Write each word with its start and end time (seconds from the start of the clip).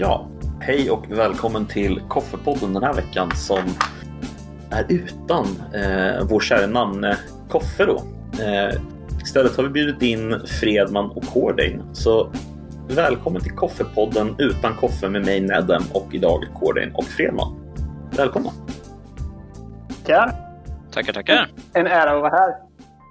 Ja, 0.00 0.26
hej 0.60 0.90
och 0.90 1.10
välkommen 1.10 1.66
till 1.66 2.00
Koffepodden 2.08 2.72
den 2.72 2.82
här 2.82 2.94
veckan 2.94 3.30
som 3.34 3.62
är 4.70 4.86
utan 4.88 5.44
eh, 5.74 6.26
vår 6.30 6.40
kära 6.40 6.66
namne 6.66 7.18
Koffe 7.48 7.84
då. 7.84 8.02
Eh, 8.44 8.80
istället 9.22 9.56
har 9.56 9.64
vi 9.64 9.70
bjudit 9.70 10.02
in 10.02 10.40
Fredman 10.60 11.10
och 11.10 11.24
Cordain. 11.24 11.82
Så 11.92 12.32
välkommen 12.88 13.42
till 13.42 13.52
Koffepodden 13.52 14.34
utan 14.38 14.74
Koffe 14.74 15.08
med 15.08 15.24
mig 15.24 15.40
Nedem 15.40 15.82
och 15.92 16.14
idag 16.14 16.44
Cordain 16.54 16.92
och 16.94 17.04
Fredman. 17.04 17.74
Välkomna! 18.16 18.50
Tackar! 20.04 20.32
Tackar, 20.92 21.12
tackar! 21.12 21.50
En 21.72 21.86
ära 21.86 22.16
att 22.16 22.22
vara 22.22 22.30
här. 22.30 22.54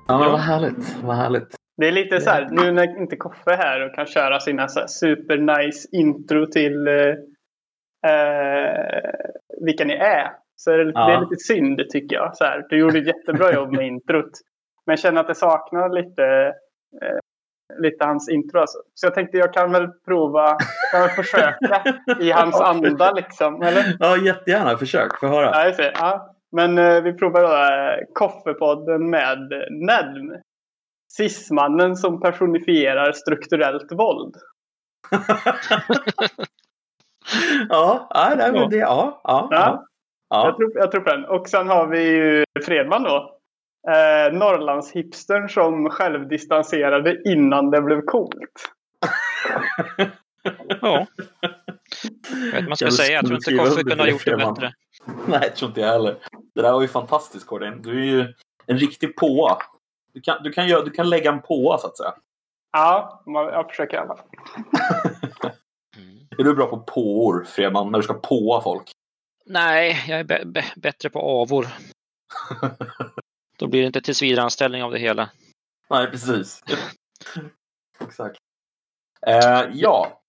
Ja, 0.07 0.19
men 0.19 0.31
vad 0.31 0.39
härligt, 0.39 0.95
vad 1.03 1.15
härligt. 1.15 1.56
Det 1.77 1.87
är 1.87 1.91
lite 1.91 2.21
så 2.21 2.29
här, 2.29 2.47
nu 2.51 2.71
när 2.71 2.97
inte 3.01 3.15
Koffe 3.15 3.51
är 3.51 3.57
här 3.57 3.85
och 3.85 3.95
kan 3.95 4.05
köra 4.05 4.39
sina 4.39 4.67
så 4.67 4.79
här 4.79 4.87
super 4.87 5.37
nice 5.37 5.87
intro 5.91 6.45
till 6.45 6.87
eh, 6.87 7.15
eh, 8.11 9.11
vilka 9.65 9.85
ni 9.85 9.93
är. 9.93 10.31
Så 10.55 10.71
är 10.71 10.77
det, 10.77 10.91
Ja. 10.95 11.07
det 11.07 11.13
är 11.13 11.21
lite 11.21 11.35
synd 11.35 11.81
tycker 11.89 12.15
jag. 12.15 12.37
Så 12.37 12.43
här, 12.43 12.65
du 12.69 12.77
gjorde 12.77 12.99
ett 12.99 13.07
jättebra 13.07 13.53
jobb 13.53 13.71
med 13.73 13.87
introt. 13.93 14.31
Men 14.85 14.91
jag 14.93 14.99
känner 14.99 15.21
att 15.21 15.27
det 15.27 15.35
saknar 15.35 15.89
lite, 15.89 16.53
eh, 17.01 17.17
lite 17.79 18.05
hans 18.05 18.29
intro. 18.29 18.59
Alltså. 18.59 18.77
Så 18.93 19.05
jag 19.05 19.13
tänkte 19.15 19.37
jag 19.37 19.53
kan 19.53 19.71
väl 19.71 19.87
prova, 20.05 20.57
kan 20.91 21.01
väl 21.01 21.09
försöka 21.09 21.83
i 22.19 22.31
hans 22.31 22.61
anda 22.61 23.11
liksom. 23.11 23.61
Eller? 23.61 23.83
Ja, 23.99 24.17
jättegärna. 24.17 24.77
Försök, 24.77 25.19
få 25.19 25.27
höra. 25.27 25.45
Ja, 25.53 25.65
jag 25.65 25.75
ser. 25.75 25.91
Ja. 25.95 26.33
Men 26.51 26.77
eh, 26.77 27.01
vi 27.01 27.13
provar 27.13 27.41
då 27.41 27.47
eh, 27.47 28.05
Koffepodden 28.13 29.09
med 29.09 29.39
Nedm. 29.71 30.33
Cismannen 31.17 31.95
som 31.95 32.21
personifierar 32.21 33.11
strukturellt 33.11 33.91
våld. 33.91 34.35
ja, 37.69 38.07
ja, 38.09 38.33
nej, 38.37 38.51
men 38.51 38.69
det, 38.69 38.77
ja, 38.77 39.21
ja, 39.23 39.47
ja. 39.51 39.85
ja. 40.29 40.45
Jag, 40.45 40.57
tror, 40.57 40.71
jag 40.75 40.91
tror 40.91 41.01
på 41.01 41.09
den. 41.09 41.25
Och 41.25 41.49
sen 41.49 41.67
har 41.67 41.87
vi 41.87 42.01
ju 42.01 42.43
Fredman 42.65 43.03
då. 43.03 43.37
Eh, 43.87 44.33
Norrlandshipstern 44.33 45.49
som 45.49 45.89
självdistanserade 45.89 47.21
innan 47.25 47.71
det 47.71 47.81
blev 47.81 48.01
coolt. 48.01 48.71
Ja. 50.81 51.07
Jag 51.41 52.51
vet 52.51 52.59
inte 52.59 52.61
vad 52.61 52.63
man 52.67 52.75
ska 52.77 52.85
Jag 52.85 52.93
säga. 52.93 53.11
Jag 53.11 53.25
tror 53.25 53.35
inte 53.35 53.57
Koffe 53.57 53.83
kunde 53.83 53.95
ha 53.95 54.03
det, 54.03 54.11
gjort 54.11 54.25
det 54.25 54.31
Fredman. 54.31 54.53
bättre. 54.53 54.73
Nej, 55.27 55.39
jag 55.41 55.55
tror 55.55 55.69
inte 55.69 55.81
jag 55.81 55.87
heller. 55.87 56.15
Det 56.55 56.61
där 56.61 56.71
var 56.71 56.81
ju 56.81 56.87
fantastiskt, 56.87 57.47
Cordain. 57.47 57.81
Du 57.81 58.01
är 58.01 58.05
ju 58.05 58.33
en 58.65 58.77
riktig 58.77 59.15
påa. 59.15 59.57
Du 60.17 60.21
kan, 60.21 60.43
du, 60.43 60.51
kan 60.51 60.67
göra, 60.67 60.81
du 60.81 60.91
kan 60.91 61.09
lägga 61.09 61.31
en 61.31 61.41
påa, 61.41 61.77
så 61.77 61.87
att 61.87 61.97
säga. 61.97 62.13
Ja, 62.71 63.23
jag 63.25 63.69
försöker 63.69 63.97
i 63.97 63.99
alla 63.99 64.15
fall. 64.17 64.27
Är 66.37 66.43
du 66.43 66.55
bra 66.55 66.67
på 66.67 66.79
påor, 66.79 67.43
Fredman, 67.43 67.91
när 67.91 67.99
du 67.99 68.03
ska 68.03 68.13
påa 68.13 68.61
folk? 68.61 68.91
Nej, 69.45 70.05
jag 70.07 70.19
är 70.19 70.23
bä- 70.23 70.43
bä- 70.53 70.79
bättre 70.79 71.09
på 71.09 71.19
avor. 71.19 71.67
Då 73.57 73.67
blir 73.67 73.81
det 73.81 73.87
inte 73.87 74.01
tillsvidareanställning 74.01 74.83
av 74.83 74.91
det 74.91 74.99
hela. 74.99 75.29
Nej, 75.89 76.07
precis. 76.11 76.63
Exakt. 77.99 78.37
Eh, 79.27 79.63
ja, 79.73 80.21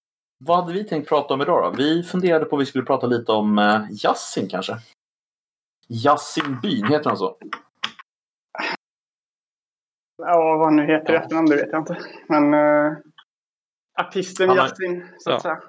vad 0.44 0.56
hade 0.60 0.72
vi 0.72 0.84
tänkt 0.84 1.08
prata 1.08 1.34
om 1.34 1.42
idag 1.42 1.64
då? 1.72 1.76
Vi 1.76 2.02
funderade 2.02 2.44
på 2.44 2.52
om 2.52 2.60
vi 2.60 2.66
skulle 2.66 2.84
prata 2.84 3.06
lite 3.06 3.32
om 3.32 3.58
eh, 3.58 3.80
Yassin 4.04 4.48
kanske. 4.48 4.78
Yassin 5.88 6.60
Byn, 6.62 6.86
heter 6.86 7.10
han 7.10 7.18
så? 7.18 7.38
Ja, 10.18 10.56
vad 10.56 10.72
nu 10.72 10.86
heter 10.86 11.12
Ja. 11.12 11.20
efternamn, 11.20 11.48
det 11.48 11.56
vet 11.56 11.68
jag 11.72 11.80
inte. 11.80 11.96
Men 12.28 12.54
eh, 12.54 12.92
artisten 14.00 14.48
har- 14.48 14.56
Yasin, 14.56 15.08
så 15.18 15.30
att 15.30 15.34
Ja. 15.34 15.40
säga. 15.40 15.62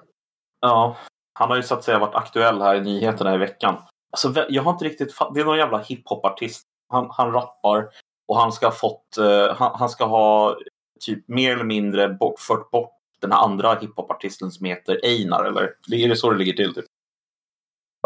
Ja, 0.62 0.98
han 1.40 1.50
har 1.50 1.56
ju 1.56 1.64
så 1.64 1.74
att 1.74 1.84
säga 1.84 2.00
varit 2.00 2.16
aktuell 2.16 2.62
här 2.62 2.76
i 2.76 2.82
nyheterna 2.82 3.36
i 3.36 3.38
veckan. 3.38 3.76
Alltså, 4.12 4.46
jag 4.50 4.64
har 4.64 4.72
inte 4.72 4.86
riktigt. 4.86 5.16
Det 5.34 5.40
är 5.42 5.46
någon 5.46 5.58
jävla 5.58 5.78
hiphopartist. 5.78 6.64
Han, 6.90 7.08
han 7.12 7.32
rappar 7.32 7.90
och 8.28 8.36
han 8.38 8.52
ska 8.52 8.66
ha 8.66 8.72
fått... 8.74 9.18
eh, 9.18 9.56
han, 9.56 9.72
han 9.80 9.90
ska 9.90 10.06
ha 10.06 10.56
typ 11.00 11.28
mer 11.28 11.54
eller 11.54 11.64
mindre 11.64 12.10
bort, 12.10 12.40
fört 12.40 12.72
bort 12.72 12.92
den 13.22 13.32
här 13.32 13.40
andra 13.44 13.74
hiphopartisten 13.76 14.52
som 14.52 14.66
heter 14.66 15.00
Einar, 15.04 15.46
eller? 15.46 15.74
Det 15.88 15.96
är 15.96 16.10
det 16.10 16.16
så 16.16 16.32
det 16.32 16.38
ligger 16.38 16.54
till? 16.54 16.74
Typ? 16.76 16.86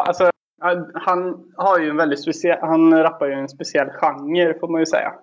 Alltså, 0.02 0.30
han- 0.62 0.92
han 0.94 1.52
har 1.58 1.80
ju 1.80 1.90
en 1.90 1.98
väldigt 1.98 2.22
speciell, 2.22 2.60
han 2.62 2.94
rappar 3.04 3.28
ju 3.28 3.34
en 3.34 3.50
speciell 3.50 3.90
genre 3.90 4.60
får 4.60 4.68
man 4.68 4.80
ju 4.82 4.86
säga. 4.86 5.14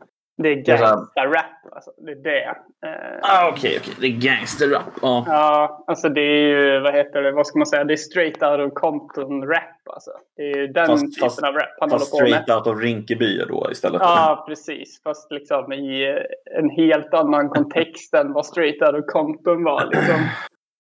Det 0.43 0.49
är 0.49 0.55
gangsta-rap. 0.55 1.73
Alltså, 1.73 1.91
det 1.99 2.11
är 2.13 2.17
det. 2.23 2.45
Eh, 2.87 3.19
Ah, 3.23 3.49
okej, 3.53 3.79
okej. 3.81 3.95
Det 4.01 4.07
är 4.07 4.11
gangsterrap. 4.31 4.83
Ja. 5.03 5.25
Ja, 5.27 5.85
alltså 5.87 6.09
det 6.09 6.21
är 6.21 6.47
ju, 6.49 6.81
vad 6.81 6.95
heter 6.95 7.23
det, 7.23 7.33
vad 7.33 7.47
ska 7.47 7.59
man 7.59 7.67
säga, 7.67 7.85
det 7.85 7.95
är 7.95 7.97
straight 7.97 8.43
out 8.43 8.61
of 8.73 8.73
Compton-rap. 8.79 9.89
Alltså. 9.93 10.11
Det 10.37 10.43
är 10.43 10.57
ju 10.57 10.67
den 10.67 10.87
Fast- 10.87 11.15
typen 11.15 11.29
fast- 11.29 11.43
av 11.43 11.55
rap 11.55 11.69
han 11.81 11.91
Fast 11.91 12.13
håller 12.13 12.25
på 12.25 12.31
med. 12.31 12.43
straight 12.43 12.67
out 12.67 12.75
of 12.77 12.83
Rinkeby 12.83 13.39
då 13.49 13.69
istället. 13.73 14.01
Ja, 14.05 14.45
precis. 14.49 15.03
Fast 15.03 15.33
liksom 15.33 15.73
i 15.73 16.09
eh, 16.09 16.59
en 16.59 16.71
helt 16.71 17.15
annan 17.15 17.49
kontext 17.49 18.15
än 18.15 18.33
vad 18.33 18.47
straight 18.47 18.83
out 18.83 18.95
of 18.95 19.07
Compton 19.13 19.65
var. 19.65 19.85
Liksom. 19.93 20.17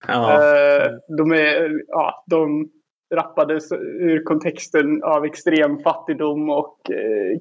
Ja. 0.08 0.32
Eh, 0.34 0.86
de, 1.18 1.32
är, 1.32 1.70
ja, 1.88 2.24
de 2.26 2.68
rappades 3.14 3.72
ur 4.00 4.24
kontexten 4.24 5.02
av 5.02 5.24
extrem 5.24 5.78
fattigdom 5.78 6.50
och 6.50 6.76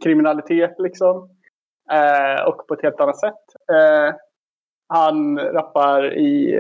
kriminalitet. 0.04 0.76
Liksom. 0.78 1.30
Eh, 1.92 2.44
och 2.48 2.68
på 2.68 2.74
ett 2.74 2.82
helt 2.82 3.00
annat 3.02 3.20
sätt. 3.20 3.34
Eh, 3.72 4.16
han 4.94 5.40
rappar 5.40 6.14
i 6.18 6.56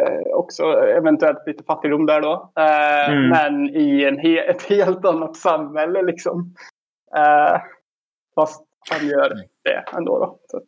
eh, 0.00 0.20
också 0.34 0.62
eventuellt 0.72 1.46
lite 1.46 1.64
fattigdom 1.64 2.06
där 2.06 2.20
då. 2.20 2.52
Eh, 2.58 2.92
Mm. 3.10 3.28
Men 3.28 3.76
i 3.76 4.04
en 4.04 4.18
he- 4.20 4.42
ett 4.50 4.62
helt 4.62 5.04
annat 5.04 5.36
samhälle 5.36 6.02
liksom. 6.02 6.54
Eh, 7.16 7.60
fast 8.34 8.64
han 8.90 9.08
gör 9.08 9.34
det 9.64 9.84
ändå 9.96 10.18
då. 10.18 10.60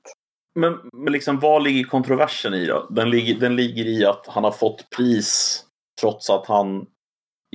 Men, 0.55 0.79
men 0.93 1.13
liksom, 1.13 1.41
vad 1.41 1.63
ligger 1.63 1.85
kontroversen 1.85 2.55
i 2.55 2.67
då? 2.67 2.87
Den 2.91 3.11
ligger, 3.11 3.41
den 3.41 3.57
ligger 3.57 3.85
i 3.87 4.05
att 4.07 4.27
han 4.27 4.45
har 4.45 4.51
fått 4.51 4.91
pris 4.97 5.65
trots 6.01 6.31
att 6.31 6.47
han 6.47 6.87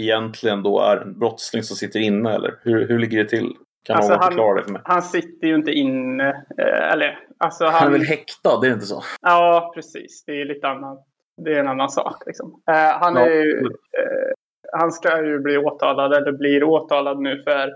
egentligen 0.02 0.64
då 0.64 0.80
är 0.82 0.98
en 0.98 1.20
brottsling 1.20 1.64
som 1.64 1.76
sitter 1.78 2.00
inne, 2.00 2.34
eller? 2.36 2.60
Hur, 2.64 2.88
hur 2.88 3.00
ligger 3.00 3.24
det 3.24 3.30
till? 3.30 3.56
Kan 3.84 3.96
Alltså, 3.96 4.12
någon 4.12 4.20
han- 4.22 4.32
förklara 4.32 4.56
det 4.56 4.64
för 4.64 4.72
mig? 4.72 4.82
han 4.86 5.02
sitter 5.02 5.48
ju 5.48 5.56
inte 5.56 5.72
inne. 5.72 6.30
Eh, 6.58 6.92
eller, 6.94 7.20
alltså 7.38 7.66
han, 7.66 7.74
Han 7.74 7.88
är 7.88 7.92
väl 7.92 8.02
häktad, 8.08 8.60
det 8.62 8.68
är 8.68 8.74
inte 8.74 8.86
så? 8.86 9.02
Ja, 9.22 9.72
precis. 9.76 10.24
Det 10.26 10.42
är 10.42 10.46
lite 10.46 10.68
annat. 10.68 11.06
Det 11.46 11.54
är 11.56 11.60
en 11.60 11.68
annan 11.68 11.90
sak. 11.90 12.24
Liksom. 12.26 12.62
Eh, 12.72 12.76
han, 13.00 13.16
Ja. 13.16 13.22
är 13.26 13.30
ju, 13.44 13.60
eh, 13.62 14.32
han 14.80 14.92
ska 14.92 15.26
ju 15.26 15.40
bli 15.40 15.58
åtalad, 15.58 16.14
eller 16.14 16.32
blir 16.32 16.64
åtalad 16.64 17.20
nu 17.20 17.44
för 17.44 17.74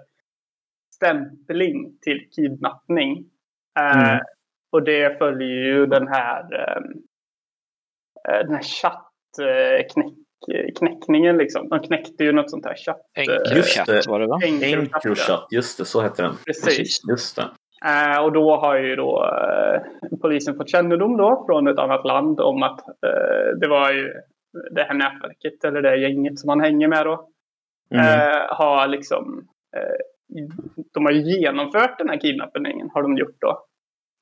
stämpling 0.95 1.97
till 2.01 2.29
kidnappning. 2.35 3.25
Eh, 3.79 4.09
Mm. 4.09 4.19
Och 4.71 4.83
det 4.83 5.17
följer 5.17 5.65
ju 5.65 5.85
den 5.85 6.07
här, 6.07 6.53
eh, 6.53 6.81
eh, 8.33 8.45
den 8.45 8.53
här 8.55 8.61
chattknäckningen. 10.47 11.37
Liksom. 11.37 11.69
De 11.69 11.79
knäckte 11.79 12.23
ju 12.23 12.31
något 12.31 12.51
sånt 12.51 12.65
här 12.65 12.75
chatt. 12.75 13.01
Encrochat 13.17 13.85
det. 13.87 14.07
var 14.07 14.19
det 14.19 14.27
va? 14.27 14.39
Encrochat, 14.45 15.47
just 15.51 15.77
det, 15.77 15.85
så 15.85 16.01
heter 16.01 16.23
den. 16.23 16.33
Precis. 16.45 17.01
Just 17.09 17.35
det. 17.35 17.49
Eh, 17.85 18.23
och 18.23 18.31
då 18.31 18.55
har 18.55 18.77
ju 18.77 18.95
då 18.95 19.25
eh, 19.25 19.81
polisen 20.21 20.55
fått 20.55 20.69
kännedom 20.69 21.17
då 21.17 21.43
från 21.47 21.67
ett 21.67 21.79
annat 21.79 22.05
land 22.05 22.39
om 22.39 22.63
att 22.63 22.79
eh, 22.79 23.57
det 23.61 23.67
var 23.67 23.91
ju 23.91 24.13
det 24.71 24.83
här 24.83 24.93
nätverket 24.93 25.63
eller 25.63 25.81
det 25.81 25.97
gänget 25.97 26.39
som 26.39 26.49
han 26.49 26.61
hänger 26.61 26.87
med 26.87 27.05
då. 27.05 27.27
Mm. 27.93 28.05
Eh, 28.05 28.41
har 28.49 28.87
liksom 28.87 29.47
eh, 29.77 30.43
de 30.93 31.05
har 31.05 31.11
ju 31.11 31.21
genomfört 31.21 31.97
den 31.97 32.09
här 32.09 32.19
kidnappningen 32.19 32.89
har 32.93 33.01
de 33.01 33.17
gjort 33.17 33.37
då. 33.41 33.49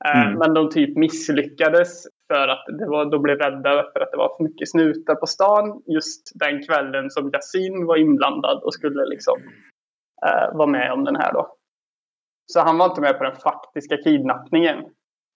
Eh, 0.06 0.22
Mm. 0.22 0.40
Men 0.40 0.54
de 0.54 0.70
typ 0.70 0.98
misslyckades 0.98 2.04
för 2.32 2.48
att 2.48 2.66
det 2.80 2.88
var, 2.88 3.06
de 3.06 3.22
blev 3.22 3.38
rädda 3.38 3.84
för 3.94 4.00
att 4.00 4.12
det 4.12 4.18
var 4.18 4.36
för 4.38 4.44
mycket 4.44 4.70
snutar 4.70 5.16
på 5.16 5.28
stan 5.28 5.82
just 5.86 6.32
den 6.40 6.64
kvällen 6.66 7.10
som 7.10 7.32
Yasin 7.34 7.86
var 7.86 7.98
inblandad 7.98 8.64
och 8.64 8.74
skulle 8.74 9.06
liksom 9.06 9.38
eh, 10.28 10.58
vara 10.58 10.68
med 10.68 10.92
om 10.92 11.04
den 11.04 11.16
här 11.16 11.34
då. 11.34 11.56
Så 12.54 12.60
han 12.60 12.78
var 12.78 12.86
inte 12.86 13.02
med 13.02 13.18
på 13.18 13.24
den 13.24 13.36
faktiska 13.36 13.98
kidnappningen. 13.98 14.78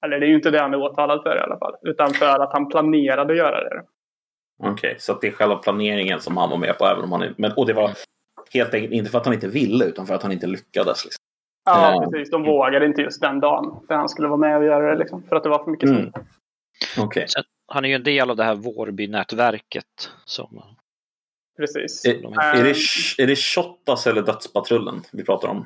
Eller 0.06 0.19
det 0.19 0.25
är 0.25 0.28
ju 0.28 0.36
inte 0.36 0.52
det 0.52 0.60
han 0.62 0.74
är 0.74 0.81
åtalad 0.81 1.24
för 1.24 1.36
i 1.38 1.40
alla 1.40 1.58
fall. 1.58 1.75
Utan 1.81 2.10
för 2.14 2.40
att 2.40 2.54
han 2.54 2.69
planerade 2.69 3.34
att 3.34 3.38
göra 3.38 3.64
det. 3.69 3.84
Okej, 4.64 4.96
så 5.00 5.12
att 5.12 5.22
det 5.22 5.28
är 5.28 5.31
själva 5.31 5.56
planeringen 5.56 6.19
som 6.19 6.38
han 6.38 6.50
var 6.50 6.58
med 6.58 6.78
på, 6.78 6.86
även 6.86 7.04
om 7.04 7.12
han 7.12 7.22
är... 7.22 7.34
Men, 7.38 7.52
och 7.58 7.66
det 7.68 7.74
var 7.74 7.90
helt 8.54 8.74
enkelt 8.74 8.94
inte 8.94 9.12
för 9.12 9.18
att 9.18 9.25
han 9.25 9.34
inte 9.34 9.48
ville, 9.48 9.86
utan 9.86 10.06
för 10.06 10.14
att 10.16 10.24
han 10.24 10.31
inte 10.31 10.48
lyckades. 10.48 11.06
Liksom. 11.06 11.22
Ja, 11.66 11.94
Ja. 12.04 12.10
precis. 12.12 12.31
De 12.31 12.44
vågade 12.44 12.86
inte 12.86 13.02
just 13.02 13.22
den 13.22 13.40
dagen. 13.40 13.80
För 13.88 13.96
han 13.96 14.10
skulle 14.10 14.28
vara 14.28 14.38
med 14.38 14.58
och 14.58 14.66
göra 14.66 14.92
det 14.92 14.98
liksom. 14.98 15.24
För 15.24 15.36
att 15.36 15.44
det 15.44 15.50
var 15.50 15.64
för 15.64 15.72
mycket 15.72 15.90
Mm. 15.90 16.12
Okej. 16.98 17.25
Sen, 17.27 17.44
han 17.68 17.86
är 17.86 17.89
ju 17.89 17.95
en 17.95 18.04
del 18.04 18.30
av 18.30 18.36
det 18.36 18.44
här 18.44 18.56
Vårby-nätverket. 18.56 20.12
Som, 20.25 20.62
Precis. 21.57 22.06
Är, 22.06 22.13
Eh, 22.13 22.60
är, 22.60 22.63
det, 22.63 22.75
är 23.24 23.27
det 23.27 23.36
Shottaz 23.36 24.07
eller 24.07 24.22
Dödspatrullen 24.22 25.01
vi 25.13 25.24
pratar 25.24 25.48
om? 25.48 25.66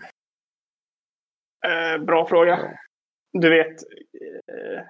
eh, 1.67 2.03
bra 2.05 2.27
fråga. 2.27 2.59
Du 3.33 3.49
vet, 3.49 3.67
eh, 3.67 4.81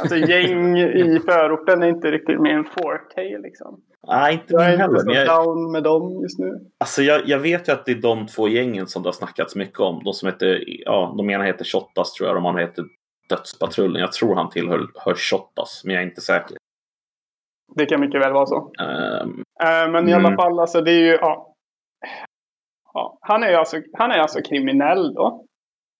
Alltså 0.00 0.16
gäng 0.16 0.78
i 0.78 1.20
förorten 1.26 1.82
är 1.82 1.86
inte 1.88 2.10
riktigt 2.10 2.40
min 2.40 2.64
forte 2.64 3.38
liksom. 3.38 3.82
Nej, 4.08 4.34
inte 4.34 4.44
Jag 4.54 4.64
är 4.66 4.70
inte 4.72 4.82
heller. 4.82 4.98
så 4.98 5.10
Jag, 5.12 5.26
down 5.44 5.72
med 5.72 5.82
dem 5.82 6.22
just 6.22 6.38
nu. 6.38 6.60
alltså 6.80 7.02
jag, 7.02 7.28
jag 7.28 7.38
vet 7.38 7.68
ju 7.68 7.72
att 7.72 7.84
det 7.86 7.92
är 7.92 8.00
de 8.02 8.26
två 8.26 8.48
gängen 8.48 8.86
som 8.86 9.02
det 9.02 9.06
har 9.06 9.12
snackats 9.12 9.56
mycket 9.56 9.80
om. 9.80 10.04
De 10.04 10.12
som 10.14 10.26
heter, 10.28 10.64
ja, 10.66 11.14
de 11.18 11.30
ena 11.30 11.44
heter 11.44 11.64
Shottaz 11.64 12.12
tror 12.12 12.28
jag, 12.28 12.36
de 12.36 12.46
andra 12.46 12.60
heter 12.62 12.84
Dödspatrullen. 13.28 14.00
Jag 14.00 14.12
tror 14.12 14.34
han 14.34 14.50
tillhör 14.50 14.86
hör 14.94 15.14
Shottaz, 15.14 15.82
men 15.84 15.94
jag 15.94 16.02
är 16.02 16.08
inte 16.08 16.20
säker. 16.20 16.56
Det 17.74 17.86
kan 17.86 18.00
mycket 18.00 18.20
väl 18.20 18.32
vara 18.32 18.46
så. 18.46 18.72
Eh, 18.80 19.26
men 19.90 20.08
i 20.08 20.12
Mm. 20.12 20.26
alla 20.26 20.36
fall, 20.36 20.60
alltså 20.60 20.80
det 20.80 20.90
är 20.92 21.00
ju... 21.00 21.12
Ja. 21.20 21.52
Ja, 22.94 23.18
han, 23.20 23.42
är 23.42 23.52
alltså, 23.54 23.82
han 23.92 24.10
är 24.10 24.18
alltså 24.18 24.40
kriminell 24.42 25.14
då. 25.14 25.44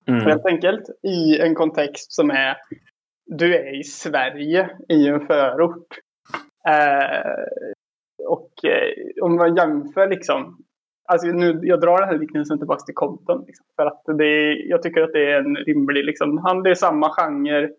mm, 0.09 0.21
Helt 0.27 0.47
enkelt. 0.47 0.85
I 1.03 1.39
en 1.41 1.55
kontext 1.55 2.13
som 2.13 2.31
är... 2.31 2.57
Du 3.27 3.55
är 3.57 3.81
i 3.81 3.85
Sverige 3.85 4.71
i 4.89 5.09
en 5.09 5.27
förort. 5.27 5.99
Eh, 6.69 7.33
och 8.27 8.65
eh, 8.65 8.93
om 9.23 9.37
man 9.37 9.57
jämför 9.57 10.09
liksom. 10.09 10.59
Alltså 11.09 11.27
nu, 11.27 11.61
jag 11.63 11.81
drar 11.81 12.01
den 12.01 12.09
här 12.09 12.19
liknelsen 12.19 12.59
tillbaka 12.59 12.85
till 12.85 12.95
Compton. 12.95 13.45
Liksom, 13.47 13.67
för 13.77 13.87
att 13.87 14.03
det 14.19 14.25
är, 14.25 14.71
jag 14.71 14.83
tycker 14.83 15.03
att 15.03 15.13
det 15.13 15.33
är 15.33 15.39
en 15.39 15.57
rimlig, 15.57 16.05
liksom, 16.05 16.39
han, 16.39 16.63
det 16.63 16.71
är 16.71 16.75
samma 16.75 17.11
genre. 17.11 17.71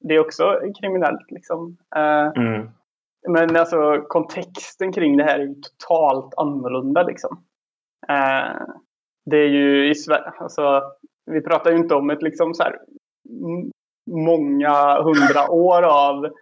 Det 0.00 0.14
är 0.14 0.20
också 0.20 0.60
kriminellt 0.80 1.30
liksom. 1.30 1.76
Eh, 1.96 2.42
mm, 2.44 2.68
men 3.28 3.56
alltså 3.56 4.04
kontexten 4.08 4.92
kring 4.92 5.16
det 5.16 5.24
här 5.24 5.38
är 5.38 5.44
ju 5.44 5.54
totalt 5.54 6.34
annorlunda 6.36 7.02
liksom. 7.02 7.42
Eh, 8.08 8.62
det 9.30 9.36
är 9.36 9.48
ju 9.48 9.90
i 9.90 9.94
Sverige, 9.94 10.32
alltså 10.38 10.82
vi 11.30 11.40
pratar 11.40 11.70
ju 11.70 11.76
inte 11.76 11.94
om 11.94 12.10
ett 12.10 12.22
liksom 12.22 12.54
så 12.54 12.62
här 12.62 12.78
många 14.10 15.02
hundra 15.02 15.50
år 15.50 15.82
av 15.82 16.32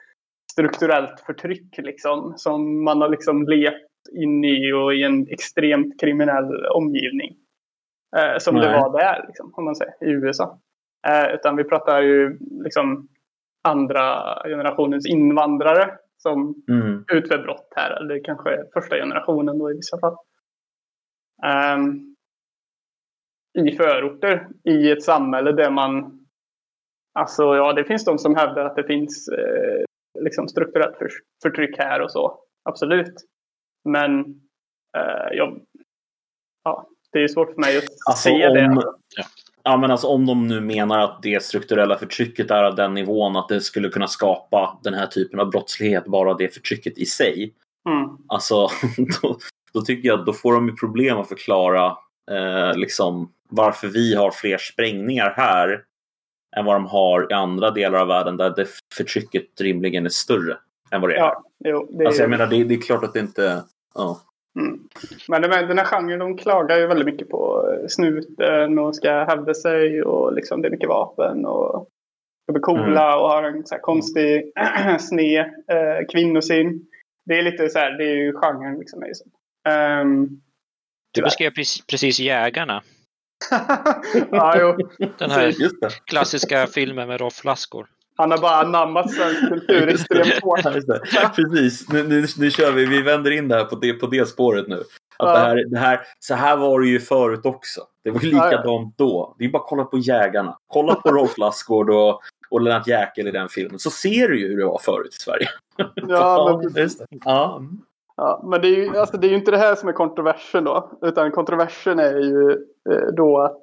strukturellt 0.53 1.21
förtryck 1.21 1.79
liksom 1.79 2.33
som 2.37 2.85
man 2.85 3.01
har 3.01 3.09
liksom 3.09 3.49
levt 3.49 3.87
in 4.09 4.45
i 4.45 4.73
och 4.73 4.95
i 4.95 5.03
en 5.03 5.29
extremt 5.29 6.01
kriminell 6.01 6.67
omgivning. 6.67 7.37
Eh, 8.17 8.39
som 8.39 8.55
det 8.55 8.71
Nej. 8.71 8.81
var 8.81 8.99
där 9.01 9.25
liksom, 9.27 9.55
om 9.55 9.65
man 9.65 9.77
säger, 9.77 9.95
i 10.01 10.11
USA. 10.11 10.61
Eh, 11.09 11.35
utan 11.35 11.57
vi 11.57 11.65
pratar 11.65 12.03
ju 12.03 12.39
liksom 12.65 13.09
andra 13.69 14.35
generationens 14.45 15.07
invandrare 15.07 15.99
som 16.17 16.55
mm, 16.69 17.05
utför 17.13 17.39
brott 17.39 17.73
här. 17.77 17.91
Eller 17.91 18.25
kanske 18.25 18.65
första 18.75 18.97
generationen 18.97 19.59
då 19.59 19.71
i 19.71 19.77
vissa 19.77 19.99
fall. 19.99 20.17
Ehm, 21.45 22.17
I 23.59 23.77
förorter 23.77 24.49
i 24.65 24.91
ett 24.91 25.03
samhälle 25.03 25.53
där 25.53 25.71
man 25.71 26.27
Alltså 27.19 27.43
ja, 27.43 27.73
det 27.73 27.85
finns 27.85 28.05
de 28.05 28.19
som 28.19 28.37
hävdar 28.37 28.65
att 28.65 28.77
det 28.77 28.85
finns 28.85 29.29
eh, 29.29 29.85
liksom 30.23 30.49
strukturellt 30.49 30.97
för, 30.99 31.09
förtryck 31.43 31.79
här 31.79 32.01
och 32.01 32.11
så. 32.11 32.39
Absolut. 32.63 33.15
Men 33.87 34.21
eh, 34.97 35.37
jag, 35.37 35.61
ja, 36.65 36.89
det 37.13 37.23
är 37.23 37.29
svårt 37.29 37.55
för 37.55 37.61
mig 37.61 37.79
att 37.79 37.85
Alltså, 38.09 38.29
se 38.29 38.49
det. 38.49 38.65
om- 38.67 38.79
Alltså. 38.79 38.93
Ja, 39.63 39.77
men 39.77 39.91
alltså 39.91 40.07
om 40.07 40.27
de 40.27 40.47
nu 40.49 40.61
menar 40.61 40.99
att 40.99 41.23
det 41.23 41.43
strukturella 41.43 41.99
förtrycket 41.99 42.51
är 42.51 42.63
av 42.65 42.75
den 42.75 42.95
nivån 42.95 43.37
att 43.37 43.49
det 43.49 43.61
skulle 43.61 43.89
kunna 43.89 44.07
skapa 44.09 44.79
den 44.83 44.95
här 44.95 45.07
typen 45.07 45.41
av 45.41 45.51
brottslighet, 45.51 46.05
bara 46.07 46.35
det 46.35 46.55
förtrycket 46.55 46.99
i 46.99 47.07
sig. 47.07 47.55
Mm. 47.89 48.09
Alltså, 48.29 48.69
då, 49.23 49.39
då 49.73 49.81
tycker 49.81 50.09
jag 50.09 50.21
att 50.21 50.27
då 50.27 50.33
får 50.33 50.53
de 50.55 50.69
ju 50.69 50.75
problem 50.77 51.19
att 51.19 51.29
förklara 51.29 51.97
eh, 52.31 52.77
liksom, 52.77 53.33
varför 53.49 53.89
vi 53.89 54.15
har 54.15 54.31
fler 54.31 54.59
sprängningar 54.59 55.35
här 55.37 55.83
än 56.57 56.65
vad 56.65 56.75
de 56.75 56.87
har 56.87 57.27
i 57.31 57.35
andra 57.35 57.71
delar 57.71 57.99
av 57.99 58.09
världen 58.09 58.37
där 58.37 58.51
det 58.57 58.67
förtrycket 58.95 59.61
rimligen 59.61 60.05
är 60.07 60.11
större 60.11 60.57
än 60.91 61.01
vad 61.01 61.11
det 61.11 61.15
är. 61.15 61.19
Ja, 61.19 61.43
jo, 61.65 61.89
det 61.93 62.03
är, 62.03 62.07
Alltså 62.07 62.23
jag 62.23 62.31
menar, 62.31 62.47
det, 62.47 62.65
det 62.65 62.75
är 62.75 62.81
klart 62.81 63.05
att 63.05 63.13
det 63.13 63.21
inte... 63.21 63.65
Ja. 63.97 64.21
Mm. 64.59 64.89
Men 65.29 65.43
den 65.43 65.79
här, 65.79 65.85
genren, 65.85 66.19
de 66.19 66.37
klagar 66.37 66.79
ju 66.79 66.87
väldigt 66.87 67.07
mycket 67.07 67.29
på 67.29 67.71
eh, 67.71 67.87
snuten 67.89 68.79
och 68.79 68.97
ska 68.97 69.25
hävda 69.25 69.55
sig 69.55 70.03
och 70.03 70.33
liksom 70.33 70.63
det 70.63 70.69
är 70.69 70.71
mycket 70.71 70.89
vapen 70.89 71.47
och 71.47 71.89
ska 72.43 72.53
bli 72.53 72.61
coola 72.61 73.21
och 73.21 73.29
har 73.29 73.43
en 73.43 73.67
så 73.67 73.75
här 73.75 73.83
konstig 73.83 74.53
sned 75.01 75.41
eh, 75.71 76.07
kvinnosyn. 76.13 76.87
Det 77.25 77.39
är 77.39 77.43
lite 77.43 77.69
så 77.69 77.79
här, 77.79 77.91
det 77.99 78.05
är 78.05 78.17
ju 78.17 78.33
genren 78.33 78.79
liksom. 78.79 79.03
Är. 79.03 79.11
Ehm, 80.01 80.41
Du 81.15 81.23
beskrev 81.23 81.51
precis, 81.51 81.87
precis 81.87 82.21
Jägarna. 82.21 82.83
ja, 84.31 84.55
jo. 84.61 84.89
Den 85.19 85.31
här 85.31 85.53
klassiska 86.05 86.67
filmen 86.67 87.09
med 87.09 87.21
roflaskor. 87.21 87.87
Han 88.17 88.31
har 88.31 88.39
bara 88.39 88.55
anammat 88.57 89.11
svensk 89.11 89.49
kultur 89.49 89.89
extremt 89.89 90.43
hårt. 90.43 90.63
Precis, 91.37 91.93
nu, 91.93 92.03
nu, 92.03 92.27
nu 92.39 92.51
kör 92.51 92.73
vi. 92.73 92.87
Vi 92.87 93.03
vänder 93.03 93.31
in 93.31 93.49
det 93.49 93.55
här 93.55 93.65
på 93.65 93.77
det, 93.77 93.93
på 93.93 94.07
det 94.07 94.29
spåret 94.29 94.69
nu. 94.69 94.77
Att 94.77 94.85
Ja. 95.19 95.33
det 95.33 95.39
här, 95.39 95.65
det 95.71 95.79
här, 95.79 96.01
så 96.19 96.35
här 96.35 96.57
var 96.57 96.81
det 96.81 96.87
ju 96.87 97.01
förut 97.01 97.47
också. 97.47 97.81
Det 98.05 98.11
var 98.11 98.21
ju 98.21 98.31
Ja, 98.31 98.45
likadant 98.45 98.95
då. 98.99 99.35
Det 99.39 99.45
är 99.45 99.49
bara 99.51 99.63
att 99.63 99.69
kolla 99.69 99.85
på 99.85 99.99
Jägarna. 99.99 100.59
Kolla 100.67 100.95
på 100.95 101.09
Rolf 101.11 101.35
Lassgård 101.39 101.91
och, 101.91 102.21
och 102.51 102.61
Lennart 102.61 102.87
Jäkel 102.87 103.29
i 103.29 103.31
den 103.31 103.49
filmen. 103.49 103.79
Så 103.79 103.91
ser 103.91 104.29
du 104.29 104.41
ju 104.41 104.49
hur 104.49 104.59
det 104.59 104.65
var 104.67 104.79
förut 104.79 105.15
i 105.15 105.23
Sverige. 105.23 105.49
Ja, 106.09 106.61
men 106.63 106.83
just 106.83 106.99
det. 106.99 107.07
Ja. 107.25 107.63
Ja, 108.17 108.43
men 108.51 108.61
det 108.61 108.69
är, 108.69 108.77
ju, 108.77 108.97
alltså 108.97 109.17
det 109.17 109.27
är 109.27 109.29
ju 109.29 109.37
inte 109.37 109.51
det 109.51 109.59
här 109.59 109.75
som 109.75 109.89
är 109.89 109.93
kontroversen 109.93 110.65
då. 110.65 110.99
Utan 111.03 111.31
kontroversen 111.31 111.99
är 111.99 112.17
ju 112.19 112.51
eh, 112.91 113.07
då 113.17 113.39
att 113.41 113.61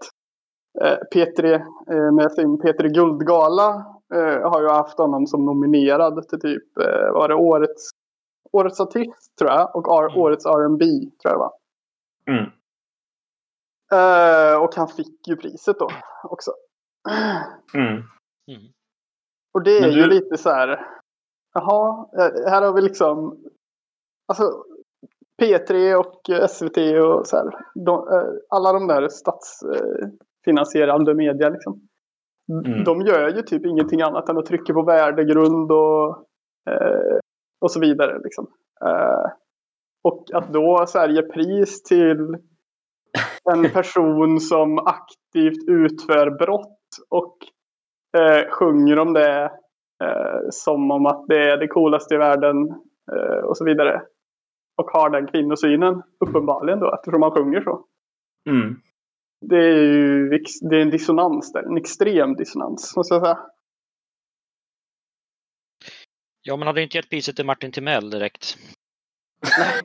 eh, 0.82 0.98
Petri 1.14 1.54
eh, 1.54 2.12
med 2.14 2.32
sin 2.32 2.60
Petri 2.62 2.90
Guldgala 2.90 3.86
eh, 4.14 4.50
har 4.52 4.62
ju 4.62 4.68
haft 4.68 4.98
honom 4.98 5.28
som 5.28 5.46
nominerad 5.46 6.28
till 6.30 6.40
typ, 6.40 6.78
eh, 6.78 7.12
var 7.14 7.28
det, 7.28 7.36
årets, 7.36 7.90
årets 8.52 8.80
artist 8.80 9.36
tror 9.40 9.50
jag. 9.52 9.76
Och 9.76 10.04
Mm. 10.04 10.18
årets 10.22 10.46
R&B 10.46 10.86
tror 10.86 11.12
jag 11.24 11.34
det 11.34 11.38
var. 11.38 11.54
Mm. 12.28 12.46
Eh, 13.94 14.56
och 14.64 14.76
han 14.76 14.88
fick 14.88 15.28
ju 15.28 15.36
priset 15.36 15.80
då 15.80 15.90
också. 16.24 16.52
Mm. 17.74 17.92
Mm. 18.48 18.62
Och 19.54 19.64
det 19.64 19.78
är 19.78 19.82
Men 19.82 19.92
ju 19.92 20.02
du- 20.04 20.10
lite 20.10 20.38
så 20.38 20.50
här. 20.50 20.88
Jaha, 21.54 22.08
eh, 22.18 22.50
här 22.52 22.62
har 22.62 22.74
vi 22.74 22.82
liksom. 22.82 23.44
Alltså 24.28 24.64
P3 25.42 25.96
och 25.96 26.30
SVT 26.50 26.78
och 27.00 27.28
så 27.28 27.38
här. 27.38 27.66
De, 27.76 28.08
eh, 28.08 28.24
alla 28.50 28.74
de 28.74 28.88
där 28.88 29.10
statsfinansierade 29.10 31.14
media 31.14 31.50
liksom. 31.50 31.88
Mm. 32.50 32.84
De 32.84 33.01
gör 33.01 33.30
ju 33.30 33.42
typ 33.42 33.66
ingenting 33.66 34.01
annat 34.01 34.30
än 34.30 34.38
att 34.38 34.45
trycka 34.45 34.74
på 34.74 34.81
värdegrund 34.81 35.72
och, 35.72 36.10
eh, 36.69 37.18
och 37.62 37.72
så 37.72 37.80
vidare. 37.80 38.19
Liksom. 38.24 38.48
Eh, 38.86 39.32
och 40.03 40.25
att 40.34 40.53
då 40.53 40.86
ge 41.10 41.22
pris 41.22 41.84
till 41.84 42.38
en 43.53 43.70
person 43.74 44.39
som 44.39 44.79
aktivt 44.79 45.70
utför 45.70 46.32
brott 46.32 46.79
och 47.10 47.38
eh, 48.18 48.50
sjunger 48.51 49.00
om 49.00 49.13
det 49.13 49.44
eh, 50.03 50.39
som 50.50 50.91
om 50.91 51.06
att 51.06 51.27
det 51.27 51.51
är 51.51 51.58
det 51.58 51.68
coolaste 51.68 52.15
i 52.15 52.18
världen 52.18 52.70
eh, 53.12 53.44
och 53.44 53.58
så 53.58 53.65
vidare. 53.65 54.01
Och 54.77 54.91
har 54.91 55.10
den 55.10 55.27
kvinnosynen 55.27 56.01
uppenbarligen 56.25 56.79
då 56.79 56.94
eftersom 56.94 57.20
man 57.20 57.32
sjunger 57.32 57.62
så. 57.62 57.86
Mm. 58.50 58.75
Det 59.50 59.58
är 59.58 59.76
ju 59.76 60.30
det 60.70 60.76
är 60.76 60.82
en 60.82 60.90
dissonans 60.90 61.54
där, 61.54 61.64
en 61.64 61.78
extrem 61.78 62.36
dissonans 62.36 62.96
måste 62.96 63.14
jag 63.14 63.24
säga. 63.24 63.40
Ja, 66.42 66.58
men 66.58 66.68
hade 66.68 66.82
inte 66.82 66.98
gett 66.98 67.10
priset 67.10 67.36
till 67.36 67.46
Martin 67.46 67.72
Timell 67.72 68.10
direkt. 68.10 68.58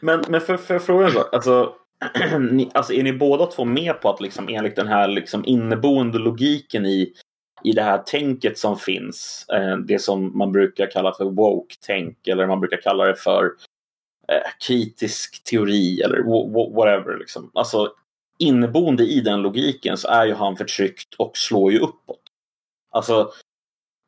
men 0.00 0.24
men 0.28 0.40
för, 0.40 0.56
för 0.56 0.78
frågan 0.78 1.10
så, 1.10 1.20
alltså, 1.20 1.74
ni, 2.50 2.70
alltså 2.74 2.92
är 2.92 3.02
ni 3.02 3.12
båda 3.12 3.46
två 3.46 3.64
med 3.64 4.00
på 4.00 4.10
att 4.10 4.20
liksom 4.20 4.48
enligt 4.48 4.76
den 4.76 4.88
här 4.88 5.08
liksom 5.08 5.44
inneboende 5.46 6.18
logiken 6.18 6.86
i, 6.86 7.12
i 7.64 7.72
det 7.72 7.82
här 7.82 7.98
tänket 7.98 8.58
som 8.58 8.76
finns, 8.76 9.46
eh, 9.52 9.76
det 9.76 9.98
som 9.98 10.38
man 10.38 10.52
brukar 10.52 10.90
kalla 10.90 11.12
för 11.12 11.24
woke-tänk 11.24 12.28
eller 12.28 12.46
man 12.46 12.60
brukar 12.60 12.80
kalla 12.80 13.04
det 13.04 13.16
för 13.16 13.50
kritisk 14.66 15.44
teori 15.44 16.00
eller 16.00 16.18
wha- 16.18 16.52
wha- 16.54 16.74
whatever. 16.76 17.18
Liksom. 17.18 17.50
Alltså, 17.54 17.92
inneboende 18.38 19.02
i 19.04 19.20
den 19.20 19.42
logiken 19.42 19.96
så 19.96 20.08
är 20.08 20.26
ju 20.26 20.34
han 20.34 20.56
förtryckt 20.56 21.14
och 21.14 21.36
slår 21.36 21.72
ju 21.72 21.78
uppåt. 21.78 22.20
Alltså, 22.90 23.30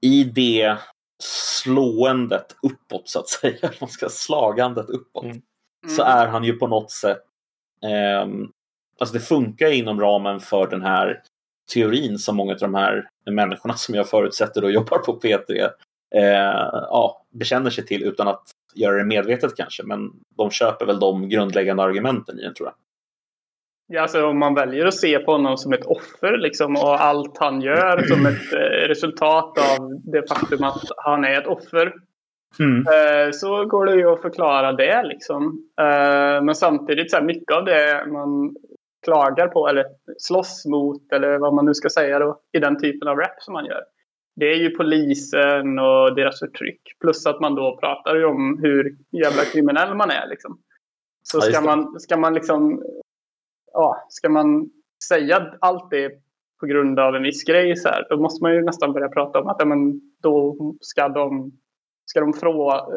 i 0.02 0.25
det 0.25 0.76
slåendet 1.23 2.57
uppåt 2.62 3.09
så 3.09 3.19
att 3.21 3.28
säga, 3.40 3.71
man 3.81 3.90
ska 3.90 4.09
slagandet 4.09 4.90
uppåt, 4.90 5.25
Mm. 5.25 5.43
så 5.97 6.02
är 6.02 6.26
han 6.26 6.45
ju 6.45 6.52
på 6.52 6.66
något 6.66 6.90
sätt 6.90 7.23
ehm, 7.87 8.50
Alltså 9.00 9.12
det 9.14 9.21
funkar 9.21 9.71
inom 9.73 10.00
ramen 10.00 10.40
för 10.40 10.66
den 10.66 10.83
här 10.83 11.23
teorin 11.73 12.19
som 12.19 12.37
många 12.37 12.52
av 12.52 12.59
de 12.59 12.75
här 12.75 13.09
människorna 13.31 13.75
som 13.75 13.95
jag 13.95 14.09
förutsätter 14.09 14.61
då 14.61 14.71
jobbar 14.71 14.99
på 14.99 15.21
P3 15.21 15.71
eh, 16.14 16.23
ja, 16.73 17.25
bekänner 17.31 17.71
sig 17.71 17.87
till 17.87 18.02
utan 18.02 18.28
att 18.28 18.43
göra 18.75 18.97
det 18.97 19.04
medvetet 19.04 19.57
kanske. 19.57 19.83
Men 19.83 20.11
de 20.37 20.50
köper 20.50 20.87
väl 20.87 21.00
de 21.00 21.28
grundläggande 21.28 21.83
argumenten 21.83 22.38
i 22.38 22.43
den 22.43 22.54
tror 22.54 22.69
jag. 22.69 22.75
Ja, 23.87 24.02
alltså 24.02 24.26
om 24.26 24.38
man 24.38 24.54
väljer 24.54 24.87
att 24.87 24.95
se 24.95 25.19
på 25.19 25.33
honom 25.33 25.57
som 25.57 25.73
ett 25.73 25.87
offer 25.87 26.38
liksom, 26.38 26.76
och 26.76 27.02
allt 27.02 27.38
han 27.38 27.61
gör 27.61 28.02
som 28.02 28.26
ett 28.26 28.52
eh, 28.52 28.88
resultat 28.88 29.59
av 29.59 30.00
det 30.04 30.28
faktum 30.28 30.64
att 30.64 30.83
han 30.97 31.25
är 31.25 31.40
ett 31.40 31.47
offer. 31.47 31.93
Mm. 32.59 32.78
Eh, 32.78 33.31
så 33.33 33.64
går 33.64 33.87
det 33.87 33.95
ju 33.95 34.09
att 34.09 34.23
förklara 34.23 34.73
det 34.73 35.02
liksom. 35.02 35.69
Eh, 35.81 36.43
men 36.43 36.54
samtidigt 36.54 37.11
så 37.11 37.16
här, 37.16 37.25
mycket 37.25 37.57
av 37.57 37.64
det 37.64 38.07
man 38.12 38.54
klagar 39.04 39.49
på 39.49 39.69
eller 39.69 39.85
slåss 40.19 40.66
mot 40.66 41.12
eller 41.12 41.38
vad 41.38 41.54
man 41.54 41.64
nu 41.64 41.75
ska 41.75 41.88
säga 41.88 42.19
då 42.19 42.40
i 42.52 42.59
den 42.59 42.81
typen 42.81 43.09
av 43.09 43.16
rap 43.16 43.43
som 43.43 43.52
man 43.52 43.66
gör. 43.66 43.83
Det 44.37 44.45
är 44.45 44.57
ju 44.57 44.71
polisen 44.71 45.79
och 45.79 46.14
deras 46.14 46.38
förtryck. 46.38 46.81
Plus 47.00 47.26
att 47.26 47.41
man 47.41 47.55
då 47.55 47.79
pratar 47.81 48.14
ju 48.14 48.25
om 48.25 48.59
hur 48.62 48.97
jävla 49.11 49.45
kriminell 49.45 49.95
man 49.95 50.11
är 50.11 50.29
liksom. 50.29 50.59
Så 51.23 51.41
ska 51.41 51.61
det. 51.61 51.67
man, 51.67 52.00
ska 52.00 52.17
man 52.17 52.35
liksom 52.35 52.83
ja, 53.75 54.07
ska 54.09 54.29
man 54.29 54.71
säga 55.09 55.55
allt 55.61 55.91
det 55.91 56.11
på 56.61 56.67
grund 56.67 56.99
av 56.99 57.17
en 57.17 57.23
viss 57.23 57.45
grej 57.45 57.76
så 57.76 57.88
här, 57.88 58.07
då 58.11 58.17
måste 58.17 58.45
man 58.45 58.55
ju 58.55 58.62
nästan 58.62 58.93
börja 58.93 59.09
prata 59.09 59.41
om 59.41 59.49
att 59.49 59.57
ja, 59.59 59.64
men 59.64 60.00
då 60.23 60.57
ska 60.81 61.09
de, 61.09 61.53
ska 62.07 62.21
de 62.21 62.33
frå, 62.33 62.88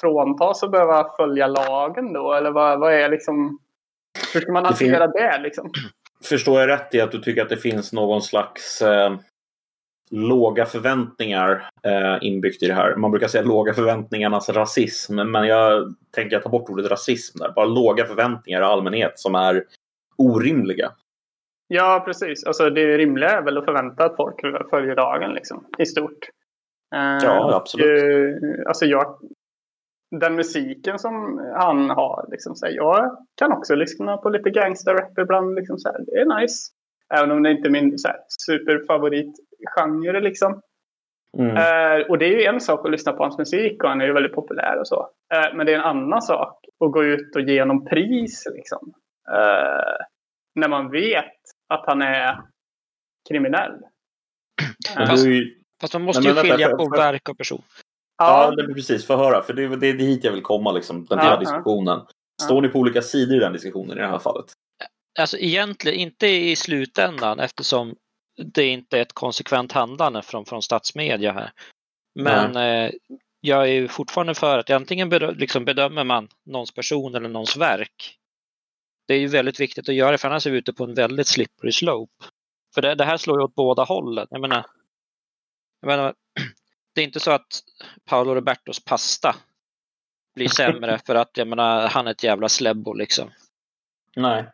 fråntas 0.00 0.62
och 0.62 0.70
behöva 0.70 1.10
följa 1.16 1.46
lagen 1.46 2.12
då? 2.12 2.32
Eller 2.34 2.50
vad, 2.50 2.80
vad 2.80 2.94
är 2.94 3.08
liksom, 3.08 3.58
hur 4.34 4.40
ska 4.40 4.52
man 4.52 4.62
Det 4.62 4.68
hantera 4.68 5.06
det 5.06 5.38
liksom? 5.42 5.70
Förstår 6.24 6.60
jag 6.60 6.68
rätt 6.68 6.94
i 6.94 7.00
att 7.00 7.12
du 7.12 7.18
tycker 7.18 7.42
att 7.42 7.48
det 7.48 7.56
finns 7.56 7.92
någon 7.92 8.22
slags 8.22 8.82
eh, 8.82 9.16
låga 10.10 10.66
förväntningar 10.66 11.70
eh, 11.82 12.18
inbyggt 12.20 12.62
i 12.62 12.66
det 12.66 12.74
här? 12.74 12.96
Man 12.96 13.10
brukar 13.10 13.28
säga 13.28 13.44
låga 13.44 13.74
förväntningarnas 13.74 14.48
rasism, 14.48 15.14
men 15.16 15.46
jag 15.46 15.94
tänker 16.10 16.40
ta 16.40 16.48
bort 16.48 16.70
ordet 16.70 16.90
rasism 16.90 17.38
där. 17.38 17.52
Bara 17.52 17.66
låga 17.66 18.04
förväntningar 18.04 18.60
i 18.60 18.64
allmänhet 18.64 19.18
som 19.18 19.34
är 19.34 19.64
orimliga. 20.16 20.92
Ja, 21.68 22.02
precis. 22.06 22.44
Alltså, 22.44 22.70
det 22.70 22.98
rimliga 22.98 23.30
är 23.30 23.42
väl 23.42 23.58
att 23.58 23.64
förvänta 23.64 24.04
att 24.04 24.16
folk 24.16 24.40
följer 24.70 24.96
lagen 24.96 25.32
liksom, 25.32 25.66
i 25.78 25.86
stort. 25.86 26.28
Eh, 26.94 27.24
Ja, 27.24 27.54
absolut. 27.54 27.86
och, 27.86 28.08
eh, 28.08 28.36
alltså 28.66 28.84
jag, 28.84 29.18
den 30.20 30.34
musiken 30.34 30.98
som 30.98 31.40
han 31.56 31.90
har, 31.90 32.28
liksom, 32.30 32.54
så 32.54 32.66
här, 32.66 32.72
jag 32.72 33.16
kan 33.34 33.52
också 33.52 33.74
lyssna 33.74 34.16
på 34.16 34.30
lite 34.30 34.50
gangsterrap 34.50 35.18
ibland. 35.18 35.54
Liksom, 35.54 35.78
så 35.78 35.88
här, 35.88 35.98
det 36.06 36.20
är 36.20 36.40
nice. 36.40 36.70
Även 37.14 37.30
om 37.30 37.42
det 37.42 37.50
inte 37.50 37.68
är 37.68 37.70
min 37.70 37.98
så 37.98 38.08
här, 38.08 38.18
superfavoritgenre. 39.60 40.20
Liksom. 40.20 40.60
Mm. 41.38 41.56
Eh, 41.56 42.06
och 42.06 42.18
det 42.18 42.24
är 42.26 42.40
ju 42.40 42.44
en 42.44 42.60
sak 42.60 42.84
att 42.84 42.90
lyssna 42.90 43.12
på 43.12 43.22
hans 43.22 43.38
musik 43.38 43.82
och 43.82 43.88
han 43.88 44.00
är 44.00 44.06
ju 44.06 44.12
väldigt 44.12 44.34
populär 44.34 44.78
och 44.80 44.88
så. 44.88 45.08
Eh, 45.34 45.54
men 45.56 45.66
det 45.66 45.72
är 45.72 45.76
en 45.76 45.84
annan 45.84 46.22
sak 46.22 46.64
att 46.84 46.92
gå 46.92 47.04
ut 47.04 47.36
och 47.36 47.42
ge 47.42 47.60
honom 47.60 47.84
pris. 47.84 48.46
Liksom. 48.54 48.92
Eh, 49.28 49.96
när 50.54 50.68
man 50.68 50.90
vet 50.90 51.32
att 51.68 51.84
han 51.86 52.02
är 52.02 52.40
kriminell. 53.28 53.72
Är 54.96 55.26
ju- 55.26 55.56
Fast 55.80 55.92
man 55.92 56.02
måste 56.02 56.20
Nej, 56.20 56.28
ju 56.28 56.34
vänta, 56.34 56.50
skilja 56.52 56.76
på 56.76 56.88
verk 56.88 57.28
och 57.28 57.38
person. 57.38 57.62
Ja, 58.18 58.44
ja, 58.44 58.56
det 58.56 58.62
är 58.70 58.74
precis. 58.74 59.06
Få 59.06 59.16
höra, 59.16 59.42
för 59.42 59.52
det, 59.52 59.68
det, 59.68 59.76
det 59.76 59.88
är 59.88 60.06
hit 60.06 60.24
jag 60.24 60.32
vill 60.32 60.42
komma, 60.42 60.72
liksom, 60.72 61.04
den 61.04 61.18
Ja, 61.18 61.24
här 61.24 61.30
ja. 61.32 61.38
diskussionen. 61.40 62.00
Står 62.42 62.62
ni 62.62 62.68
på 62.68 62.78
olika 62.78 63.02
sidor 63.02 63.36
i 63.36 63.40
den 63.40 63.52
diskussionen 63.52 63.98
i 63.98 64.00
det 64.00 64.06
här 64.06 64.18
fallet? 64.18 64.44
Alltså 65.18 65.36
egentligen 65.38 65.98
inte 65.98 66.26
i 66.26 66.56
slutändan 66.56 67.40
eftersom 67.40 67.94
det 68.44 68.66
inte 68.66 68.98
är 68.98 69.02
ett 69.02 69.12
konsekvent 69.12 69.72
handlande 69.72 70.22
från, 70.22 70.44
från 70.44 70.62
statsmedia 70.62 71.32
här. 71.32 71.52
Men 72.14 72.56
eh, 72.56 72.92
jag 73.40 73.62
är 73.62 73.72
ju 73.72 73.88
fortfarande 73.88 74.34
för 74.34 74.58
att 74.58 74.70
antingen 74.70 75.12
bedö- 75.12 75.34
liksom 75.34 75.64
bedömer 75.64 76.04
man 76.04 76.28
någons 76.44 76.74
person 76.74 77.14
eller 77.14 77.28
någons 77.28 77.56
verk. 77.56 78.16
Det 79.06 79.14
är 79.14 79.18
ju 79.18 79.26
väldigt 79.26 79.60
viktigt 79.60 79.88
att 79.88 79.94
göra 79.94 80.18
för 80.18 80.28
annars 80.28 80.46
är 80.46 80.50
vi 80.50 80.58
ute 80.58 80.72
på 80.72 80.84
en 80.84 80.94
väldigt 80.94 81.26
slippery 81.26 81.72
slope. 81.72 82.24
För 82.74 82.82
det, 82.82 82.94
det 82.94 83.04
här 83.04 83.16
slår 83.16 83.40
ju 83.40 83.44
åt 83.44 83.54
båda 83.54 83.84
hållen. 83.84 84.26
Jag 84.30 84.40
menar, 84.40 84.66
jag 85.80 85.86
menar, 85.86 86.14
det 86.94 87.00
är 87.00 87.04
inte 87.04 87.20
så 87.20 87.30
att 87.30 87.62
Paolo 88.04 88.34
Robertos 88.34 88.84
pasta 88.84 89.36
blir 90.34 90.48
sämre 90.48 90.98
för 91.06 91.14
att 91.14 91.36
jag 91.36 91.48
menar, 91.48 91.88
han 91.88 92.06
är 92.06 92.10
ett 92.10 92.22
jävla 92.22 92.48
släbbo 92.48 92.92
liksom. 92.92 93.30
Nej. 94.16 94.44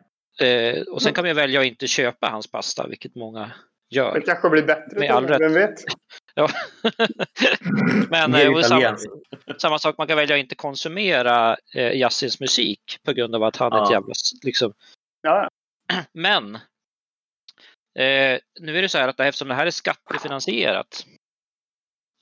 Eh, 0.41 0.81
och 0.81 1.01
sen 1.01 1.13
kan 1.13 1.25
man 1.25 1.35
välja 1.35 1.59
att 1.59 1.65
inte 1.65 1.87
köpa 1.87 2.29
hans 2.29 2.47
pasta, 2.47 2.87
vilket 2.87 3.15
många 3.15 3.51
det 3.89 3.95
gör. 3.95 4.21
kanske 4.21 4.49
blir 4.49 4.63
bättre. 4.63 4.99
Med 4.99 5.11
all 5.11 5.27
rätt. 5.27 5.41
Vem 5.41 5.53
vet? 5.53 5.79
Ja. 6.35 6.49
Men 8.09 8.35
eh, 8.35 8.61
samma, 8.61 8.97
samma 9.57 9.79
sak, 9.79 9.97
man 9.97 10.07
kan 10.07 10.17
välja 10.17 10.35
att 10.35 10.39
inte 10.39 10.55
konsumera 10.55 11.57
eh, 11.75 11.91
Yassins 11.91 12.39
musik 12.39 12.99
på 13.03 13.13
grund 13.13 13.35
av 13.35 13.43
att 13.43 13.55
han 13.55 13.73
är 13.73 13.83
ett 13.83 13.91
jävla... 13.91 14.13
Liksom. 14.43 14.73
Ja, 15.21 15.49
Men 16.11 16.55
eh, 17.99 18.39
nu 18.59 18.77
är 18.77 18.81
det 18.81 18.89
så 18.89 18.97
här 18.97 19.07
att 19.07 19.19
eftersom 19.19 19.47
det 19.47 19.55
här 19.55 19.65
är 19.65 19.71
skattefinansierat 19.71 21.05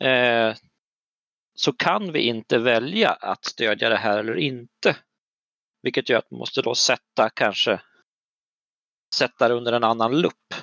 eh, 0.03 0.53
så 1.55 1.73
kan 1.73 2.11
vi 2.11 2.19
inte 2.19 2.57
välja 2.57 3.09
att 3.09 3.45
stödja 3.45 3.89
det 3.89 3.97
här 3.97 4.17
eller 4.17 4.37
inte. 4.37 4.95
Vilket 5.81 6.09
gör 6.09 6.19
att 6.19 6.31
man 6.31 6.37
måste 6.37 6.61
då 6.61 6.75
sätta 6.75 7.29
kanske 7.29 7.81
sätta 9.15 9.47
det 9.47 9.53
under 9.53 9.73
en 9.73 9.83
annan 9.83 10.21
lupp. 10.21 10.53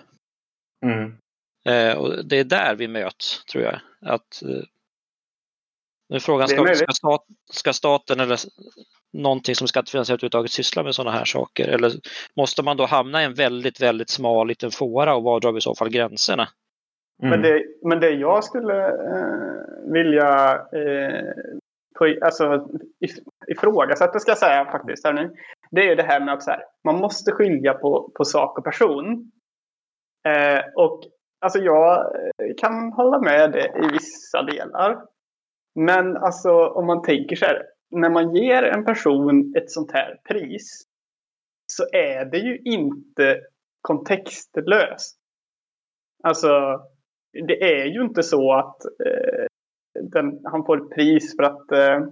Mm. 0.83 1.13
Eh, 1.65 1.99
och 1.99 2.27
det 2.27 2.39
är 2.39 2.45
där 2.45 2.75
vi 2.75 2.89
möts, 2.89 3.45
tror 3.45 3.65
jag. 3.65 3.81
Att, 4.01 4.43
eh, 4.43 4.65
nu 6.09 6.17
är 6.17 6.21
frågan, 6.21 6.51
är 6.51 6.75
ska, 6.75 6.75
ska, 6.75 6.93
stat, 6.93 7.27
ska 7.53 7.73
staten 7.73 8.21
eller 8.21 8.39
någonting 9.13 9.55
som 9.55 9.69
skattefinansierat 9.69 10.19
överhuvudtaget 10.19 10.51
syssla 10.51 10.83
med 10.83 10.95
sådana 10.95 11.17
här 11.17 11.25
saker? 11.25 11.69
Eller 11.69 11.93
måste 12.37 12.63
man 12.63 12.77
då 12.77 12.87
hamna 12.87 13.23
i 13.23 13.25
en 13.25 13.35
väldigt, 13.35 13.81
väldigt 13.81 14.11
smal 14.11 14.49
liten 14.49 14.71
fåra 14.71 15.15
och 15.15 15.23
var 15.23 15.41
drar 15.41 15.53
vi 15.53 15.59
i 15.59 15.61
så 15.61 15.75
fall 15.75 15.91
gränserna? 15.91 16.49
Mm. 17.23 17.31
Men, 17.31 17.43
det, 17.43 17.65
men 17.83 18.01
det 18.01 18.11
jag 18.11 18.45
skulle 18.45 18.87
eh, 18.87 19.93
vilja 19.93 20.53
eh, 20.73 21.25
på, 21.99 22.17
alltså, 22.25 22.69
if, 23.01 23.11
ifrågasätta, 23.49 24.19
ska 24.19 24.31
jag 24.31 24.39
säga 24.39 24.65
faktiskt, 24.65 25.05
här 25.05 25.13
nu, 25.13 25.37
det 25.71 25.81
är 25.81 25.89
ju 25.89 25.95
det 25.95 26.03
här 26.03 26.21
med 26.21 26.35
att 26.35 26.43
så 26.43 26.51
här, 26.51 26.65
man 26.85 26.97
måste 26.97 27.33
skilja 27.33 27.75
på, 27.75 28.11
på 28.15 28.25
sak 28.25 28.59
och 28.59 28.65
person. 28.65 29.31
Eh, 30.29 30.65
och 30.77 31.01
alltså, 31.41 31.59
jag 31.59 32.15
eh, 32.17 32.55
kan 32.59 32.93
hålla 32.93 33.21
med 33.21 33.53
det 33.53 33.67
i 33.67 33.93
vissa 33.93 34.43
delar. 34.43 35.03
Men 35.75 36.17
alltså, 36.17 36.67
om 36.67 36.87
man 36.87 37.03
tänker 37.03 37.37
så 37.37 37.45
här, 37.45 37.63
när 37.91 38.11
man 38.11 38.35
ger 38.35 38.63
en 38.63 38.85
person 38.85 39.55
ett 39.57 39.71
sånt 39.71 39.93
här 39.93 40.21
pris 40.29 40.83
så 41.67 41.85
är 41.93 42.25
det 42.25 42.39
ju 42.39 42.59
inte 42.59 43.41
kontextlöst. 43.81 45.19
Alltså, 46.23 46.81
det 47.33 47.81
är 47.81 47.85
ju 47.85 48.03
inte 48.03 48.23
så 48.23 48.53
att 48.53 48.85
eh, 48.85 49.47
den, 50.01 50.41
han 50.45 50.65
får 50.65 50.77
ett 50.77 50.91
pris 50.91 51.37
för 51.37 51.43
att... 51.43 51.73
Eh, 51.73 52.09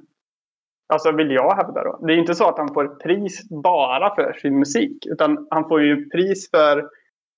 alltså 0.93 1.13
vill 1.13 1.31
jag 1.31 1.57
hävda 1.57 1.85
då. 1.85 2.07
Det 2.07 2.13
är 2.13 2.17
inte 2.17 2.35
så 2.35 2.49
att 2.49 2.59
han 2.59 2.75
får 2.75 2.85
ett 2.85 2.99
pris 2.99 3.49
bara 3.51 4.15
för 4.15 4.33
sin 4.33 4.59
musik. 4.59 5.07
Utan 5.07 5.47
han 5.51 5.69
får 5.69 5.83
ju 5.83 6.09
pris 6.09 6.51
för... 6.51 6.89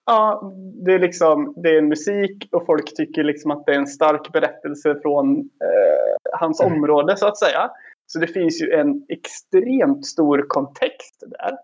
Ja, 0.06 0.52
det 0.84 0.94
är 0.94 0.98
liksom 0.98 1.54
det 1.56 1.68
är 1.68 1.78
en 1.78 1.88
musik 1.88 2.48
och 2.52 2.66
folk 2.66 2.96
tycker 2.96 3.24
liksom 3.24 3.50
att 3.50 3.66
det 3.66 3.72
är 3.72 3.78
en 3.78 3.86
stark 3.86 4.32
berättelse 4.32 4.98
från 5.02 5.38
eh, 5.38 6.38
hans 6.38 6.60
område 6.60 7.16
så 7.16 7.26
att 7.26 7.38
säga. 7.38 7.70
Så 8.06 8.18
det 8.18 8.26
finns 8.26 8.62
ju 8.62 8.72
en 8.72 9.06
extremt 9.08 10.06
stor 10.06 10.44
kontext 10.48 11.22
där. 11.26 11.58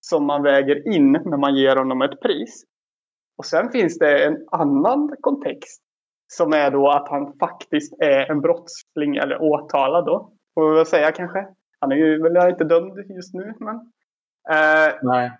Som 0.00 0.26
man 0.26 0.42
väger 0.42 0.88
in 0.88 1.12
när 1.12 1.36
man 1.36 1.56
ger 1.56 1.76
honom 1.76 2.02
ett 2.02 2.20
pris. 2.20 2.64
Och 3.38 3.46
sen 3.46 3.70
finns 3.70 3.98
det 3.98 4.24
en 4.24 4.48
annan 4.50 5.16
kontext. 5.20 5.82
Som 6.32 6.52
är 6.52 6.70
då 6.70 6.90
att 6.90 7.08
han 7.08 7.32
faktiskt 7.38 7.94
är 7.98 8.30
en 8.30 8.40
brottsling 8.40 9.16
eller 9.16 9.42
åtalad 9.42 10.06
då. 10.06 10.32
Får 10.54 10.70
vi 10.70 10.76
väl 10.76 10.86
säga 10.86 11.12
kanske. 11.12 11.46
Han 11.80 11.92
är 11.92 11.96
ju 11.96 12.22
väl 12.22 12.50
inte 12.50 12.64
dömd 12.64 12.98
just 13.10 13.34
nu. 13.34 13.54
Men, 13.58 13.76
eh, 14.50 14.94
Nej. 15.02 15.30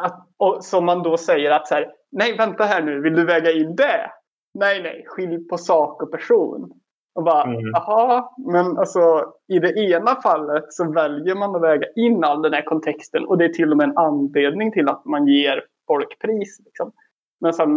Att, 0.00 0.28
och 0.36 0.64
som 0.64 0.84
man 0.84 1.02
då 1.02 1.16
säger 1.16 1.50
att 1.50 1.68
så 1.68 1.74
här, 1.74 1.92
nej 2.12 2.36
vänta 2.36 2.64
här 2.64 2.82
nu, 2.82 3.00
vill 3.00 3.14
du 3.14 3.24
väga 3.24 3.52
in 3.52 3.76
det? 3.76 4.10
Nej, 4.54 4.82
nej, 4.82 5.04
skilj 5.06 5.48
på 5.48 5.58
sak 5.58 6.02
och 6.02 6.12
person. 6.12 6.72
Och 7.14 7.24
bara, 7.24 7.44
Mm. 7.44 7.70
jaha, 7.72 8.28
men 8.52 8.78
alltså 8.78 9.32
i 9.48 9.58
det 9.58 9.72
ena 9.80 10.22
fallet 10.22 10.64
så 10.68 10.92
väljer 10.92 11.34
man 11.34 11.56
att 11.56 11.62
väga 11.62 11.86
in 11.96 12.24
all 12.24 12.42
den 12.42 12.52
här 12.52 12.62
kontexten 12.64 13.26
och 13.26 13.38
det 13.38 13.44
är 13.44 13.48
till 13.48 13.70
och 13.70 13.76
med 13.76 13.88
en 13.88 13.98
anledning 13.98 14.72
till 14.72 14.88
att 14.88 15.04
man 15.04 15.26
ger 15.26 15.64
folk 15.86 16.18
pris. 16.18 16.60
Liksom. 16.64 16.92
Men 17.40 17.52
sen 17.52 17.68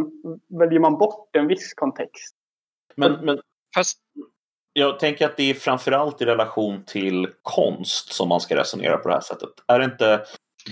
väljer 0.59 0.79
man 0.79 0.97
bort 0.97 1.35
en 1.35 1.47
viss 1.47 1.73
kontext. 1.73 2.35
Men, 2.95 3.25
men 3.25 3.39
Fast 3.75 3.99
jag 4.73 4.99
tänker 4.99 5.25
att 5.25 5.37
det 5.37 5.49
är 5.49 5.53
framförallt 5.53 6.21
i 6.21 6.25
relation 6.25 6.83
till 6.85 7.27
konst 7.41 8.13
som 8.13 8.29
man 8.29 8.39
ska 8.39 8.55
resonera 8.55 8.97
på 8.97 9.07
det 9.07 9.13
här 9.13 9.21
sättet. 9.21 9.49
Är 9.67 9.79
det 9.79 9.85
inte 9.85 10.21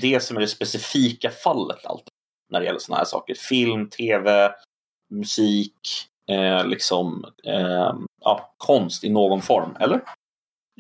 det 0.01 0.23
som 0.23 0.37
är 0.37 0.41
det 0.41 0.47
specifika 0.47 1.29
fallet 1.29 1.85
alltid 1.85 2.13
när 2.49 2.59
det 2.59 2.65
gäller 2.65 2.79
sådana 2.79 2.97
här 2.97 3.05
saker? 3.05 3.35
Film, 3.35 3.89
tv, 3.89 4.53
musik, 5.09 6.07
eh, 6.29 6.65
liksom 6.65 7.25
eh, 7.43 7.93
ja, 8.21 8.55
konst 8.57 9.03
i 9.03 9.09
någon 9.09 9.41
form, 9.41 9.75
eller? 9.79 10.01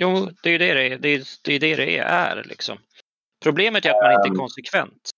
jo, 0.01 0.29
det 0.43 0.49
är 0.49 0.51
ju 0.51 0.57
det 0.57 0.73
det 0.73 0.81
är. 0.81 0.97
Det 0.97 1.09
är, 1.09 1.23
det 1.43 1.53
är, 1.53 1.59
det 1.59 1.75
det 1.75 1.97
är 1.97 2.43
liksom. 2.43 2.77
Problemet 3.43 3.85
är 3.85 3.89
att 3.89 4.03
man 4.03 4.13
inte 4.13 4.35
är 4.35 4.39
konsekvent. 4.39 5.09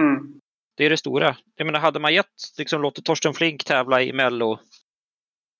Mm. 0.00 0.40
Det 0.76 0.84
är 0.84 0.90
det 0.90 0.96
stora. 0.96 1.36
Jag 1.56 1.64
menar, 1.64 1.80
hade 1.80 2.00
man 2.00 2.14
gett, 2.14 2.26
liksom, 2.58 2.82
låtit 2.82 3.04
Torsten 3.04 3.34
Flink 3.34 3.64
tävla 3.64 4.02
i 4.02 4.12
Mello, 4.12 4.58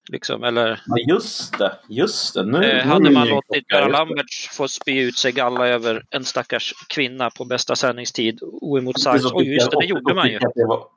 liksom, 0.09 0.45
eller 0.45 0.81
Ja, 0.87 1.15
just 1.15 1.59
det. 1.59 1.79
Just 1.89 2.35
det. 2.35 2.45
Nu, 2.45 2.65
eh, 2.65 2.87
hade 2.87 3.11
man 3.11 3.29
låtit. 3.29 3.73
Göran 3.73 3.91
Lamberts 3.91 4.49
få 4.49 4.69
spy 4.69 5.01
ut 5.01 5.19
sig 5.19 5.33
galla 5.33 5.69
över 5.69 6.05
en 6.11 6.25
stackars 6.25 6.75
kvinna 6.89 7.31
på 7.31 7.45
bästa 7.45 7.77
sändningstid 7.77 8.39
oemotsagd. 8.43 9.25
Oj, 9.33 9.55
just 9.55 9.71
det, 9.71 9.77
det 9.81 9.87
gjorde 9.87 10.15
man 10.15 10.29
ju. 10.29 10.39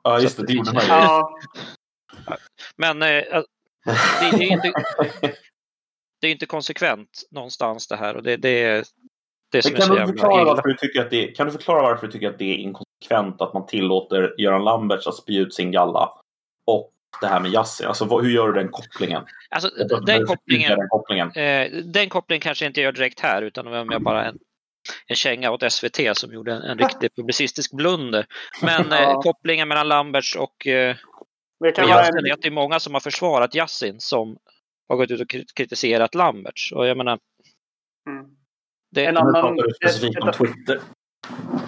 Ja, 0.02 0.20
just 0.20 0.36
det. 0.36 0.46
Det 0.46 0.52
gjorde 0.52 0.72
man 0.72 0.82
ju. 0.82 0.88
Ja, 0.88 1.38
Men 2.76 3.02
eh, 3.02 3.08
det, 3.08 4.36
det, 4.38 4.44
är 4.44 4.52
inte, 4.52 4.72
det 6.20 6.26
är 6.26 6.30
inte 6.30 6.46
konsekvent 6.46 7.22
någonstans 7.30 7.88
det 7.88 7.96
här 7.96 8.16
och 8.16 8.22
det, 8.22 8.36
det 8.36 8.62
är 8.62 8.84
det 9.52 9.62
som 9.62 9.72
Men 9.72 9.82
är 9.82 9.86
så 9.86 9.96
kan, 9.96 10.06
du 10.06 10.12
förklara 10.12 10.44
varför 10.44 10.68
du 10.68 10.74
tycker 10.74 11.00
att 11.00 11.10
det, 11.10 11.26
kan 11.26 11.46
du 11.46 11.52
förklara 11.52 11.82
varför 11.82 12.06
du 12.06 12.12
tycker 12.12 12.30
att 12.30 12.38
det 12.38 12.44
är 12.44 12.56
inkonsekvent 12.56 13.40
att 13.40 13.54
man 13.54 13.66
tillåter 13.66 14.34
Göran 14.38 14.64
Lamberts 14.64 15.06
att 15.06 15.16
spy 15.16 15.38
ut 15.38 15.54
sin 15.54 15.72
galla 15.72 16.12
och 16.66 16.92
det 17.20 17.26
här 17.26 17.40
med 17.40 17.50
Yasin? 17.52 17.86
Alltså, 17.86 18.04
vad, 18.04 18.24
hur 18.24 18.30
gör 18.30 18.46
du 18.48 18.52
den 18.62 18.68
kopplingen? 18.68 19.22
Alltså, 19.50 19.68
den 20.06 20.26
kopplingen, 20.26 20.78
Den 20.78 20.88
kopplingen. 20.88 21.30
eh, 21.32 21.70
den 21.84 22.08
kopplingen 22.08 22.40
kanske 22.40 22.64
jag 22.64 22.70
inte 22.70 22.80
gör 22.80 22.92
direkt 22.92 23.20
här 23.20 23.42
utan 23.42 23.66
om 23.66 23.88
jag 23.90 24.02
bara 24.02 24.24
en, 24.24 24.38
en 25.06 25.16
känga 25.16 25.50
åt 25.50 25.72
SVT 25.72 26.00
som 26.16 26.32
gjorde 26.32 26.52
en, 26.52 26.62
en 26.62 26.78
riktig 26.78 27.14
publicistisk 27.16 27.72
blunder. 27.72 28.26
Men 28.62 28.92
eh, 28.92 29.20
kopplingen 29.20 29.68
mellan 29.68 29.88
Lamberts 29.88 30.36
och 30.36 30.66
eh, 30.66 30.96
det 31.60 31.72
kan 31.72 31.84
och 31.84 31.90
en, 31.90 32.26
är 32.26 32.32
att 32.32 32.42
det 32.42 32.48
är 32.48 32.52
många 32.52 32.80
som 32.80 32.94
har 32.94 33.00
försvarat 33.00 33.54
Yasin 33.54 34.00
som 34.00 34.36
har 34.88 34.96
gått 34.96 35.10
ut 35.10 35.20
och 35.20 35.30
kri- 35.30 35.46
kritiserat 35.54 36.14
Lamberts. 36.14 36.72
Och 36.72 36.86
jag 36.86 36.96
menar, 36.96 37.18
mm. 38.08 38.24
det, 38.90 39.04
En 39.06 39.14
Nu 39.14 39.20
annan- 39.20 39.32
pratar 39.32 39.62
du 39.68 39.74
specifikt 39.74 40.20
om 40.22 40.32
Twitter. 40.32 40.80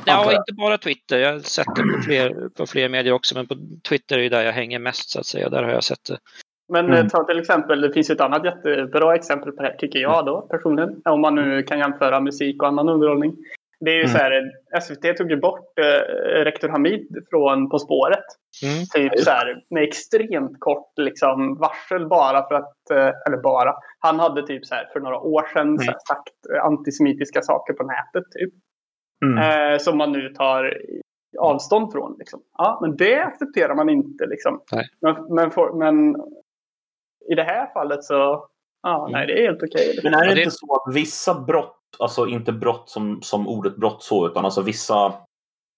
Ja, 0.06 0.32
inte 0.32 0.52
bara 0.56 0.78
Twitter. 0.78 1.18
Jag 1.18 1.32
har 1.32 1.38
sett 1.38 1.66
det 1.76 1.82
på 1.82 2.02
fler, 2.04 2.49
på 2.56 2.66
fler 2.66 2.88
medier 2.88 3.12
också, 3.12 3.34
men 3.34 3.46
på 3.46 3.54
Twitter 3.88 4.18
är 4.18 4.23
ju 4.23 4.28
där 4.28 4.42
jag 4.42 4.52
hänger 4.52 4.78
mest 4.78 5.11
så 5.11 5.20
att 5.20 5.26
säga. 5.26 5.49
Där 5.49 5.62
har 5.62 5.70
jag 5.70 5.84
sett 5.84 6.04
det. 6.08 6.18
Men 6.68 6.84
Mm. 6.87 6.99
eh, 6.99 7.06
ta 7.08 7.25
till 7.25 7.40
exempel, 7.40 7.80
det 7.80 7.92
finns 7.92 8.11
ett 8.11 8.20
annat 8.20 8.44
jättebra 8.44 9.14
exempel 9.14 9.52
på 9.52 9.62
det 9.62 9.68
här, 9.68 9.76
tycker 9.76 9.99
jag 9.99 10.26
då 10.26 10.40
personligen. 10.40 11.02
Om 11.04 11.20
man 11.20 11.34
nu 11.34 11.62
kan 11.62 11.78
jämföra 11.78 12.20
musik 12.20 12.62
och 12.62 12.68
annan 12.68 12.88
underhållning. 12.88 13.37
Det 13.80 13.90
är 13.90 13.94
ju 13.94 14.00
Mm. 14.00 14.12
så 14.12 14.18
här, 14.18 14.50
SVT 14.80 15.16
tog 15.16 15.30
ju 15.30 15.37
bort 15.37 15.78
eh, 15.78 15.84
rektor 16.44 16.68
Hamid 16.68 17.08
från 17.30 17.68
På 17.70 17.78
spåret. 17.78 18.25
Typ 18.94 19.12
just 19.12 19.25
så 19.25 19.30
här, 19.30 19.62
med 19.70 19.82
extremt 19.82 20.56
kort 20.61 20.92
liksom, 20.96 21.58
varsel 21.58 22.08
bara 22.08 22.49
för 22.49 22.54
att, 22.54 22.90
eh, 22.90 23.12
eller 23.26 23.42
bara, 23.42 23.75
han 23.99 24.20
hade 24.20 24.46
typ 24.46 24.64
så 24.66 24.75
här, 24.75 24.88
för 24.92 25.00
några 25.00 25.18
år 25.18 25.46
sedan 25.52 25.78
så 25.78 25.84
här, 25.84 25.96
sagt 26.08 26.34
eh, 26.56 26.64
antisemitiska 26.64 27.42
saker 27.42 27.73
på 27.73 27.82
nätet. 27.82 28.32
Typ, 28.32 28.54
Mm. 29.25 29.38
eh, 29.73 29.78
som 29.78 29.99
man 29.99 30.12
nu 30.12 30.28
tar 30.28 30.80
avstånd 31.38 31.92
från. 31.92 32.16
Liksom. 32.18 32.42
Ja, 32.59 32.78
men 32.83 32.97
det 32.97 33.21
accepterar 33.23 33.75
man 33.75 33.88
inte. 33.88 34.26
Liksom. 34.26 34.61
Nej. 34.73 34.87
Men, 35.00 35.35
men, 35.35 35.50
får- 35.50 35.78
men 35.78 36.16
i 37.30 37.35
det 37.35 37.42
här 37.42 37.73
fallet 37.73 38.04
så, 38.04 38.49
ja, 38.83 39.00
Mm. 39.09 39.12
nej 39.12 39.26
det 39.26 39.33
är 39.42 39.47
helt 39.47 39.62
okej. 39.62 39.87
liksom. 39.94 40.11
Men 40.11 40.14
är 40.21 40.25
det, 40.25 40.28
Ja, 40.30 40.35
det- 40.35 40.40
inte 40.42 40.50
så 40.56 40.75
att 40.87 40.94
vissa 40.94 41.40
brott, 41.40 41.80
alltså 41.99 42.26
inte 42.26 42.52
brott 42.52 42.88
som, 42.90 43.23
som 43.23 43.49
ordet 43.49 43.76
brott 43.76 44.02
så, 44.02 44.26
utan 44.26 44.44
alltså 44.44 44.62
vissa, 44.62 45.14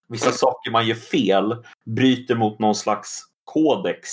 vissa 0.08 0.30
saker 0.30 0.70
man 0.70 0.86
gör 0.86 0.94
fel 0.94 1.56
bryter 1.86 2.34
mot 2.34 2.58
någon 2.58 2.74
slags 2.74 3.22
kodex 3.44 4.08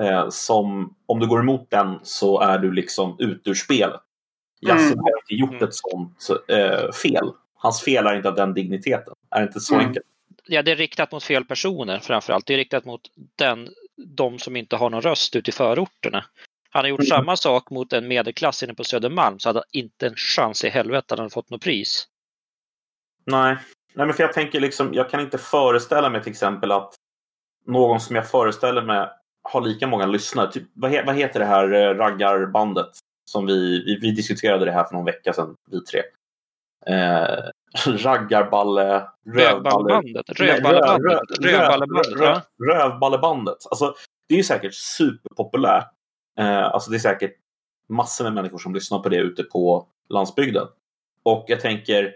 eh, 0.00 0.28
som 0.28 0.94
om 1.06 1.18
du 1.20 1.26
går 1.28 1.40
emot 1.40 1.70
den 1.70 1.98
så 2.02 2.40
är 2.40 2.58
du 2.58 2.72
liksom 2.72 3.16
ut 3.18 3.46
ur 3.46 3.54
spelet. 3.54 4.00
Yasin 4.60 4.86
Mm. 4.92 4.98
har 4.98 5.10
inte 5.10 5.34
gjort 5.34 5.50
Mm. 5.50 5.64
ett 5.64 5.74
sånt 5.74 6.16
eh, 6.48 6.90
fel. 6.92 7.30
Hans 7.58 7.82
fel 7.82 8.06
är 8.06 8.14
inte 8.16 8.28
av 8.28 8.34
den 8.34 8.54
digniteten. 8.54 9.14
Är 9.30 9.40
det 9.40 9.46
inte 9.46 9.60
så 9.60 9.74
Mm. 9.74 9.86
enkelt? 9.86 10.06
Ja, 10.46 10.62
det 10.62 10.72
är 10.72 10.76
riktat 10.76 11.12
mot 11.12 11.24
fel 11.24 11.44
personer 11.44 11.98
framför 11.98 12.32
allt. 12.32 12.46
Det 12.46 12.54
är 12.54 12.58
riktat 12.58 12.84
mot 12.84 13.00
den, 13.36 13.68
de 13.96 14.38
som 14.38 14.56
inte 14.56 14.76
har 14.76 14.90
någon 14.90 15.02
röst 15.02 15.36
ute 15.36 15.50
i 15.50 15.52
förorterna. 15.52 16.24
Han 16.70 16.84
har 16.84 16.88
gjort 16.88 17.00
Mm. 17.00 17.08
samma 17.08 17.36
sak 17.36 17.70
mot 17.70 17.92
en 17.92 18.08
medelklass 18.08 18.62
inne 18.62 18.74
på 18.74 18.84
Södermalm 18.84 19.38
så 19.38 19.48
hade 19.48 19.58
han 19.58 19.64
inte 19.72 20.06
en 20.06 20.14
chans 20.16 20.64
i 20.64 20.68
helvete 20.68 21.14
att 21.14 21.20
han 21.20 21.30
fått 21.30 21.50
något 21.50 21.62
pris. 21.62 22.08
Nej. 23.26 23.56
Nej, 23.94 24.06
men 24.06 24.14
för 24.14 24.22
jag 24.22 24.32
tänker 24.32 24.60
liksom, 24.60 24.94
jag 24.94 25.10
kan 25.10 25.20
inte 25.20 25.38
föreställa 25.38 26.10
mig 26.10 26.22
till 26.22 26.32
exempel 26.32 26.72
att 26.72 26.94
någon 27.66 28.00
som 28.00 28.16
jag 28.16 28.30
föreställer 28.30 28.82
mig 28.82 29.08
har 29.42 29.60
lika 29.60 29.86
många 29.86 30.06
lyssnare. 30.06 30.52
Typ, 30.52 30.62
vad, 30.74 30.90
he, 30.90 31.02
vad 31.02 31.16
heter 31.16 31.40
det 31.40 31.46
här 31.46 31.72
eh, 31.72 31.94
raggarbandet? 31.94 32.88
Som 33.24 33.46
vi, 33.46 33.84
vi, 33.84 33.98
vi 34.00 34.10
diskuterade 34.10 34.64
det 34.64 34.72
här 34.72 34.84
för 34.84 34.94
någon 34.94 35.04
vecka 35.04 35.32
sedan, 35.32 35.54
vi 35.70 35.80
tre. 35.84 36.02
Eh, 36.88 37.38
raggarballe... 37.86 39.08
Rövballebandet. 39.26 40.28
Rövballebandet. 40.28 41.20
röv- 41.40 41.40
röv- 41.40 41.58
Rövballebandet. 41.58 42.20
röv- 42.20 42.42
ja. 42.58 42.74
Rövballebandet. 42.74 43.56
Alltså, 43.70 43.94
det 44.28 44.34
är 44.34 44.38
ju 44.38 44.44
säkert 44.44 44.74
superpopulärt. 44.74 45.88
Eh, 46.38 46.64
alltså 46.64 46.90
det 46.90 46.96
är 46.96 47.00
säkert 47.00 47.36
massor 47.88 48.24
med 48.24 48.32
människor 48.34 48.58
som 48.58 48.74
lyssnar 48.74 48.98
på 48.98 49.08
det 49.08 49.16
ute 49.16 49.42
på 49.42 49.86
landsbygden. 50.08 50.66
Och 51.22 51.44
jag 51.48 51.60
tänker 51.60 52.14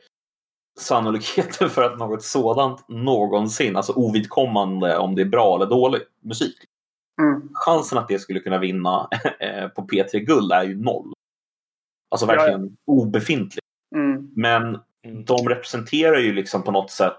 sannolikheten 0.80 1.70
för 1.70 1.82
att 1.82 1.98
något 1.98 2.22
sådant 2.22 2.88
någonsin, 2.88 3.76
alltså 3.76 3.92
ovidkommande 3.92 4.96
om 4.98 5.14
det 5.14 5.22
är 5.22 5.26
bra 5.26 5.56
eller 5.56 5.66
dålig 5.66 6.00
musik, 6.22 6.56
Mm. 7.22 7.48
chansen 7.54 7.98
att 7.98 8.08
det 8.08 8.18
skulle 8.18 8.40
kunna 8.40 8.58
vinna 8.58 9.08
eh, 9.40 9.68
på 9.68 9.82
P3 9.82 10.18
Guld 10.18 10.52
är 10.52 10.62
ju 10.64 10.82
noll. 10.82 11.12
Alltså 12.10 12.26
Ja, 12.26 12.32
ja. 12.34 12.38
verkligen 12.40 12.76
obefintlig. 12.86 13.61
Mm. 13.94 14.30
Men 14.36 14.78
Mm. 15.04 15.24
de 15.24 15.48
representerar 15.48 16.18
ju 16.18 16.32
liksom 16.32 16.62
på 16.62 16.70
något 16.70 16.90
sätt 16.90 17.16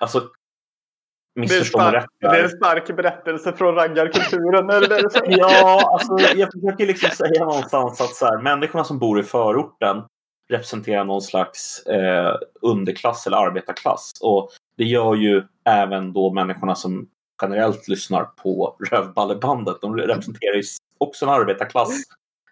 Alltså 0.00 0.20
Det 0.20 0.26
är, 0.26 1.40
missförstå 1.40 1.78
mig 1.78 1.92
rätt 1.92 2.06
det 2.20 2.26
är 2.26 2.42
en 2.44 2.50
stark 2.50 2.96
berättelse 2.96 3.52
från 3.52 3.74
raggarkulturen. 3.74 4.66
Det 4.66 4.80
det 4.80 5.10
säger? 5.10 5.38
Ja, 5.38 5.90
alltså, 5.92 6.36
jag 6.36 6.48
försöker 6.52 6.86
liksom 6.86 7.10
säga 7.10 7.44
någonstans 7.44 8.00
att 8.00 8.14
så 8.14 8.26
här, 8.26 8.38
människorna 8.42 8.84
som 8.84 8.98
bor 8.98 9.20
i 9.20 9.22
förorten 9.22 10.02
representerar 10.50 11.04
någon 11.04 11.22
slags 11.22 11.86
eh, 11.86 12.36
underklass 12.62 13.26
eller 13.26 13.36
arbetarklass. 13.36 14.12
Och 14.22 14.50
det 14.76 14.84
gör 14.84 15.14
ju 15.14 15.42
även 15.64 16.12
då 16.12 16.32
människorna 16.32 16.74
som 16.74 17.08
generellt 17.42 17.88
lyssnar 17.88 18.24
på 18.24 18.76
Rövballebandet. 18.90 19.80
De 19.80 19.96
representerar 19.96 20.54
ju 20.54 20.62
också 20.98 21.24
en 21.26 21.32
arbetarklass, 21.32 21.90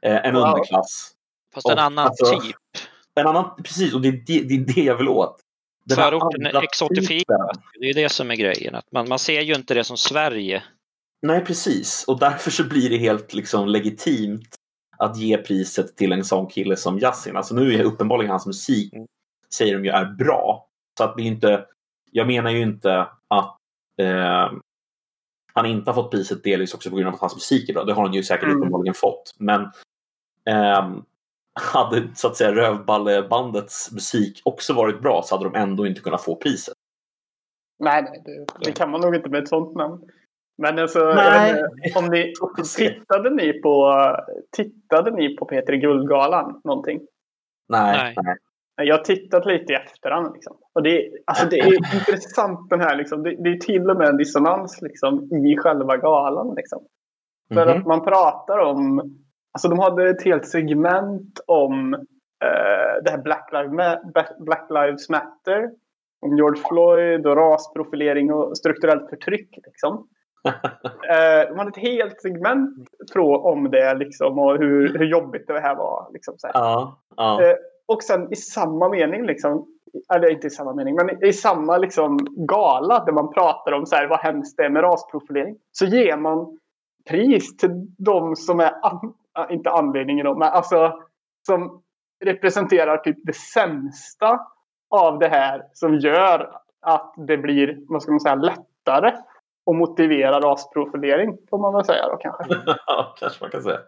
eh, 0.03 0.27
en 0.27 0.35
Wow. 0.35 0.43
underklass. 0.45 1.13
Fast 1.57 1.69
en 1.69 1.79
annan 1.79 2.07
alltså, 2.07 2.41
typ. 2.41 2.57
En 3.15 3.27
annan, 3.27 3.51
precis, 3.65 3.95
och 3.95 4.01
det 4.01 4.09
är 4.09 4.13
det, 4.13 4.41
det, 4.41 4.55
är 4.55 4.75
det 4.75 4.81
jag 4.83 4.97
vill 4.97 5.09
åt. 5.09 5.41
Den 5.85 5.97
Förorten 5.97 6.47
är 6.47 6.63
exotifierad. 6.63 7.59
Det 7.79 7.85
är 7.85 7.87
ju 7.87 7.93
det 8.03 8.09
som 8.09 8.31
är 8.31 8.35
grejen. 8.37 8.75
Att 8.75 8.93
man, 8.93 9.09
man 9.09 9.19
ser 9.19 9.41
ju 9.41 9.55
inte 9.55 9.75
det 9.75 9.85
som 9.85 9.97
Sverige. 9.97 10.63
Nej, 11.23 11.45
precis. 11.45 12.05
Och 12.09 12.19
därför 12.19 12.51
så 12.51 12.65
blir 12.65 12.91
det 12.91 12.97
helt 12.97 13.35
liksom 13.35 13.69
legitimt 13.69 14.55
att 14.99 15.19
ge 15.19 15.37
priset 15.39 15.97
till 15.97 16.13
en 16.13 16.25
sån 16.25 16.47
kille 16.47 16.77
som 16.77 16.99
Yasin. 16.99 17.37
Alltså 17.37 17.55
nu 17.55 17.75
är 17.75 17.83
uppenbarligen 17.83 18.31
hans 18.31 18.47
musik, 18.47 18.93
Mm. 18.95 19.07
säger 19.55 19.75
de 19.79 19.85
ju, 19.85 19.91
är 19.91 20.05
bra. 20.05 20.69
Så 20.99 21.05
att 21.05 21.17
det 21.17 21.23
inte, 21.23 21.65
jag 22.11 22.27
menar 22.27 22.51
ju 22.51 22.63
inte 22.63 23.01
att 23.29 23.57
eh, 24.01 24.53
han 25.53 25.67
inte 25.67 25.91
har 25.91 25.95
fått 25.95 26.11
priset 26.11 26.45
delvis 26.45 26.75
också 26.75 26.91
på 26.91 26.97
grund 26.97 27.09
av 27.09 27.15
att 27.15 27.21
hans 27.21 27.35
musik 27.35 27.69
är 27.69 27.75
bra. 27.75 27.85
Det 27.85 27.93
har 27.93 28.03
han 28.03 28.15
ju 28.15 28.23
säkert 28.23 28.45
Mm. 28.45 28.59
uppenbarligen 28.59 28.95
fått. 28.95 29.35
Men 29.39 29.71
ehm, 30.51 31.03
hade 31.57 32.09
så 32.15 32.29
att 32.29 32.37
säga 32.37 32.55
Rövballebandets 32.55 33.93
musik 33.93 34.41
också 34.45 34.73
varit 34.75 35.01
bra 35.01 35.23
så 35.25 35.37
hade 35.37 35.51
de 35.51 35.59
ändå 35.59 35.87
inte 35.87 36.01
kunnat 36.01 36.23
få 36.25 36.37
priset. 36.37 36.75
Nej, 37.79 38.03
nej 38.03 38.23
det, 38.25 38.47
det 38.65 38.73
kan 38.73 38.91
man 38.91 39.01
nog 39.01 39.15
inte 39.15 39.29
med 39.29 39.43
ett 39.43 39.49
sånt 39.49 39.75
namn. 39.77 40.03
Men 40.59 40.79
alltså, 40.79 41.11
inte, 41.11 41.99
om 41.99 42.05
ni, 42.07 42.33
tittade, 42.77 43.31
ni 43.31 43.53
på, 43.53 43.93
tittade 44.57 45.11
ni 45.11 45.37
på 45.37 45.45
Peter 45.45 45.73
Guldgalan 45.73 46.61
någonting? 46.65 47.01
Nej, 47.69 48.15
Nej. 48.23 48.37
Jag 48.83 48.97
har 48.99 49.05
tittat 49.05 49.47
lite 49.47 49.73
i 49.73 49.77
efterhand. 49.77 50.35
Liksom. 50.35 50.57
Och 50.75 50.83
det, 50.83 51.07
är- 51.07 51.11
alltså 51.25 51.47
det 51.49 51.59
är 51.61 51.75
intressant 51.95 52.71
den 52.71 52.81
här. 52.81 52.97
Liksom. 52.97 53.23
Det, 53.23 53.31
det 53.43 53.51
är 53.51 53.57
till 53.59 53.91
och 53.91 53.97
med 53.97 54.09
en 54.09 54.17
dissonans 54.17 54.83
liksom, 54.83 55.25
i 55.47 55.57
själva 55.57 55.97
galan. 55.97 56.55
Liksom. 56.55 56.85
För 57.55 57.67
Mhm. 57.67 57.79
att 57.81 57.87
man 57.87 58.05
pratar 58.05 58.59
om... 58.59 59.01
Alltså 59.57 59.69
de 59.69 59.79
hade 59.79 60.11
ett 60.11 60.25
helt 60.25 60.47
segment 60.47 61.41
om 61.47 61.95
eh, 62.45 63.03
det 63.05 63.11
här 63.11 63.23
Black 63.23 63.49
Lives, 63.53 63.73
Ma- 63.73 64.45
Black 64.45 64.67
Lives 64.71 65.09
Matter. 65.09 65.71
Om 66.27 66.37
George 66.37 66.63
Floyd 66.69 67.27
och 67.27 67.37
rasprofilering 67.37 68.33
och 68.33 68.59
strukturellt 68.59 69.11
förtryck. 69.11 69.59
Liksom. 69.67 70.09
Eh, 71.11 71.49
de 71.49 71.59
hade 71.59 71.71
ett 71.71 71.77
helt 71.77 72.21
segment 72.21 72.89
om 73.19 73.71
det 73.71 73.95
liksom, 73.95 74.39
och 74.39 74.59
hur, 74.59 74.99
hur 74.99 75.07
jobbigt 75.07 75.47
det 75.47 75.61
här 75.61 75.77
var. 75.77 76.09
Liksom, 76.13 76.35
så. 76.39 76.49
Ja, 76.55 76.99
ja. 77.17 77.43
Eh, 77.43 77.55
och 77.87 78.03
sen 78.03 78.33
i 78.33 78.37
samma 78.37 78.89
mening, 78.89 79.27
liksom, 79.27 79.67
eller 80.15 80.31
inte 80.31 80.47
i 80.47 80.51
samma 80.51 80.75
mening, 80.75 80.95
men 80.95 81.25
i, 81.25 81.33
samma 81.33 81.79
liksom, 81.79 82.19
gala 82.37 83.05
där 83.05 83.13
man 83.13 83.33
pratar 83.33 83.73
om 83.73 83.87
så 83.87 83.97
här, 83.97 84.07
vad 84.07 84.19
hemskt 84.19 84.57
det 84.57 84.65
är 84.65 84.71
med 84.71 84.83
rasprofilering. 84.83 85.57
Så 85.73 85.85
ger 85.85 86.17
man 86.17 86.59
pris 87.11 87.57
till 87.57 87.87
de 87.99 88.37
som 88.37 88.61
är, 88.61 88.73
inte 89.51 89.71
anledningen 89.71 90.39
men 90.39 90.43
alltså 90.43 91.01
som 91.47 91.83
representerar 92.25 92.97
typ 92.97 93.17
det 93.25 93.37
sämsta 93.37 94.41
av 94.91 95.19
det 95.19 95.29
här 95.29 95.63
som 95.73 95.95
gör 95.95 96.51
att 96.83 97.15
det 97.17 97.37
blir, 97.37 97.79
vad 97.89 98.03
ska 98.03 98.13
man 98.13 98.21
säga, 98.21 98.35
lättare 98.35 99.09
att 99.71 99.77
motivera 99.77 100.41
rasprofilering, 100.41 101.37
får 101.51 101.59
man 101.59 101.75
väl 101.75 101.85
säga 101.85 102.09
då 102.09 102.17
kanske. 102.17 102.45
ja, 102.87 103.15
kanske 103.19 103.45
man 103.45 103.51
kan 103.51 103.63
säga. 103.63 103.79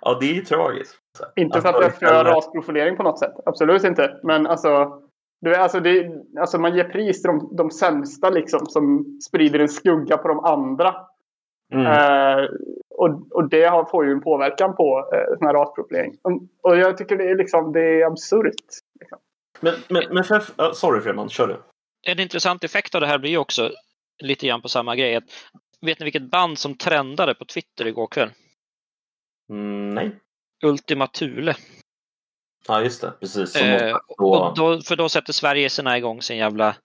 Ja, 0.00 0.16
det 0.20 0.26
är 0.26 0.34
ju 0.34 0.40
tragiskt. 0.40 0.98
Inte 1.36 1.60
för 1.60 1.68
att 1.68 1.82
jag 1.82 1.94
för 1.94 2.24
rasprofilering 2.24 2.96
på 2.96 3.02
något 3.02 3.18
sätt. 3.18 3.32
Absolut 3.46 3.84
inte. 3.84 4.20
Men 4.22 4.46
alltså, 4.46 5.02
du, 5.40 5.54
alltså, 5.54 5.80
det, 5.80 6.12
alltså 6.40 6.58
man 6.58 6.76
ger 6.76 6.84
pris 6.84 7.22
till 7.22 7.28
de, 7.28 7.56
de 7.56 7.70
sämsta 7.70 8.30
liksom, 8.30 8.66
som 8.66 9.18
sprider 9.28 9.58
en 9.58 9.68
skugga 9.68 10.16
på 10.16 10.28
de 10.28 10.44
andra. 10.44 10.94
Mm. 11.72 11.86
Eh, 11.86 12.48
och, 13.04 13.32
och 13.32 13.48
det 13.48 13.64
har, 13.64 13.84
får 13.84 14.06
ju 14.06 14.12
en 14.12 14.20
påverkan 14.20 14.76
på 14.76 15.10
eh, 15.14 15.38
sån 15.38 15.46
här 15.46 15.54
rasprofilering. 15.54 16.16
Och, 16.22 16.42
och, 16.62 16.76
jag 16.76 16.98
tycker 16.98 17.16
det 17.16 17.30
är, 17.30 17.36
liksom, 17.36 17.72
det 17.72 17.80
är 17.80 18.06
absurt. 18.06 18.54
Liksom. 19.00 19.18
Men, 19.60 19.74
men, 19.88 20.04
men 20.14 20.24
för, 20.24 20.72
sorry 20.72 21.00
Fredman, 21.00 21.28
kör 21.28 21.48
du. 21.48 21.62
En 22.06 22.20
intressant 22.20 22.64
effekt 22.64 22.94
av 22.94 23.00
det 23.00 23.06
här 23.06 23.18
blir 23.18 23.38
också 23.38 23.70
lite 24.22 24.46
grann 24.46 24.62
på 24.62 24.68
samma 24.68 24.96
grej. 24.96 25.16
Att, 25.16 25.24
vet 25.80 25.98
ni 25.98 26.04
vilket 26.04 26.30
band 26.30 26.58
som 26.58 26.76
trendade 26.76 27.34
på 27.34 27.44
Twitter 27.44 27.86
igår 27.86 28.06
kväll? 28.06 28.30
Mm, 29.50 29.94
nej. 29.94 30.10
Ultima 30.64 31.06
Thule. 31.06 31.54
Ja, 32.68 32.82
just 32.82 33.00
det. 33.00 33.12
Precis. 33.20 33.56
Eh, 33.56 33.96
och 34.18 34.54
då, 34.56 34.80
för 34.80 34.96
då 34.96 35.08
sätter 35.08 35.32
Sverige 35.32 35.70
sina 35.70 35.98
igång 35.98 36.22
sin 36.22 36.36
jävla... 36.36 36.76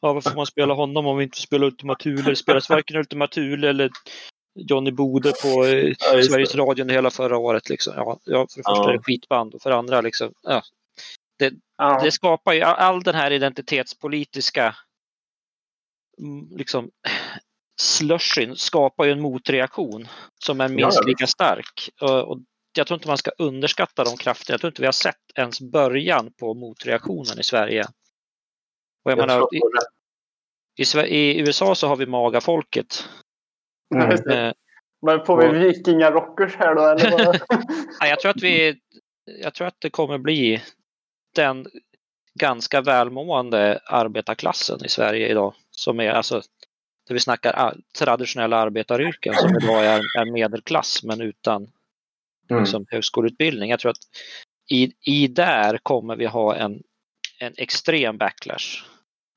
Ja, 0.00 0.12
varför 0.12 0.30
får 0.30 0.36
man 0.36 0.46
spela 0.46 0.74
honom 0.74 1.06
om 1.06 1.16
vi 1.16 1.24
inte 1.24 1.36
får 1.36 1.42
spela 1.42 1.66
Ultima 1.66 1.94
Thule? 1.94 2.22
Det 2.22 2.36
spelas 2.36 2.70
varken 2.70 2.96
Ultima 2.96 3.26
Thule 3.26 3.68
eller 3.68 3.90
Johnny 4.54 4.90
Bode 4.90 5.32
på 5.42 5.64
eh, 5.64 5.94
ja, 5.98 6.22
Sveriges 6.22 6.54
Radio 6.54 6.82
under 6.82 6.94
hela 6.94 7.10
förra 7.10 7.38
året. 7.38 7.68
Liksom. 7.68 7.92
Ja, 7.96 8.18
för 8.24 8.56
det 8.56 8.62
första 8.66 8.90
är 8.90 8.92
det 8.92 9.02
skitband 9.02 9.54
och 9.54 9.62
för 9.62 9.70
det 9.70 9.76
andra 9.76 10.00
liksom, 10.00 10.32
ja, 10.42 10.62
det, 11.38 11.54
det 12.02 12.12
skapar 12.12 12.52
ju 12.52 12.62
all 12.62 13.02
den 13.02 13.14
här 13.14 13.30
identitetspolitiska 13.30 14.76
mm, 16.18 16.56
liksom, 16.56 16.90
slushyn 17.80 18.56
skapar 18.56 19.04
ju 19.04 19.12
en 19.12 19.20
motreaktion 19.20 20.08
som 20.44 20.60
är 20.60 20.68
minst 20.68 21.04
lika 21.06 21.26
stark. 21.26 21.90
Och 22.00 22.38
jag 22.72 22.86
tror 22.86 22.96
inte 22.96 23.08
man 23.08 23.18
ska 23.18 23.30
underskatta 23.38 24.04
de 24.04 24.16
krafterna. 24.16 24.54
Jag 24.54 24.60
tror 24.60 24.70
inte 24.70 24.82
vi 24.82 24.86
har 24.86 24.92
sett 24.92 25.16
ens 25.34 25.60
början 25.60 26.32
på 26.32 26.54
motreaktionen 26.54 27.40
i 27.40 27.42
Sverige. 27.42 27.84
Och 29.04 29.10
jag, 29.10 29.18
jag 29.18 29.28
menar, 29.28 29.48
i, 29.54 29.60
i, 30.82 31.16
i, 31.16 31.40
USA 31.40 31.74
så 31.74 31.88
har 31.88 31.96
vi 31.96 32.06
magafolket. 32.06 33.08
Mm. 33.94 34.10
Eh, 34.30 34.52
Men 35.02 35.24
får 35.24 35.42
vi 35.42 35.58
vikingarockers 35.58 36.56
här 36.56 36.74
då? 36.74 36.82
Eller 36.82 37.40
jag, 38.00 38.20
tror 38.20 38.30
att 38.30 38.42
vi, 38.42 38.76
jag 39.42 39.54
tror 39.54 39.66
att 39.66 39.80
det 39.80 39.90
kommer 39.90 40.18
bli 40.18 40.62
den 41.34 41.66
ganska 42.34 42.80
välmående 42.80 43.80
arbetarklassen 43.86 44.84
i 44.84 44.88
Sverige 44.88 45.28
idag. 45.28 45.54
Som 45.70 46.00
är 46.00 46.10
alltså, 46.10 46.42
där 47.06 47.14
vi 47.14 47.20
snackar 47.20 47.76
traditionella 47.98 48.56
arbetaryrken 48.56 49.34
som 49.34 49.56
idag 49.56 49.84
är, 49.84 50.00
är 50.18 50.32
medelklass 50.32 51.02
men 51.04 51.20
utan 51.20 51.70
mm. 52.50 52.62
liksom, 52.62 52.86
högskoleutbildning. 52.88 53.70
Jag 53.70 53.80
tror 53.80 53.90
att 53.90 54.04
i, 54.70 54.92
i 55.00 55.28
där 55.28 55.78
kommer 55.82 56.16
vi 56.16 56.26
ha 56.26 56.56
en, 56.56 56.82
en 57.38 57.54
extrem 57.56 58.18
backlash. 58.18 58.84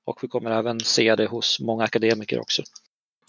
Och 0.06 0.24
vi 0.24 0.28
kommer 0.28 0.52
även 0.52 0.80
se 0.80 1.16
det 1.16 1.26
hos 1.26 1.60
många 1.60 1.84
akademiker 1.84 2.40
också. 2.40 2.64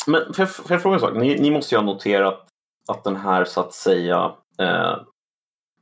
Men 0.06 0.34
får 0.34 0.42
jag, 0.42 0.50
får 0.50 0.70
jag 0.70 0.82
fråga 0.82 0.94
en 0.94 1.00
sak? 1.00 1.14
Ni, 1.14 1.40
ni, 1.40 1.50
måste 1.50 1.74
ju 1.74 1.78
ha 1.78 1.86
noterat 1.86 2.46
att 2.88 3.04
den 3.04 3.16
här 3.16 3.44
så 3.44 3.60
att 3.60 3.72
säga 3.72 4.32
eh, 4.58 4.96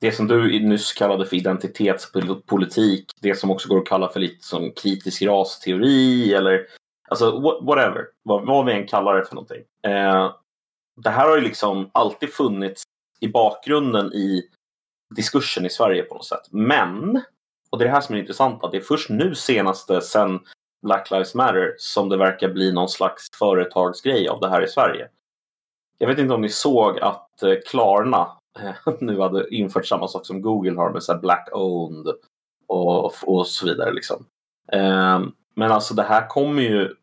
det 0.00 0.12
som 0.12 0.28
du 0.28 0.60
nyss 0.60 0.92
kallade 0.92 1.26
för 1.26 1.36
identitetspolitik, 1.36 3.10
det 3.20 3.34
som 3.34 3.50
också 3.50 3.68
går 3.68 3.78
att 3.78 3.88
kalla 3.88 4.08
för 4.08 4.20
lite 4.20 4.44
som 4.46 4.72
kritisk 4.72 5.22
rasteori 5.22 6.34
eller 6.34 6.66
alltså 7.08 7.40
whatever, 7.40 8.06
vad, 8.22 8.46
vad 8.46 8.66
vi 8.66 8.72
än 8.72 8.86
kallar 8.86 9.16
det 9.16 9.24
för 9.24 9.34
någonting. 9.34 9.62
Eh, 9.86 10.34
det 10.96 11.10
här 11.10 11.28
har 11.28 11.36
ju 11.36 11.42
liksom 11.42 11.90
alltid 11.94 12.32
funnits 12.32 12.82
i 13.20 13.28
bakgrunden 13.28 14.12
i 14.12 14.42
diskursen 15.16 15.66
i 15.66 15.70
Sverige 15.70 16.02
på 16.02 16.14
något 16.14 16.26
sätt. 16.26 16.48
Men, 16.50 17.22
och 17.70 17.78
det 17.78 17.84
är 17.84 17.86
det 17.86 17.94
här 17.94 18.00
som 18.00 18.14
är 18.14 18.18
intressant, 18.18 18.64
att 18.64 18.70
det 18.70 18.76
är 18.76 18.80
först 18.80 19.10
nu 19.10 19.34
senaste 19.34 20.00
sen 20.00 20.40
Black 20.82 21.10
Lives 21.10 21.34
Matter 21.34 21.74
som 21.78 22.08
det 22.08 22.16
verkar 22.16 22.48
bli 22.48 22.72
någon 22.72 22.88
slags 22.88 23.26
företagsgrej 23.38 24.28
av 24.28 24.40
det 24.40 24.48
här 24.48 24.62
i 24.62 24.68
Sverige. 24.68 25.08
Jag 25.98 26.08
vet 26.08 26.18
inte 26.18 26.34
om 26.34 26.40
ni 26.40 26.48
såg 26.48 27.00
att 27.00 27.42
eh, 27.42 27.54
Klarna 27.66 28.28
eh, 28.60 28.92
nu 29.00 29.20
hade 29.20 29.54
infört 29.54 29.86
samma 29.86 30.08
sak 30.08 30.26
som 30.26 30.42
Google 30.42 30.76
har 30.76 30.90
med 30.90 31.02
så 31.02 31.18
Black 31.18 31.48
Owned 31.52 32.14
och, 32.66 33.12
och 33.28 33.46
så 33.46 33.66
vidare. 33.66 33.92
Liksom. 33.92 34.26
Eh, 34.72 35.20
men 35.54 35.72
alltså 35.72 35.94
det 35.94 36.02
här 36.02 36.28
kommer 36.28 36.62
ju 36.62 36.94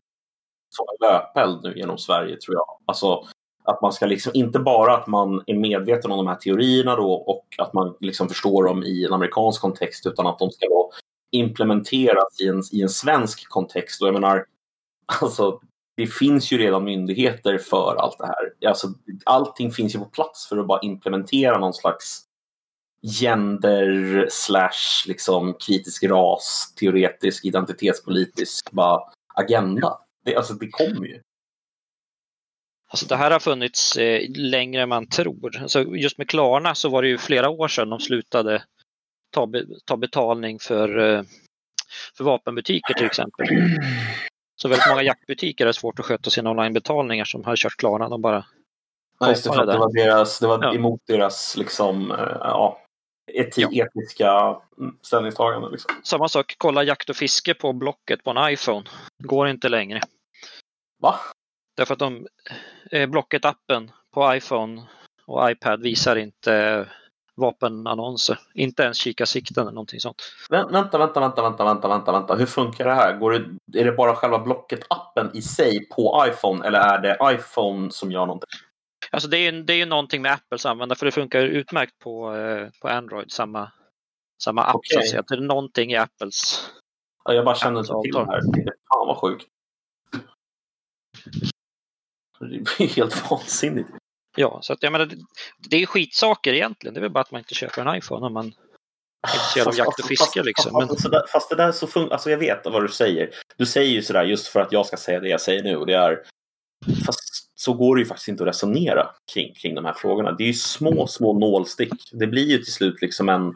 som 0.70 0.86
en 0.88 1.08
löpeld 1.08 1.64
nu 1.64 1.74
genom 1.78 1.98
Sverige 1.98 2.38
tror 2.38 2.56
jag. 2.56 2.66
Alltså 2.86 3.26
att 3.64 3.82
man 3.82 3.94
ska 3.94 4.06
liksom, 4.06 4.32
inte 4.36 4.60
bara 4.60 4.98
att 4.98 5.08
man 5.08 5.44
är 5.46 5.56
medveten 5.56 6.12
om 6.12 6.18
de 6.18 6.28
här 6.28 6.36
teorierna 6.36 6.96
då 6.96 7.14
och 7.14 7.46
att 7.58 7.74
man 7.74 7.96
liksom 8.00 8.28
förstår 8.28 8.64
dem 8.64 8.84
i 8.84 9.06
en 9.06 9.14
amerikansk 9.14 9.62
kontext 9.62 10.06
utan 10.06 10.28
att 10.28 10.40
de 10.40 10.52
ska 10.52 10.68
då 10.68 10.92
implementeras 11.32 12.42
i 12.42 12.48
en, 12.48 12.64
i 12.72 12.82
en 12.82 12.90
svensk 12.90 13.50
kontext. 13.50 14.02
Och 14.02 14.08
jag 14.08 14.14
menar, 14.14 14.46
alltså, 15.22 15.60
det 15.98 16.08
finns 16.08 16.52
ju 16.52 16.58
redan 16.58 16.84
myndigheter 16.84 17.58
för 17.58 17.96
allt 17.96 18.18
det 18.18 18.28
här. 18.28 18.70
Alltså, 18.70 18.88
allting 19.26 19.72
finns 19.72 19.96
ju 19.96 20.00
på 20.00 20.06
plats 20.06 20.50
för 20.50 20.58
att 20.58 20.68
bara 20.68 20.80
implementera 20.82 21.58
någon 21.58 21.74
slags 21.74 22.24
gender 23.20 24.28
slash 24.30 25.08
liksom 25.08 25.54
kritisk 25.54 26.04
ras, 26.04 26.74
teoretisk 26.76 27.46
identitetspolitisk 27.46 28.72
bara, 28.72 29.02
agenda. 29.34 30.00
Det, 30.26 30.36
alltså, 30.36 30.54
det 30.54 30.70
kommer 30.70 31.08
ju. 31.08 31.22
Alltså 32.92 33.06
det 33.06 33.16
här 33.16 33.32
har 33.32 33.40
funnits 33.40 33.98
eh, 33.98 34.30
längre 34.36 34.82
än 34.82 34.90
man 34.90 35.08
tror. 35.08 35.58
Alltså 35.62 35.82
just 35.82 36.18
med 36.18 36.30
Klarna 36.30 36.76
så 36.76 36.90
var 36.90 37.02
det 37.02 37.08
ju 37.08 37.18
flera 37.18 37.50
år 37.50 37.68
sedan 37.68 37.90
de 37.90 38.00
slutade 38.00 38.64
ta, 39.30 39.48
be, 39.48 39.66
ta 39.86 39.98
betalning 39.98 40.60
för, 40.60 40.98
eh, 40.98 41.24
för 42.18 42.24
vapenbutiker 42.24 42.94
till 42.94 43.06
exempel. 43.06 43.48
Så 44.62 44.68
väldigt 44.68 44.90
många 44.90 45.04
jaktbutiker 45.04 45.68
är 45.68 45.72
svårt 45.72 46.00
att 46.00 46.06
sköta 46.06 46.30
sina 46.30 46.50
onlinebetalningar 46.52 47.26
som 47.26 47.44
har 47.44 47.56
kört 47.56 47.76
Klarna. 47.78 48.10
De 48.10 48.22
bara 48.22 48.46
just 49.28 49.44
det, 49.44 49.50
för 49.50 49.66
det, 49.66 49.72
det 49.72 49.78
var, 49.78 49.94
deras, 49.94 50.40
det 50.40 50.48
var 50.48 50.64
ja. 50.64 50.76
emot 50.76 51.02
deras 51.08 51.58
liksom, 51.58 52.12
eh, 52.12 52.38
ja, 52.40 52.82
eti, 53.34 53.68
ja. 53.72 53.86
etiska 53.86 54.62
ställningstaganden. 55.02 55.72
Liksom. 55.72 55.92
Samma 56.04 56.28
sak, 56.28 56.56
kolla 56.58 56.84
jakt 56.84 57.10
och 57.10 57.16
fiske 57.16 57.54
på 57.54 57.74
Blocket 57.74 58.24
på 58.24 58.30
en 58.30 58.54
iPhone. 58.54 58.86
Går 59.24 59.48
inte 59.48 59.70
längre. 59.70 60.02
Va? 61.02 61.16
Därför 61.78 61.94
att 61.94 62.00
de, 62.00 62.28
eh, 62.92 63.10
Blocket-appen 63.10 63.92
på 64.12 64.36
iPhone 64.36 64.84
och 65.26 65.52
iPad 65.52 65.82
visar 65.82 66.16
inte 66.16 66.86
vapenannonser. 67.40 68.40
Inte 68.54 68.84
ens 68.84 68.98
kikarsikten 68.98 69.62
eller 69.62 69.72
någonting 69.72 70.00
sånt. 70.00 70.22
Vänta, 70.50 70.98
vänta, 70.98 71.20
vänta, 71.20 71.42
vänta, 71.42 71.64
vänta, 71.66 71.88
vänta, 71.88 72.12
vänta. 72.12 72.36
Hur 72.36 72.46
funkar 72.46 72.86
det 72.86 72.94
här? 72.94 73.18
Går 73.18 73.32
det, 73.32 73.80
är 73.80 73.86
det 73.86 73.92
bara 73.92 74.16
själva 74.16 74.38
Blocket-appen 74.38 75.30
i 75.34 75.42
sig 75.42 75.90
på 75.90 76.26
iPhone 76.28 76.68
eller 76.68 76.80
är 76.80 77.02
det 77.02 77.18
iPhone 77.36 77.92
som 77.92 78.12
gör 78.12 78.26
någonting? 78.26 78.50
Alltså 79.12 79.30
det 79.30 79.38
är 79.38 79.52
ju 79.52 79.64
det 79.64 79.74
är 79.74 79.86
någonting 79.86 80.22
med 80.22 80.34
Apples 80.34 80.66
användare 80.66 80.98
för 80.98 81.06
det 81.06 81.12
funkar 81.12 81.42
utmärkt 81.42 82.00
på, 82.00 82.36
eh, 82.36 82.68
på 82.82 82.88
Android, 82.88 83.32
samma, 83.32 83.72
samma 84.44 84.64
app. 84.64 84.76
Okay. 84.76 85.08
Så 85.08 85.20
att 85.20 85.28
det 85.28 85.36
är 85.36 85.42
någonting 85.42 85.92
i 85.92 85.96
Apples 85.96 86.70
ja, 87.24 87.34
Jag 87.34 87.46
bara 87.46 87.56
känner 87.56 87.80
inte 87.80 87.94
till 88.04 88.12
det 88.12 88.26
här. 88.26 88.42
Fan 88.94 89.08
vad 89.08 89.18
sjukt. 89.18 89.46
Det 92.40 92.48
blir 92.48 92.88
helt 92.88 93.32
vansinnigt. 93.32 93.90
Ja, 94.40 94.60
så 94.62 94.74
att 94.74 94.84
jag 94.84 94.92
menar, 94.92 95.10
det 95.70 95.82
är 95.82 95.86
skitsaker 95.86 96.54
egentligen. 96.54 96.94
Det 96.94 97.00
är 97.00 97.02
väl 97.02 97.12
bara 97.12 97.22
att 97.22 97.32
man 97.32 97.40
inte 97.40 97.54
köper 97.54 97.86
en 97.86 97.98
iPhone 97.98 98.26
om 98.26 98.34
man 98.34 98.46
är 98.46 99.34
intresserad 99.34 99.68
av 99.68 99.78
jakt 99.78 100.00
och 100.00 100.06
fiske. 100.06 100.44
Liksom. 100.44 100.74
Men... 100.74 100.88
Fast, 100.88 101.02
fast, 101.02 101.30
fast 101.32 101.50
det 101.50 101.56
där 101.56 101.72
så 101.72 101.88
funkar, 101.88 102.14
alltså 102.14 102.30
jag 102.30 102.38
vet 102.38 102.66
vad 102.66 102.84
du 102.84 102.88
säger. 102.88 103.30
Du 103.58 103.66
säger 103.66 103.92
ju 103.92 104.02
sådär 104.02 104.24
just 104.24 104.48
för 104.48 104.60
att 104.60 104.72
jag 104.72 104.86
ska 104.86 104.98
säga 104.98 105.20
det 105.20 105.30
jag 105.30 105.42
säger 105.42 105.64
nu. 105.64 105.78
Och 105.78 105.86
det 105.86 105.94
är, 105.94 106.24
fast 107.06 107.20
så 107.56 107.74
går 107.74 107.96
det 107.96 108.00
ju 108.00 108.06
faktiskt 108.06 108.28
inte 108.28 108.44
att 108.44 108.50
resonera 108.50 109.10
kring, 109.34 109.54
kring 109.54 109.76
de 109.76 109.86
här 109.86 109.94
frågorna. 109.94 110.32
Det 110.32 110.44
är 110.44 110.48
ju 110.48 110.54
små, 110.54 111.08
små 111.08 111.40
nålstick. 111.40 111.94
Det 112.12 112.28
blir 112.28 112.46
ju 112.46 112.58
till 112.58 112.74
slut 112.74 113.02
liksom 113.02 113.30
en 113.30 113.54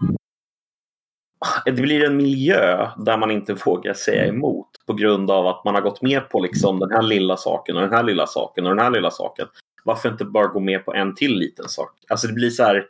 det 1.66 1.72
blir 1.72 2.04
en 2.04 2.18
miljö 2.18 2.90
där 2.98 3.18
man 3.18 3.32
inte 3.32 3.54
vågar 3.54 3.94
säga 3.94 4.28
emot 4.28 4.68
på 4.88 4.94
grund 4.94 5.32
av 5.32 5.48
att 5.48 5.66
man 5.66 5.76
har 5.76 5.82
gått 5.82 6.02
med 6.02 6.30
på 6.30 6.40
liksom 6.40 6.80
den 6.80 6.92
här 6.92 7.02
lilla 7.02 7.38
saken 7.38 7.76
och 7.76 7.82
den 7.82 7.94
här 7.94 8.04
lilla 8.04 8.28
saken 8.28 8.66
och 8.66 8.76
den 8.76 8.86
här 8.86 8.92
lilla 8.92 9.12
saken. 9.12 9.48
Varför 9.84 10.10
inte 10.10 10.26
bara 10.26 10.48
gå 10.48 10.60
med 10.60 10.86
på 10.86 10.94
en 10.94 11.16
till 11.16 11.38
liten 11.38 11.68
sak? 11.68 11.92
Alltså 12.10 12.28
det 12.28 12.34
blir 12.34 12.50
så 12.50 12.64
här. 12.64 12.88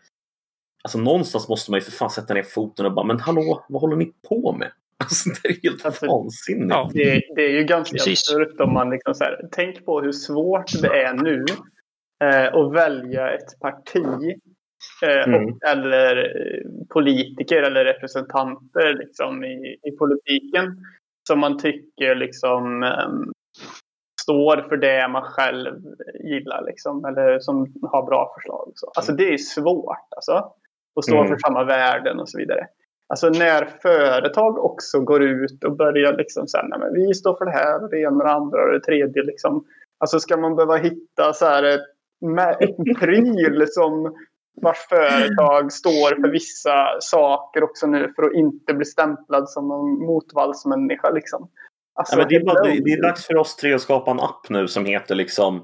Alltså 0.83 0.97
någonstans 0.97 1.49
måste 1.49 1.71
man 1.71 1.79
ju 1.79 1.83
för 1.83 1.91
fan 1.91 2.09
sätta 2.09 2.33
ner 2.33 2.43
foten 2.43 2.85
och 2.85 2.93
bara, 2.93 3.05
men 3.05 3.19
hallå, 3.19 3.65
vad 3.69 3.81
håller 3.81 3.95
ni 3.95 4.13
på 4.29 4.55
med? 4.59 4.71
Alltså 4.97 5.29
det 5.29 5.49
är 5.49 5.61
helt 5.63 5.85
alltså, 5.85 6.07
vansinnigt. 6.07 6.69
Ja, 6.69 6.89
det, 6.93 7.21
det, 7.35 7.41
är 7.41 7.49
ju 7.49 7.63
ganska 7.63 7.95
absurt 8.11 8.59
om 8.59 8.73
man 8.73 8.89
liksom 8.89 9.13
så 9.13 9.23
här, 9.23 9.47
tänk 9.51 9.85
på 9.85 10.01
hur 10.01 10.11
svårt 10.11 10.81
det 10.81 11.03
är 11.03 11.13
nu 11.13 11.45
eh, 12.23 12.53
att 12.53 12.73
välja 12.73 13.31
ett 13.31 13.59
parti 13.59 14.35
eh, 15.03 15.27
mm. 15.27 15.45
och, 15.45 15.63
eller 15.63 16.17
eh, 16.17 16.85
politiker 16.89 17.63
eller 17.63 17.85
representanter 17.85 18.93
liksom, 18.93 19.43
i, 19.43 19.77
i 19.83 19.91
politiken 19.91 20.77
som 21.27 21.39
man 21.39 21.59
tycker 21.59 22.15
liksom 22.15 22.83
um, 22.83 23.32
står 24.23 24.69
för 24.69 24.77
det 24.77 25.07
man 25.07 25.23
själv 25.23 25.75
gillar 26.23 26.63
liksom, 26.65 27.05
eller 27.05 27.39
som 27.39 27.73
har 27.81 28.05
bra 28.05 28.33
förslag. 28.35 28.71
Så. 28.75 28.91
Alltså 28.95 29.11
det 29.11 29.33
är 29.33 29.37
svårt 29.37 30.07
alltså. 30.15 30.31
Att 30.95 31.05
stå 31.05 31.15
mm. 31.15 31.27
för 31.27 31.37
samma 31.37 31.63
värden 31.63 32.19
och 32.19 32.29
så 32.29 32.37
vidare. 32.37 32.67
Alltså 33.07 33.29
när 33.29 33.65
företag 33.81 34.57
också 34.59 34.99
går 34.99 35.23
ut 35.23 35.63
och 35.63 35.75
börjar 35.77 36.17
liksom 36.17 36.47
säga 36.47 36.63
nej 36.63 36.79
men 36.79 36.93
vi 36.93 37.13
står 37.13 37.35
för 37.35 37.45
det 37.45 37.51
här 37.51 37.83
och 37.83 37.89
det 37.89 37.99
ena 37.99 38.17
och 38.17 38.23
det 38.23 38.31
andra 38.31 38.63
och 38.65 38.71
det 38.71 38.79
tredje 38.79 39.23
liksom. 39.23 39.65
Alltså 39.99 40.19
ska 40.19 40.37
man 40.37 40.55
behöva 40.55 40.75
hitta 40.75 41.33
så 41.33 41.45
här 41.45 41.63
ett, 41.63 41.81
ett 42.59 42.99
pryl 42.99 43.65
som 43.67 44.15
vars 44.61 44.87
företag 44.89 45.71
står 45.71 46.21
för 46.21 46.31
vissa 46.31 46.87
saker 46.99 47.63
också 47.63 47.87
nu 47.87 48.13
för 48.15 48.23
att 48.23 48.33
inte 48.33 48.73
bli 48.73 48.85
stämplad 48.85 49.49
som 49.49 49.71
en 49.71 50.05
motvallsmänniska 50.05 51.09
liksom. 51.09 51.49
Alltså, 51.95 52.19
ja, 52.19 52.25
det, 52.29 52.35
är 52.35 52.43
bara, 52.43 52.63
det, 52.63 52.91
är 52.91 53.01
dags 53.01 53.25
för 53.27 53.37
oss 53.37 53.55
tre 53.55 53.73
att 53.73 53.81
skapa 53.81 54.11
en 54.11 54.19
app 54.19 54.49
nu 54.49 54.67
som 54.67 54.85
heter 54.85 55.15
liksom 55.15 55.55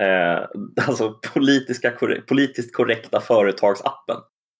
eh, 0.00 0.46
alltså 0.88 1.14
politiska, 1.34 1.90
politiskt 2.28 2.74
korrekta 2.74 3.20
företagsappen. 3.20 4.16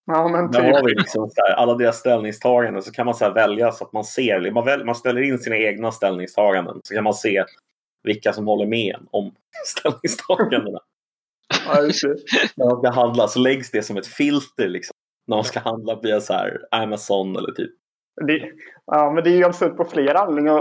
Ja, 0.06 0.28
men 0.28 0.50
Där 0.50 0.72
har 0.72 0.84
vi 0.84 0.94
liksom 0.94 1.30
här, 1.36 1.54
alla 1.54 1.74
deras 1.74 1.98
ställningstaganden 1.98 2.82
så 2.82 2.92
kan 2.92 3.06
man 3.06 3.14
så 3.14 3.30
välja 3.30 3.72
så 3.72 3.84
att 3.84 3.92
man 3.92 4.04
ser. 4.04 4.50
Man, 4.50 4.64
väl, 4.64 4.84
man 4.84 4.94
ställer 4.94 5.22
in 5.22 5.38
sina 5.38 5.56
egna 5.56 5.92
ställningstaganden 5.92 6.80
så 6.84 6.94
kan 6.94 7.04
man 7.04 7.14
se 7.14 7.44
vilka 8.02 8.32
som 8.32 8.46
håller 8.46 8.66
med 8.66 8.96
om 9.10 9.34
ställningstagandena. 9.66 10.78
ja, 11.66 11.80
det. 11.80 12.16
När 12.56 12.66
man 12.66 12.78
ska 12.78 12.90
handla 12.90 13.28
så 13.28 13.38
läggs 13.38 13.70
det 13.70 13.82
som 13.82 13.96
ett 13.96 14.06
filter 14.06 14.68
liksom. 14.68 14.94
När 15.26 15.36
man 15.36 15.44
ska 15.44 15.60
handla 15.60 16.00
via 16.02 16.20
så 16.20 16.32
här 16.32 16.60
Amazon 16.70 17.36
eller 17.36 17.52
typ 17.52 17.70
det, 18.26 18.50
ja, 18.86 19.10
men 19.10 19.24
det 19.24 19.30
är 19.30 19.36
ju 19.36 19.44
absurt 19.44 19.76
på 19.76 19.84
flera 19.84 20.18
anledningar, 20.18 20.58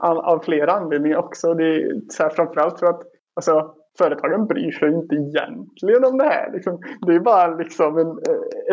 av 0.00 0.42
flera 0.44 0.72
anledningar 0.72 1.16
också. 1.16 1.54
Det 1.54 1.64
är 1.64 2.00
så 2.08 2.22
här, 2.22 2.30
framförallt 2.30 2.78
för 2.78 2.86
att 2.86 3.02
alltså, 3.36 3.74
företagen 3.98 4.46
bryr 4.46 4.72
sig 4.72 4.88
inte 4.88 5.14
egentligen 5.14 6.04
om 6.04 6.18
det 6.18 6.24
här. 6.24 6.52
Liksom. 6.52 6.82
Det 7.06 7.14
är 7.14 7.20
bara 7.20 7.56
liksom 7.56 7.98
en, 7.98 8.18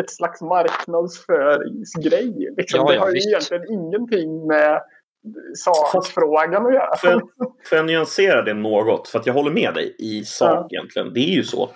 ett 0.00 0.10
slags 0.10 0.40
marknadsföringsgrej. 0.40 2.54
Liksom. 2.56 2.80
Ja, 2.80 2.92
det 2.92 2.98
har 2.98 3.10
ju 3.10 3.18
egentligen 3.18 3.72
ingenting 3.72 4.46
med 4.46 4.82
sakfrågan 5.92 6.66
att 6.66 6.74
göra. 6.74 6.96
Får 7.64 7.78
jag 7.78 7.86
nyansera 7.86 8.42
det 8.42 8.54
något? 8.54 9.08
För 9.08 9.18
att 9.18 9.26
jag 9.26 9.34
håller 9.34 9.50
med 9.50 9.74
dig 9.74 9.96
i 9.98 10.24
sak 10.24 10.66
ja. 10.70 10.78
egentligen. 10.78 11.14
Det 11.14 11.20
är 11.20 11.34
ju 11.34 11.42
så. 11.42 11.70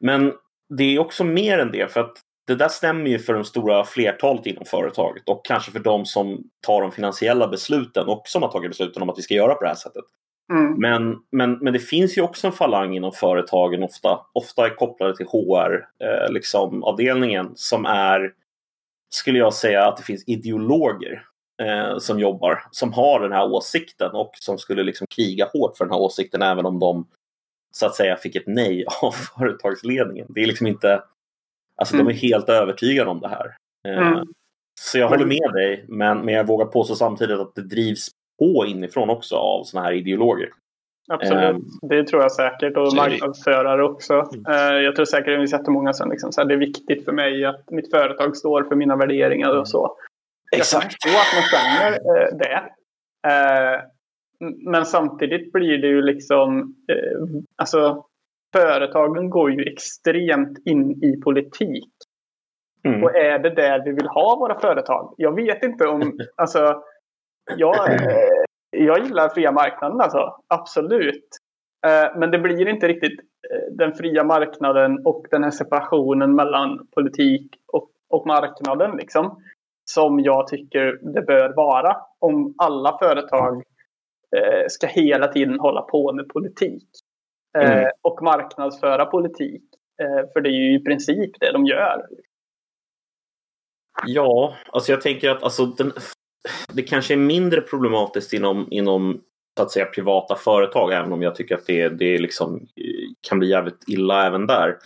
Men 0.00 0.32
det 0.78 0.84
är 0.84 0.98
också 0.98 1.24
mer 1.24 1.58
än 1.58 1.72
det. 1.72 1.92
För 1.92 2.00
att 2.00 2.12
det 2.46 2.54
där 2.54 2.68
stämmer 2.68 3.10
ju 3.10 3.18
för 3.18 3.34
de 3.34 3.44
stora 3.44 3.84
flertalet 3.84 4.46
inom 4.46 4.64
företaget 4.64 5.28
och 5.28 5.44
kanske 5.44 5.72
för 5.72 5.78
de 5.78 6.06
som 6.06 6.44
tar 6.66 6.82
de 6.82 6.92
finansiella 6.92 7.48
besluten 7.48 8.08
och 8.08 8.22
som 8.24 8.42
har 8.42 8.52
tagit 8.52 8.70
besluten 8.70 9.02
om 9.02 9.10
att 9.10 9.18
vi 9.18 9.22
ska 9.22 9.34
göra 9.34 9.54
på 9.54 9.62
det 9.62 9.68
här 9.68 9.76
sättet. 9.76 10.04
Mm. 10.52 10.74
Men, 10.78 11.18
men, 11.32 11.58
men 11.58 11.72
det 11.72 11.78
finns 11.78 12.18
ju 12.18 12.22
också 12.22 12.46
en 12.46 12.52
falang 12.52 12.96
inom 12.96 13.12
företagen 13.12 13.82
ofta, 13.82 14.20
ofta 14.32 14.66
är 14.66 14.76
kopplade 14.76 15.16
till 15.16 15.26
HR, 15.26 15.86
eh, 16.04 16.32
liksom 16.32 16.84
avdelningen 16.84 17.52
som 17.54 17.86
är, 17.86 18.32
skulle 19.10 19.38
jag 19.38 19.54
säga 19.54 19.88
att 19.88 19.96
det 19.96 20.02
finns 20.02 20.24
ideologer 20.26 21.24
eh, 21.62 21.98
som 21.98 22.20
jobbar, 22.20 22.64
som 22.70 22.92
har 22.92 23.20
den 23.20 23.32
här 23.32 23.52
åsikten 23.52 24.10
och 24.10 24.30
som 24.34 24.58
skulle 24.58 24.82
liksom 24.82 25.06
kriga 25.06 25.48
hårt 25.52 25.76
för 25.76 25.84
den 25.84 25.92
här 25.92 26.00
åsikten 26.00 26.42
även 26.42 26.66
om 26.66 26.78
de 26.78 27.06
så 27.74 27.86
att 27.86 27.94
säga 27.94 28.16
fick 28.16 28.36
ett 28.36 28.46
nej 28.46 28.84
av 29.02 29.12
företagsledningen. 29.12 30.26
Det 30.28 30.42
är 30.42 30.46
liksom 30.46 30.66
inte 30.66 31.02
Alltså 31.82 31.94
mm. 31.94 32.06
de 32.06 32.12
är 32.12 32.16
helt 32.16 32.48
övertygade 32.48 33.10
om 33.10 33.20
det 33.20 33.28
här. 33.28 33.54
Eh, 33.88 34.08
mm. 34.08 34.26
Så 34.80 34.98
jag 34.98 35.08
håller 35.08 35.26
med 35.26 35.52
dig, 35.52 35.84
men, 35.88 36.18
men 36.18 36.34
jag 36.34 36.46
vågar 36.46 36.66
påstå 36.66 36.94
samtidigt 36.94 37.38
att 37.38 37.54
det 37.54 37.62
drivs 37.62 38.08
på 38.38 38.66
inifrån 38.66 39.10
också 39.10 39.36
av 39.36 39.64
sådana 39.64 39.86
här 39.86 39.94
ideologer. 39.94 40.48
Absolut, 41.08 41.54
um, 41.54 41.64
det 41.82 42.04
tror 42.04 42.22
jag 42.22 42.32
säkert. 42.32 42.76
Och 42.76 42.94
marknadsförare 42.94 43.84
också. 43.84 44.14
Mm. 44.14 44.44
Uh, 44.48 44.82
jag 44.82 44.96
tror 44.96 45.04
säkert 45.04 45.34
att 45.34 45.42
vi 45.42 45.48
sett 45.48 45.66
många 45.66 45.92
som 45.92 46.10
liksom, 46.10 46.32
så 46.32 46.40
här, 46.40 46.48
det 46.48 46.54
är 46.54 46.58
viktigt 46.58 47.04
för 47.04 47.12
mig 47.12 47.44
att 47.44 47.70
mitt 47.70 47.90
företag 47.90 48.36
står 48.36 48.62
för 48.62 48.76
mina 48.76 48.96
värderingar 48.96 49.56
och 49.56 49.68
så. 49.68 49.96
Exakt. 50.56 50.96
Jag 51.06 51.14
att 51.14 51.34
man 51.34 51.44
känner 51.52 51.92
uh, 51.92 52.38
det. 52.38 52.62
Men 54.70 54.86
samtidigt 54.86 55.52
blir 55.52 55.78
det 55.78 55.86
ju 55.86 56.02
liksom, 56.02 56.74
alltså 57.56 58.04
företagen 58.52 59.30
går 59.30 59.50
ju 59.52 59.72
extremt 59.72 60.58
in 60.64 61.04
i 61.04 61.20
politik. 61.20 61.90
Mm. 62.84 63.04
Och 63.04 63.16
är 63.16 63.38
det 63.38 63.54
där 63.54 63.84
vi 63.84 63.92
vill 63.92 64.06
ha 64.06 64.36
våra 64.36 64.60
företag? 64.60 65.14
Jag 65.16 65.34
vet 65.34 65.62
inte 65.62 65.86
om... 65.86 66.18
Alltså, 66.36 66.82
jag, 67.56 67.90
eh, 67.90 68.18
jag 68.70 69.04
gillar 69.04 69.28
fria 69.28 69.52
marknaden 69.52 70.00
alltså. 70.00 70.36
Absolut. 70.48 71.28
Eh, 71.86 72.18
men 72.18 72.30
det 72.30 72.38
blir 72.38 72.68
inte 72.68 72.88
riktigt 72.88 73.20
eh, 73.50 73.74
den 73.76 73.92
fria 73.94 74.24
marknaden 74.24 75.06
och 75.06 75.26
den 75.30 75.44
här 75.44 75.50
separationen 75.50 76.34
mellan 76.34 76.86
politik 76.94 77.50
och, 77.72 77.90
och 78.10 78.26
marknaden 78.26 78.96
liksom. 78.96 79.42
Som 79.84 80.20
jag 80.20 80.46
tycker 80.46 80.98
det 81.14 81.22
bör 81.22 81.56
vara. 81.56 81.96
Om 82.18 82.54
alla 82.58 82.98
företag 82.98 83.62
ska 84.68 84.86
hela 84.86 85.28
tiden 85.28 85.60
hålla 85.60 85.82
på 85.82 86.12
med 86.12 86.28
politik. 86.28 86.88
Eh, 87.58 87.72
mm. 87.72 87.90
och 88.02 88.22
marknadsföra 88.22 89.06
politik. 89.06 89.62
Eh, 90.02 90.32
för 90.32 90.40
det 90.40 90.48
är 90.48 90.52
ju 90.52 90.74
i 90.74 90.84
princip 90.84 91.30
det 91.40 91.52
de 91.52 91.66
gör. 91.66 92.06
Ja, 94.06 94.54
alltså 94.72 94.92
jag 94.92 95.00
tänker 95.00 95.30
att 95.30 95.42
alltså 95.42 95.66
den, 95.66 95.92
det 96.72 96.82
kanske 96.82 97.14
är 97.14 97.18
mindre 97.18 97.60
problematiskt 97.60 98.32
inom, 98.32 98.68
inom 98.70 99.22
så 99.56 99.62
att 99.62 99.70
säga 99.70 99.86
privata 99.86 100.36
företag, 100.36 100.92
även 100.92 101.12
om 101.12 101.22
jag 101.22 101.34
tycker 101.34 101.54
att 101.54 101.66
det, 101.66 101.88
det 101.88 102.18
liksom, 102.18 102.66
kan 103.20 103.38
bli 103.38 103.48
jävligt 103.48 103.88
illa 103.88 104.26
även 104.26 104.46
där. 104.46 104.78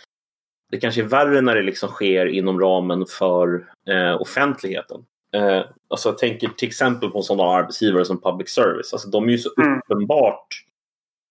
Det 0.71 0.77
kanske 0.77 1.01
är 1.01 1.05
värre 1.05 1.41
när 1.41 1.55
det 1.55 1.61
liksom 1.61 1.89
sker 1.89 2.25
inom 2.25 2.59
ramen 2.59 3.05
för 3.05 3.67
eh, 3.89 4.21
offentligheten. 4.21 5.05
Eh, 5.33 5.61
alltså 5.87 6.09
jag 6.09 6.17
tänker 6.17 6.47
till 6.47 6.67
exempel 6.67 7.09
på 7.09 7.21
sådana 7.21 7.51
arbetsgivare 7.51 8.05
som 8.05 8.21
public 8.21 8.49
service. 8.49 8.93
Alltså 8.93 9.09
de 9.09 9.23
är 9.23 9.31
ju 9.31 9.37
så 9.37 9.49
mm. 9.57 9.79
uppenbart 9.79 10.47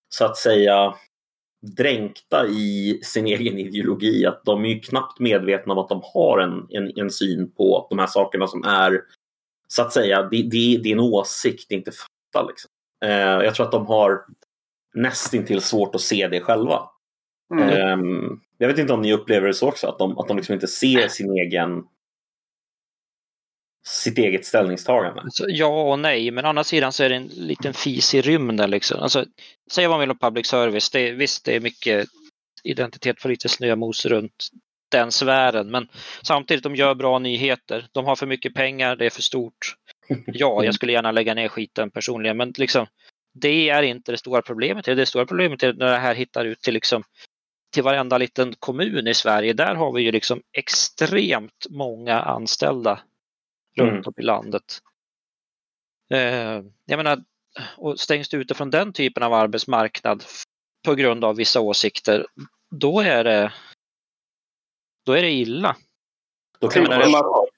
så 0.08 0.24
att 0.24 0.36
säga 0.36 0.94
dränkta 1.62 2.46
i 2.46 3.00
sin 3.02 3.26
egen 3.26 3.58
ideologi. 3.58 4.26
Att 4.26 4.44
de 4.44 4.64
är 4.64 4.68
ju 4.68 4.80
knappt 4.80 5.20
medvetna 5.20 5.72
om 5.72 5.78
att 5.78 5.88
de 5.88 6.00
har 6.14 6.38
en, 6.38 6.66
en, 6.70 6.98
en 6.98 7.10
syn 7.10 7.50
på 7.50 7.86
de 7.90 7.98
här 7.98 8.06
sakerna 8.06 8.46
som 8.46 8.64
är 8.64 9.00
så 9.68 9.82
att 9.82 9.92
säga, 9.92 10.22
det, 10.22 10.42
det, 10.42 10.80
det 10.82 10.88
är 10.88 10.92
en 10.92 11.00
åsikt, 11.00 11.70
inte 11.70 11.90
fakta. 11.90 12.48
Liksom. 12.48 12.70
Eh, 13.04 13.44
jag 13.44 13.54
tror 13.54 13.66
att 13.66 13.72
de 13.72 13.86
har 13.86 14.24
nästintill 14.94 15.60
svårt 15.60 15.94
att 15.94 16.00
se 16.00 16.28
det 16.28 16.40
själva. 16.40 16.82
Mm. 17.54 17.68
Eh, 17.68 18.30
jag 18.58 18.68
vet 18.68 18.78
inte 18.78 18.92
om 18.92 19.02
ni 19.02 19.12
upplever 19.12 19.46
det 19.46 19.54
så 19.54 19.68
också, 19.68 19.86
att 19.86 19.98
de, 19.98 20.18
att 20.18 20.28
de 20.28 20.36
liksom 20.36 20.54
inte 20.54 20.66
ser 20.66 21.08
sin 21.08 21.30
egen 21.32 21.84
sitt 23.86 24.18
eget 24.18 24.46
ställningstagande? 24.46 25.20
Alltså, 25.20 25.44
ja 25.48 25.92
och 25.92 25.98
nej, 25.98 26.30
men 26.30 26.44
å 26.44 26.48
andra 26.48 26.64
sidan 26.64 26.92
så 26.92 27.04
är 27.04 27.08
det 27.08 27.16
en 27.16 27.26
liten 27.26 27.74
fis 27.74 28.14
i 28.14 28.20
rymden. 28.20 28.70
Liksom. 28.70 29.00
Alltså, 29.00 29.24
säg 29.70 29.86
vad 29.86 29.94
man 29.94 30.00
vill 30.00 30.10
om 30.10 30.18
public 30.18 30.46
service, 30.46 30.90
det, 30.90 31.10
visst 31.10 31.44
det 31.44 31.56
är 31.56 31.60
mycket 31.60 32.08
identitet 32.64 33.22
för 33.22 33.28
lite 33.28 33.48
snömos 33.48 34.06
runt 34.06 34.48
den 34.90 35.12
sfären, 35.12 35.70
men 35.70 35.88
samtidigt 36.22 36.62
de 36.62 36.76
gör 36.76 36.94
bra 36.94 37.18
nyheter. 37.18 37.88
De 37.92 38.04
har 38.04 38.16
för 38.16 38.26
mycket 38.26 38.54
pengar, 38.54 38.96
det 38.96 39.06
är 39.06 39.10
för 39.10 39.22
stort. 39.22 39.74
Ja, 40.26 40.64
jag 40.64 40.74
skulle 40.74 40.92
gärna 40.92 41.12
lägga 41.12 41.34
ner 41.34 41.48
skiten 41.48 41.90
personligen, 41.90 42.36
men 42.36 42.52
liksom, 42.56 42.86
det 43.40 43.70
är 43.70 43.82
inte 43.82 44.12
det 44.12 44.18
stora 44.18 44.42
problemet. 44.42 44.84
Det 44.84 45.06
stora 45.06 45.26
problemet 45.26 45.62
är 45.62 45.72
när 45.72 45.86
det 45.86 45.98
här 45.98 46.14
hittar 46.14 46.44
ut 46.44 46.60
till, 46.60 46.74
liksom, 46.74 47.02
till 47.74 47.82
varenda 47.82 48.18
liten 48.18 48.54
kommun 48.58 49.06
i 49.06 49.14
Sverige. 49.14 49.52
Där 49.52 49.74
har 49.74 49.92
vi 49.92 50.02
ju 50.02 50.12
liksom 50.12 50.42
extremt 50.52 51.66
många 51.70 52.20
anställda 52.20 53.00
runt 53.76 53.92
mm. 53.92 54.02
om 54.06 54.14
i 54.16 54.22
landet. 54.22 54.78
Eh, 56.10 56.62
jag 56.84 56.96
menar, 56.96 57.18
och 57.76 58.00
stängs 58.00 58.28
du 58.28 58.40
ute 58.40 58.54
från 58.54 58.70
den 58.70 58.92
typen 58.92 59.22
av 59.22 59.32
arbetsmarknad 59.32 60.24
på 60.86 60.94
grund 60.94 61.24
av 61.24 61.36
vissa 61.36 61.60
åsikter, 61.60 62.26
då 62.70 63.00
är 63.00 63.24
det, 63.24 63.52
då 65.06 65.12
är 65.12 65.22
det 65.22 65.30
illa. 65.30 65.76
Då 66.60 66.68
kan 66.68 66.84
typ, 66.84 66.92
som 66.92 67.14
att, 67.14 67.48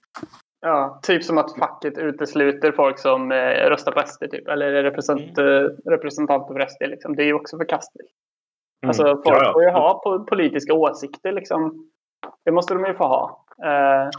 ja, 0.60 1.00
typ 1.02 1.24
som 1.24 1.38
att 1.38 1.58
facket 1.58 1.98
utesluter 1.98 2.72
folk 2.72 2.98
som 2.98 3.32
eh, 3.32 3.68
röstar 3.70 3.92
på 3.92 4.06
SD 4.06 4.24
typ, 4.30 4.48
eller 4.48 4.72
är 4.72 4.82
represent, 4.82 5.38
mm. 5.38 5.64
Eh, 5.64 5.70
representanter 5.84 6.54
för 6.54 6.66
SD. 6.66 6.80
Liksom. 6.80 7.16
Det 7.16 7.22
är 7.22 7.26
ju 7.26 7.34
också 7.34 7.56
förkastligt. 7.58 8.10
Mm. 8.82 8.88
Alltså, 8.88 9.04
folk 9.04 9.36
ja, 9.36 9.44
ja. 9.44 9.52
får 9.52 9.62
ju 9.62 9.70
ha 9.70 10.24
politiska 10.28 10.74
åsikter. 10.74 11.32
Liksom. 11.32 11.90
Det 12.44 12.50
måste 12.50 12.74
de 12.74 12.84
ju 12.84 12.94
få 12.94 13.04
ha. 13.04 13.44
Eh, 13.64 14.10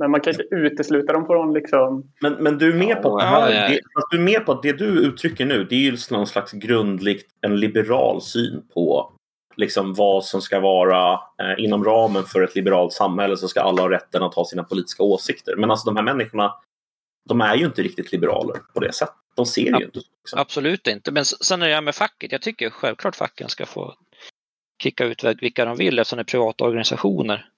men 0.00 0.10
man 0.10 0.20
kan 0.20 0.30
inte 0.32 0.54
utesluta 0.54 1.12
dem 1.12 1.26
från 1.26 1.52
liksom... 1.52 2.12
Men, 2.20 2.32
men 2.32 2.58
du, 2.58 2.72
är 2.72 2.76
med 2.76 3.02
på 3.02 3.16
att 3.16 3.48
det, 3.48 3.54
det, 3.68 3.80
du 4.10 4.16
är 4.16 4.22
med 4.22 4.46
på 4.46 4.52
att 4.52 4.62
det 4.62 4.72
du 4.72 4.84
uttrycker 4.84 5.46
nu 5.46 5.64
det 5.64 5.74
är 5.74 5.80
ju 5.80 5.96
någon 6.10 6.26
slags 6.26 6.52
grundligt 6.52 7.26
en 7.40 7.60
liberal 7.60 8.22
syn 8.22 8.62
på 8.74 9.12
liksom 9.56 9.94
vad 9.94 10.24
som 10.24 10.42
ska 10.42 10.60
vara 10.60 11.12
eh, 11.12 11.64
inom 11.64 11.84
ramen 11.84 12.24
för 12.24 12.42
ett 12.42 12.54
liberalt 12.54 12.92
samhälle 12.92 13.36
så 13.36 13.48
ska 13.48 13.60
alla 13.60 13.82
ha 13.82 13.90
rätten 13.90 14.22
att 14.22 14.34
ha 14.34 14.44
sina 14.44 14.64
politiska 14.64 15.02
åsikter. 15.02 15.56
Men 15.56 15.70
alltså 15.70 15.86
de 15.90 15.96
här 15.96 16.04
människorna 16.04 16.54
de 17.28 17.40
är 17.40 17.56
ju 17.56 17.64
inte 17.64 17.82
riktigt 17.82 18.12
liberaler 18.12 18.56
på 18.74 18.80
det 18.80 18.92
sättet. 18.92 19.14
De 19.36 19.46
ser 19.46 19.62
ju 19.62 19.84
inte. 19.84 19.98
Liksom. 19.98 20.38
Absolut 20.38 20.86
inte. 20.86 21.12
Men 21.12 21.24
sen 21.24 21.62
är 21.62 21.68
det 21.68 21.74
här 21.74 21.82
med 21.82 21.94
facket. 21.94 22.32
Jag 22.32 22.42
tycker 22.42 22.70
självklart 22.70 23.16
facken 23.16 23.48
ska 23.48 23.66
få 23.66 23.94
kicka 24.82 25.04
ut 25.04 25.24
vilka 25.24 25.64
de 25.64 25.76
vill 25.76 25.98
eftersom 25.98 26.16
det 26.16 26.22
är 26.22 26.24
privata 26.24 26.64
organisationer. 26.64 27.50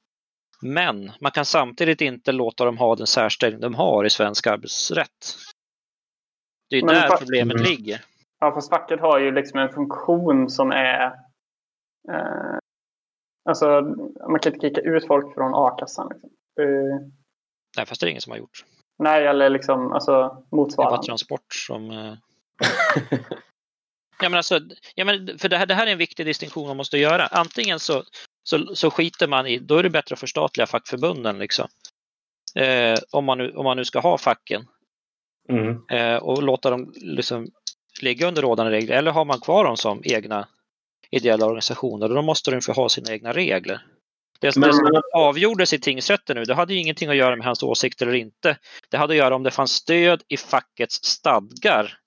Men 0.62 1.12
man 1.20 1.32
kan 1.32 1.44
samtidigt 1.44 2.00
inte 2.00 2.32
låta 2.32 2.64
dem 2.64 2.78
ha 2.78 2.96
den 2.96 3.06
särställning 3.06 3.60
de 3.60 3.74
har 3.74 4.04
i 4.04 4.10
svensk 4.10 4.46
arbetsrätt. 4.46 5.36
Det 6.70 6.76
är 6.76 6.80
ju 6.80 6.86
där 6.86 7.16
problemet 7.16 7.56
mm. 7.56 7.64
ligger. 7.64 8.04
Ja, 8.40 8.54
fast 8.54 8.70
facket 8.70 9.00
har 9.00 9.18
ju 9.18 9.30
liksom 9.30 9.60
en 9.60 9.72
funktion 9.72 10.50
som 10.50 10.70
är... 10.70 11.04
Eh, 12.08 12.58
alltså, 13.44 13.80
man 14.28 14.40
kan 14.40 14.54
inte 14.54 14.68
kicka 14.68 14.80
ut 14.80 15.06
folk 15.06 15.34
från 15.34 15.54
a-kassan. 15.54 16.08
Liksom. 16.12 16.30
Uh, 16.60 17.00
Nej, 17.76 17.86
fast 17.86 18.00
det 18.00 18.06
är 18.06 18.10
ingen 18.10 18.20
som 18.20 18.30
har 18.30 18.38
gjort. 18.38 18.64
Nej, 18.98 19.26
eller 19.26 19.50
liksom 19.50 19.92
alltså, 19.92 20.44
motsvarande. 20.50 20.94
Det 20.94 20.96
var 20.96 21.02
Transport 21.02 21.54
som... 21.54 21.90
Eh... 21.90 22.14
ja, 24.22 24.28
men 24.28 24.34
alltså, 24.34 24.60
ja, 24.94 25.04
men 25.04 25.38
för 25.38 25.48
det 25.48 25.56
här, 25.56 25.66
det 25.66 25.74
här 25.74 25.86
är 25.86 25.92
en 25.92 25.98
viktig 25.98 26.26
distinktion 26.26 26.66
man 26.66 26.76
måste 26.76 26.98
göra. 26.98 27.26
Antingen 27.26 27.80
så, 27.80 28.02
så, 28.42 28.74
så 28.74 28.90
skiter 28.90 29.28
man 29.28 29.46
i, 29.46 29.58
då 29.58 29.76
är 29.76 29.82
det 29.82 29.90
bättre 29.90 30.12
att 30.12 30.20
förstatliga 30.20 30.66
fackförbunden. 30.66 31.38
Liksom. 31.38 31.68
Eh, 32.54 32.98
om, 33.10 33.24
man 33.24 33.38
nu, 33.38 33.50
om 33.50 33.64
man 33.64 33.76
nu 33.76 33.84
ska 33.84 34.00
ha 34.00 34.18
facken. 34.18 34.66
Mm. 35.48 35.82
Eh, 35.90 36.16
och 36.16 36.42
låta 36.42 36.70
dem 36.70 36.92
liksom 36.96 37.48
ligga 38.00 38.28
under 38.28 38.42
rådande 38.42 38.72
regler. 38.72 38.96
Eller 38.96 39.10
har 39.10 39.24
man 39.24 39.40
kvar 39.40 39.64
dem 39.64 39.76
som 39.76 40.02
egna 40.04 40.48
ideella 41.10 41.46
organisationer, 41.46 42.08
då 42.08 42.22
måste 42.22 42.50
de 42.50 42.60
få 42.60 42.72
ha 42.72 42.88
sina 42.88 43.12
egna 43.12 43.32
regler. 43.32 43.86
Det, 44.40 44.56
men, 44.56 44.68
det 44.68 44.74
som 44.74 45.02
avgjordes 45.14 45.72
i 45.72 45.78
tingsrätten 45.78 46.36
nu, 46.36 46.44
det 46.44 46.54
hade 46.54 46.74
ju 46.74 46.80
ingenting 46.80 47.08
att 47.08 47.16
göra 47.16 47.36
med 47.36 47.46
hans 47.46 47.62
åsikter 47.62 48.06
eller 48.06 48.16
inte. 48.16 48.58
Det 48.88 48.96
hade 48.96 49.12
att 49.12 49.18
göra 49.18 49.34
om 49.34 49.42
det 49.42 49.50
fanns 49.50 49.72
stöd 49.72 50.22
i 50.28 50.36
fackets 50.36 51.04
stadgar 51.04 51.98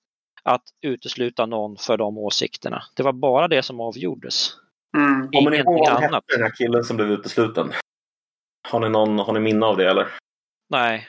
att 0.42 0.62
utesluta 0.82 1.46
någon 1.46 1.76
för 1.76 1.96
de 1.96 2.18
åsikterna. 2.18 2.82
Det 2.96 3.02
var 3.02 3.12
bara 3.12 3.48
det 3.48 3.62
som 3.62 3.80
avgjordes. 3.80 4.50
Mm. 4.96 5.30
Kommer 5.30 5.50
ni 5.50 5.56
ihåg 5.56 5.88
vad 5.88 6.00
hette 6.00 6.20
den 6.32 6.42
här 6.42 6.50
killen 6.50 6.84
som 6.84 6.96
blev 6.96 7.10
utesluten? 7.10 7.72
Har 8.68 8.80
ni, 8.80 8.88
någon, 8.88 9.18
har 9.18 9.32
ni 9.32 9.40
minne 9.40 9.66
av 9.66 9.76
det 9.76 9.90
eller? 9.90 10.06
Nej. 10.70 11.08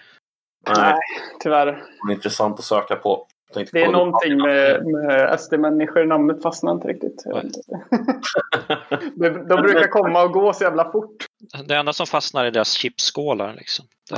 Nej, 0.76 0.96
tyvärr. 1.40 1.66
Det 1.66 2.12
är 2.12 2.16
intressant 2.16 2.60
att 2.60 2.66
söka 2.66 2.96
på. 2.96 3.28
Det 3.54 3.84
är 3.84 3.92
någonting 3.92 4.38
med, 4.38 4.86
med 4.86 5.40
SD-människor, 5.40 6.06
namnet 6.06 6.44
fastnar 6.44 6.72
inte 6.72 6.88
riktigt. 6.88 7.24
de, 9.16 9.30
de 9.30 9.62
brukar 9.62 9.88
komma 9.88 10.24
och 10.24 10.32
gå 10.32 10.54
så 10.54 10.64
jävla 10.64 10.92
fort. 10.92 11.26
Det 11.66 11.76
enda 11.76 11.94
som 11.94 12.08
fastnar 12.08 12.46
är 12.46 12.52
deras 12.52 12.72
chipsskålar. 12.72 13.54
Liksom. 13.54 13.86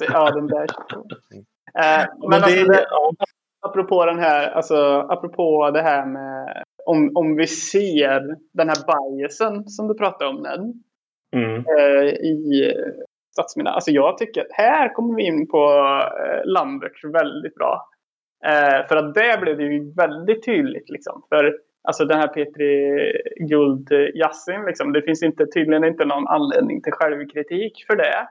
ja, 0.00 0.30
den 0.30 0.46
där. 0.46 0.66
Eh, 1.74 2.06
men, 2.18 2.30
men 2.30 2.42
alltså, 2.42 2.64
det, 2.64 2.86
apropå 3.60 4.06
den 4.06 4.18
här, 4.18 4.50
alltså, 4.50 5.06
apropå 5.08 5.70
det 5.70 5.82
här 5.82 6.06
med 6.06 6.64
om, 6.86 7.12
om 7.14 7.36
vi 7.36 7.46
ser 7.46 8.36
den 8.52 8.68
här 8.68 8.76
biasen 8.86 9.68
som 9.68 9.88
du 9.88 9.94
pratade 9.94 10.30
om 10.30 10.42
Ned. 10.42 10.74
Mm. 11.36 11.56
Eh, 11.56 12.08
I 12.08 12.72
stadsminne. 13.32 13.70
Alltså 13.70 13.90
jag 13.90 14.18
tycker 14.18 14.40
att 14.40 14.52
här 14.52 14.94
kommer 14.94 15.14
vi 15.14 15.22
in 15.22 15.48
på 15.48 15.62
eh, 16.20 16.44
Lambert 16.44 17.04
väldigt 17.04 17.54
bra. 17.54 17.88
Eh, 18.46 18.86
för 18.88 18.96
att 18.96 19.14
där 19.14 19.40
blev 19.40 19.56
det 19.56 19.64
ju 19.64 19.92
väldigt 19.94 20.44
tydligt. 20.44 20.90
Liksom. 20.90 21.22
För 21.28 21.56
alltså 21.82 22.04
den 22.04 22.18
här 22.18 22.28
Petri 22.28 23.12
Guld 23.48 23.92
Yassin, 23.92 24.64
liksom, 24.66 24.92
det 24.92 25.02
finns 25.02 25.22
inte, 25.22 25.46
tydligen 25.46 25.84
inte 25.84 26.04
någon 26.04 26.28
anledning 26.28 26.82
till 26.82 26.92
självkritik 26.92 27.84
för 27.86 27.96
det. 27.96 28.28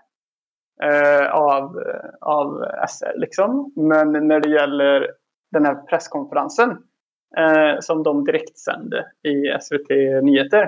Eh, 0.83 1.31
av, 1.31 1.83
av 2.21 2.65
SR 2.87 3.13
liksom. 3.15 3.73
Men 3.75 4.27
när 4.27 4.39
det 4.39 4.49
gäller 4.49 5.07
den 5.51 5.65
här 5.65 5.75
presskonferensen 5.75 6.77
eh, 7.37 7.79
som 7.79 8.03
de 8.03 8.23
direktsände 8.23 9.11
i 9.23 9.61
SVT 9.61 9.89
Nyheter. 10.23 10.63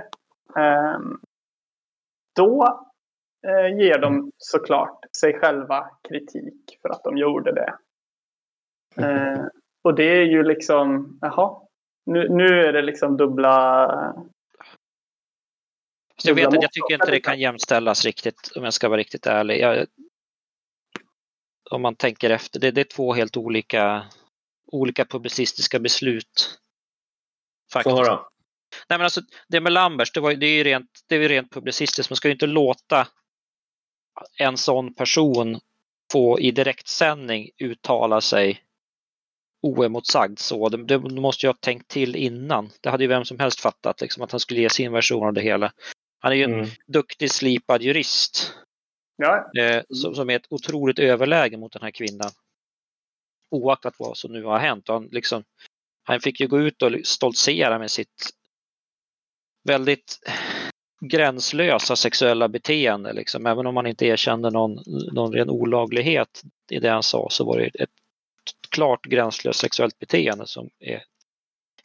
Eh, 0.58 1.00
då 2.36 2.86
eh, 3.47 3.78
ger 3.78 4.00
de 4.00 4.32
såklart 4.38 5.06
sig 5.21 5.39
själva 5.39 5.89
kritik 6.10 6.80
för 6.82 6.89
att 6.89 7.04
de 7.04 7.17
gjorde 7.17 7.52
det. 7.52 7.74
Eh, 8.95 9.45
och 9.84 9.95
det 9.95 10.04
är 10.04 10.24
ju 10.24 10.43
liksom, 10.43 11.17
jaha, 11.21 11.62
nu, 12.06 12.30
nu 12.30 12.45
är 12.45 12.74
det 12.74 12.82
liksom 12.82 13.17
dubbla... 13.17 14.15
Jag 16.24 16.36
vet 16.36 16.47
att 16.47 16.63
jag 16.63 16.71
tycker 16.71 16.93
inte 16.93 17.12
det 17.12 17.19
kan 17.19 17.39
jämställas 17.39 18.06
riktigt 18.06 18.52
om 18.56 18.63
jag 18.63 18.74
ska 18.74 18.89
vara 18.89 19.00
riktigt 19.00 19.28
ärlig. 19.28 19.60
Jag, 19.60 19.86
om 21.69 21.82
man 21.82 21.95
tänker 21.95 22.30
efter, 22.30 22.60
det, 22.60 22.71
det, 22.71 22.82
är 22.82 22.95
två 22.95 23.13
helt 23.13 23.38
olika, 23.38 24.04
olika 24.72 25.06
publicistiska 25.06 25.80
beslut. 25.80 26.60
Faktiskt. 27.74 27.96
Få 27.96 28.04
höra. 28.04 28.20
Nej, 28.90 29.00
men 29.00 29.02
alltså, 29.02 29.22
det 29.48 29.62
med 29.62 29.74
Lambers, 29.74 30.12
det, 30.12 30.20
var, 30.20 30.34
det 30.34 30.46
är 30.46 30.56
ju 30.56 30.64
rent, 30.64 30.90
det 31.08 31.16
är 31.16 31.30
rent 31.30 31.54
publicistiskt. 31.54 32.10
Man 32.10 32.18
ska 32.18 32.28
ju 32.28 32.34
inte 32.34 32.48
låta 32.48 33.08
en 34.38 34.58
sån 34.58 34.94
person 34.94 35.60
få 36.12 36.40
i 36.40 36.52
direktsändning 36.52 37.50
uttala 37.58 38.22
sig 38.22 38.64
oemotsagd 39.62 40.40
så. 40.40 40.70
Det, 40.70 40.84
det 40.84 41.00
måste 41.00 41.46
jag 41.46 41.54
ha 41.54 41.58
tänkt 41.60 41.88
till 41.88 42.16
innan. 42.16 42.70
Det 42.82 42.90
hade 42.90 43.04
ju 43.04 43.08
vem 43.08 43.26
som 43.26 43.40
helst 43.40 43.60
fattat, 43.60 44.02
liksom, 44.02 44.24
att 44.24 44.32
han 44.32 44.40
skulle 44.40 44.62
ge 44.62 44.70
sin 44.70 44.92
version 44.92 45.28
av 45.28 45.34
det 45.34 45.42
hela. 45.42 45.72
Han 46.20 46.32
är 46.32 46.36
ju 46.36 46.44
en 46.44 46.54
mm. 46.54 46.70
duktig 46.88 47.32
slipad 47.32 47.82
jurist. 47.82 48.54
Ja. 49.16 49.52
Eh, 49.60 49.84
som, 49.90 50.16
som 50.16 50.30
är 50.30 50.36
ett 50.36 50.48
otroligt 50.50 51.00
överläge 51.00 51.58
mot 51.58 51.74
den 51.74 51.82
här 51.82 51.92
kvinnan. 51.92 52.32
Oaktat 53.52 53.96
vad 53.98 54.18
som 54.18 54.32
nu 54.32 54.44
har 54.44 54.60
hänt. 54.60 54.88
Han, 54.88 55.10
liksom, 55.12 55.44
han 56.04 56.20
fick 56.20 56.40
ju 56.40 56.48
gå 56.48 56.60
ut 56.60 56.82
och 56.82 56.92
stoltsera 57.04 57.80
med 57.80 57.92
sitt 57.92 58.30
väldigt 59.64 60.20
gränslösa 61.02 61.96
sexuella 61.96 62.48
beteende. 62.48 63.14
Liksom. 63.14 63.46
Även 63.46 63.68
om 63.68 63.74
man 63.74 63.88
inte 63.88 64.06
erkände 64.06 64.50
någon, 64.50 64.80
någon 65.12 65.34
ren 65.34 65.50
olaglighet 65.50 66.42
i 66.72 66.80
det 66.80 66.90
han 66.90 67.04
sa 67.04 67.28
så 67.30 67.46
var 67.46 67.58
det 67.58 67.84
ett 67.84 67.90
klart 68.70 69.06
gränslöst 69.06 69.60
sexuellt 69.60 70.00
beteende 70.00 70.48
som 70.48 70.70
är 70.80 71.04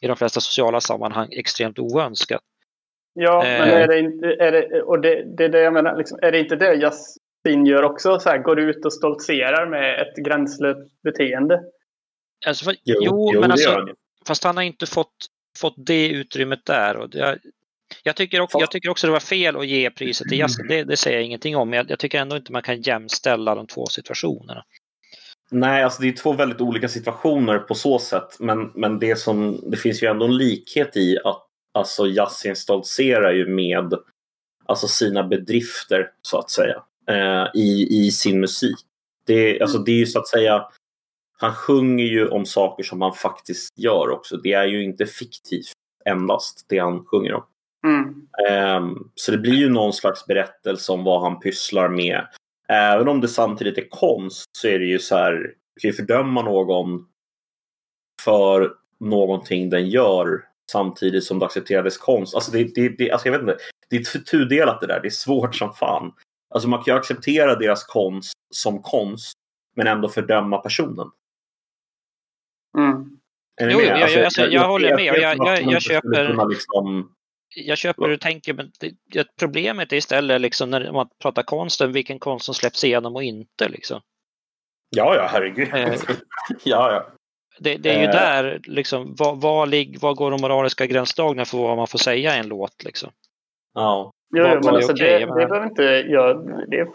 i 0.00 0.06
de 0.06 0.16
flesta 0.16 0.40
sociala 0.40 0.80
sammanhang 0.80 1.28
extremt 1.32 1.78
oönskat. 1.78 2.42
Ja, 3.12 3.46
eh. 3.46 3.58
men 3.58 3.68
är 3.70 3.88
det 3.88 3.98
inte, 3.98 4.26
är 4.26 4.52
det, 4.52 4.82
och 4.82 5.00
det, 5.00 5.36
det 5.36 5.44
är 5.44 5.48
det 5.48 5.60
jag 5.60 5.72
menar, 5.72 5.96
liksom, 5.96 6.18
är 6.22 6.32
det 6.32 6.38
inte 6.38 6.56
det 6.56 6.74
Yasin 7.46 7.66
gör 7.66 7.82
också? 7.82 8.20
Så 8.20 8.28
här, 8.28 8.38
går 8.38 8.60
ut 8.60 8.84
och 8.84 8.92
stoltserar 8.92 9.66
med 9.66 10.00
ett 10.00 10.24
gränslöst 10.24 11.02
beteende? 11.02 11.60
Alltså, 12.46 12.64
för, 12.64 12.76
jo, 12.84 13.00
jo, 13.02 13.30
jo, 13.34 13.40
men 13.40 13.50
alltså, 13.50 13.88
fast 14.26 14.44
han 14.44 14.56
har 14.56 14.64
inte 14.64 14.86
fått, 14.86 15.26
fått 15.58 15.74
det 15.76 16.08
utrymmet 16.08 16.64
där. 16.66 16.96
Och 16.96 17.10
det, 17.10 17.38
jag, 18.02 18.16
tycker 18.16 18.40
också, 18.40 18.58
jag 18.58 18.70
tycker 18.70 18.88
också 18.88 19.06
det 19.06 19.12
var 19.12 19.20
fel 19.20 19.56
att 19.56 19.66
ge 19.66 19.90
priset 19.90 20.28
till 20.28 20.38
Yasin, 20.38 20.68
det, 20.68 20.84
det 20.84 20.96
säger 20.96 21.16
jag 21.16 21.26
ingenting 21.26 21.56
om. 21.56 21.70
Men 21.70 21.76
jag, 21.76 21.90
jag 21.90 21.98
tycker 21.98 22.20
ändå 22.20 22.36
inte 22.36 22.52
man 22.52 22.62
kan 22.62 22.82
jämställa 22.82 23.54
de 23.54 23.66
två 23.66 23.86
situationerna. 23.86 24.64
Nej, 25.50 25.84
alltså 25.84 26.02
det 26.02 26.08
är 26.08 26.12
två 26.12 26.32
väldigt 26.32 26.60
olika 26.60 26.88
situationer 26.88 27.58
på 27.58 27.74
så 27.74 27.98
sätt. 27.98 28.36
Men, 28.38 28.72
men 28.74 28.98
det, 28.98 29.16
som, 29.16 29.60
det 29.70 29.76
finns 29.76 30.02
ju 30.02 30.06
ändå 30.06 30.24
en 30.24 30.36
likhet 30.36 30.96
i 30.96 31.18
att 31.24 31.42
alltså 31.74 32.06
Yasin 32.06 32.56
stoltserar 32.56 33.32
ju 33.32 33.46
med 33.46 33.94
alltså 34.66 34.88
sina 34.88 35.22
bedrifter 35.22 36.10
så 36.22 36.38
att 36.38 36.50
säga 36.50 36.82
eh, 37.10 37.46
i, 37.54 37.86
i 37.90 38.10
sin 38.10 38.40
musik. 38.40 38.76
Det, 39.26 39.60
alltså, 39.60 39.78
det 39.78 39.90
är 39.90 39.98
ju 39.98 40.06
så 40.06 40.18
att 40.18 40.28
säga 40.28 40.66
han 41.38 41.54
sjunger 41.54 42.04
ju 42.04 42.28
om 42.28 42.46
saker 42.46 42.84
som 42.84 43.02
han 43.02 43.12
faktiskt 43.12 43.78
gör 43.78 44.10
också. 44.10 44.36
Det 44.36 44.52
är 44.52 44.66
ju 44.66 44.84
inte 44.84 45.06
fiktivt 45.06 45.72
endast 46.04 46.66
det 46.68 46.78
han 46.78 47.04
sjunger 47.04 47.34
om. 47.34 47.44
Mm. 47.86 48.26
Um, 48.76 49.10
så 49.14 49.32
det 49.32 49.38
blir 49.38 49.54
ju 49.54 49.68
någon 49.68 49.92
slags 49.92 50.26
berättelse 50.26 50.92
om 50.92 51.04
vad 51.04 51.22
han 51.22 51.40
pysslar 51.40 51.88
med. 51.88 52.26
Även 52.68 53.08
om 53.08 53.20
det 53.20 53.28
samtidigt 53.28 53.78
är 53.78 53.88
konst 53.88 54.44
så 54.52 54.68
är 54.68 54.78
det 54.78 54.84
ju 54.84 54.98
så 54.98 55.16
här, 55.16 55.32
du 55.74 55.80
kan 55.80 55.88
ju 55.88 55.92
fördöma 55.92 56.42
någon 56.42 57.06
för 58.22 58.72
någonting 59.00 59.70
den 59.70 59.88
gör 59.90 60.44
samtidigt 60.72 61.24
som 61.24 61.38
du 61.38 61.46
accepterar 61.46 61.82
dess 61.82 61.98
konst. 61.98 62.34
Alltså 62.34 62.52
det, 62.52 62.74
det, 62.74 62.88
det, 62.88 63.10
alltså 63.10 63.28
jag 63.28 63.32
vet 63.32 63.40
inte, 63.40 63.56
det 63.90 63.96
är 63.96 64.18
tudelat 64.18 64.80
det 64.80 64.86
där, 64.86 65.00
det 65.00 65.08
är 65.08 65.10
svårt 65.10 65.54
som 65.54 65.74
fan. 65.74 66.12
Alltså 66.56 66.68
man 66.68 66.82
kan 66.82 66.94
ju 66.94 66.98
acceptera 66.98 67.54
deras 67.54 67.84
konst 67.84 68.32
som 68.50 68.82
konst 68.82 69.32
men 69.74 69.86
ändå 69.86 70.08
fördöma 70.08 70.58
personen. 70.58 71.10
Mm. 72.78 73.18
Jo, 73.60 73.80
jag, 73.80 74.02
alltså, 74.02 74.24
alltså, 74.24 74.40
jag, 74.40 74.52
jag, 74.52 74.68
håller 74.68 74.96
med. 74.96 75.04
Jag, 75.04 75.36
jag, 75.38 75.62
jag 75.62 75.82
köper, 75.82 76.48
liksom... 76.48 77.14
jag 77.54 77.78
köper 77.78 78.02
hur 78.02 78.10
du 78.10 78.18
tänker, 78.18 78.54
men 78.54 78.72
det, 79.12 79.26
problemet 79.38 79.92
är 79.92 79.96
istället 79.96 80.40
liksom 80.40 80.70
när 80.70 80.92
man 80.92 81.08
pratar 81.22 81.42
konsten, 81.42 81.92
vilken 81.92 82.18
konst 82.18 82.44
som 82.44 82.54
släpps 82.54 82.84
igenom 82.84 83.16
och 83.16 83.22
inte. 83.22 83.68
Liksom. 83.68 84.00
Ja, 84.96 85.16
ja, 85.16 85.28
herregud. 85.32 85.74
Eh, 85.74 85.94
ja, 86.64 86.92
ja. 86.92 87.08
Det, 87.58 87.76
det, 87.76 87.90
är 87.90 87.98
ju 87.98 88.06
eh. 88.06 88.12
där, 88.12 88.60
liksom, 88.64 89.14
vad 89.14 90.16
går 90.16 90.30
de 90.30 90.40
moraliska 90.40 90.86
gränsdragningarna 90.86 91.44
för 91.44 91.58
vad 91.58 91.76
man 91.76 91.86
får 91.86 91.98
säga 91.98 92.36
i 92.36 92.38
en 92.38 92.48
låt? 92.48 92.84
Liksom? 92.84 93.10
Ja. 93.74 94.12
Jo, 94.36 94.42
Vad- 94.42 94.64
men 94.64 94.74
är 94.74 94.76
alltså 94.76 94.92
okej? 94.92 95.12
det, 95.20 95.26
det 95.26 95.46
behöver 95.46 95.66
inte 95.66 95.82
jag... 95.82 96.46
Det, 96.70 96.88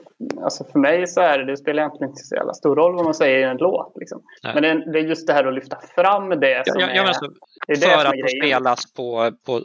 alltså 0.43 0.63
för 0.63 0.79
mig 0.79 1.07
så 1.07 1.21
är 1.21 1.37
det, 1.37 1.45
det 1.45 1.57
spelar 1.57 1.83
egentligen 1.83 2.09
inte 2.11 2.23
så 2.23 2.35
jävla 2.35 2.53
stor 2.53 2.75
roll 2.75 2.95
vad 2.95 3.03
man 3.05 3.13
säger 3.13 3.39
i 3.39 3.43
en 3.43 3.57
låt. 3.57 3.93
Liksom. 3.99 4.21
Men 4.43 4.63
det, 4.63 4.91
det 4.91 4.99
är 4.99 5.03
just 5.03 5.27
det 5.27 5.33
här 5.33 5.45
att 5.45 5.53
lyfta 5.53 5.77
fram 5.95 6.29
det 6.29 6.49
Ja, 6.51 6.63
som 6.65 6.79
ja, 6.81 6.87
är... 6.87 6.95
ja, 6.95 7.01
men 7.01 7.07
alltså, 7.07 7.25
det 7.67 7.73
är 7.73 7.77
det 7.77 7.81
för 7.81 7.89
som 7.91 7.99
att 7.99 8.05
är 8.05 8.11
de 8.11 8.17
grejen. 8.21 8.41
spelas 8.59 8.93
på, 8.93 9.31
på, 9.45 9.61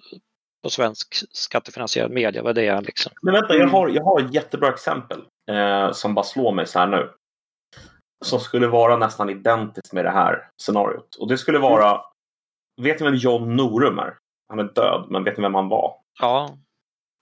på 0.62 0.70
svensk 0.70 1.14
skattefinansierad 1.32 2.10
media, 2.10 2.42
vad 2.42 2.54
det 2.54 2.66
är 2.66 2.80
liksom. 2.82 3.12
Men 3.22 3.34
vänta, 3.34 3.54
jag 3.54 3.60
Mm. 3.62 3.74
har, 3.74 3.88
jag 3.88 4.04
har 4.04 4.20
ett 4.20 4.34
jättebra 4.34 4.68
exempel 4.68 5.18
eh, 5.50 5.92
som 5.92 6.14
bara 6.14 6.24
slår 6.24 6.52
mig 6.52 6.66
så 6.66 6.78
här 6.78 6.86
nu. 6.86 7.10
Som 8.24 8.40
skulle 8.40 8.66
vara 8.66 8.96
nästan 8.96 9.30
identiskt 9.30 9.92
med 9.92 10.04
det 10.04 10.10
här 10.10 10.48
scenariot. 10.62 11.14
Och 11.20 11.28
det 11.28 11.38
skulle 11.38 11.58
vara... 11.58 12.00
Vet 12.82 13.00
ni 13.00 13.04
vem 13.06 13.14
John 13.14 13.56
Norum 13.56 13.98
är? 13.98 14.14
Han 14.48 14.58
är 14.58 14.64
död, 14.64 15.06
men 15.10 15.24
vet 15.24 15.36
ni 15.36 15.42
vem 15.42 15.54
han 15.54 15.68
var? 15.68 15.94
Ja, 16.20 16.50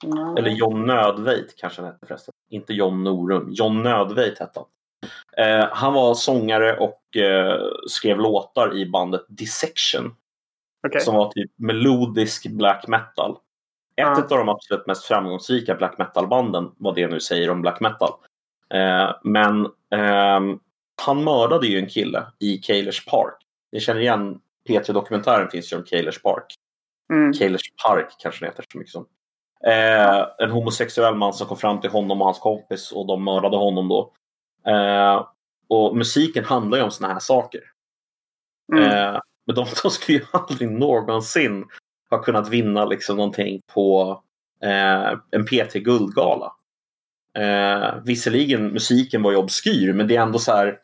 Mm. 0.05 0.37
Eller 0.37 0.51
John 0.51 0.87
Nödveit 0.87 1.57
kanske 1.57 1.83
han 1.83 1.91
hette 1.93 2.07
förresten. 2.07 2.35
Inte 2.51 2.73
John 2.73 3.05
Norum. 3.05 3.49
John 3.53 3.83
Nödveit 3.83 4.39
hette 4.39 4.61
han. 4.61 4.67
Eh, 5.37 5.69
han 5.73 5.93
var 5.95 6.15
sångare 6.15 6.77
och 6.77 7.17
eh, 7.17 7.61
skrev 7.89 8.19
låtar 8.19 8.77
i 8.77 8.87
bandet 8.91 9.25
Dissection. 9.29 10.15
Okej. 10.87 11.01
Som 11.01 11.15
var 11.15 11.31
typ 11.31 11.51
melodisk 11.57 12.47
black 12.51 12.87
metal. 12.89 13.31
Ett 13.31 13.39
Ja. 13.97 14.17
av 14.17 14.39
de 14.39 14.49
absolut 14.49 14.87
mest 14.87 15.05
framgångsrika 15.05 15.75
black 15.75 15.99
metal-banden, 15.99 16.73
vad 16.77 16.95
det 16.95 17.07
nu 17.07 17.21
säger 17.21 17.51
om 17.51 17.61
black 17.63 17.81
metal. 17.81 18.11
Eh, 18.75 19.11
men 19.25 19.67
ehm, 19.91 20.59
han 21.03 21.25
mördade 21.25 21.67
ju 21.67 21.79
en 21.79 21.87
kille 21.89 22.27
i 22.39 22.59
Kailers 22.59 23.05
Park. 23.07 23.35
Ni 23.73 23.81
känner 23.81 24.01
igen 24.01 24.41
P3-dokumentären 24.69 25.51
finns 25.51 25.73
ju 25.73 25.77
om 25.77 25.83
Kailers 25.85 26.23
Park. 26.23 26.55
Mm. 27.13 27.33
Kailers 27.33 27.73
Park 27.87 28.07
kanske 28.19 28.45
det 28.45 28.49
heter 28.51 28.65
så 28.73 28.79
mycket 28.79 28.93
som. 28.93 29.07
Eh, 29.67 30.27
en 30.39 30.51
homosexuell 30.51 31.15
man 31.15 31.33
som 31.33 31.47
kom 31.47 31.57
fram 31.57 31.81
till 31.81 31.91
honom 31.91 32.21
och 32.21 32.27
hans 32.27 32.39
kompis 32.39 32.93
och 32.93 33.07
de 33.07 33.25
mördade 33.25 33.57
honom 33.57 33.89
då. 33.89 34.13
Eh, 34.67 35.27
och 35.69 35.97
musiken 35.97 36.45
handlar 36.45 36.79
ju 36.79 36.85
om 36.85 36.91
såna 36.91 37.13
här 37.13 37.21
saker. 37.21 37.61
Mm. 38.73 38.85
Eh, 38.85 39.21
men 39.47 39.57
de, 39.57 39.67
de 39.83 39.91
skulle 39.91 40.19
ju 40.19 40.25
aldrig 40.33 40.71
någonsin 40.71 41.65
ha 42.11 42.23
kunnat 42.23 42.49
vinna 42.49 42.85
liksom 42.85 43.17
någonting 43.17 43.61
på 43.75 44.23
eh, 44.63 45.19
en 45.31 45.47
PT 45.47 45.75
Guldgala. 45.75 46.53
Eh, 47.39 47.95
visserligen 48.05 48.67
musiken 48.67 49.23
var 49.23 49.31
ju 49.31 49.37
obskyr 49.37 49.93
men 49.93 50.09
det 50.09 50.17
är 50.17 50.23
ändå 50.23 50.39
så 50.39 50.53
här. 50.53 50.81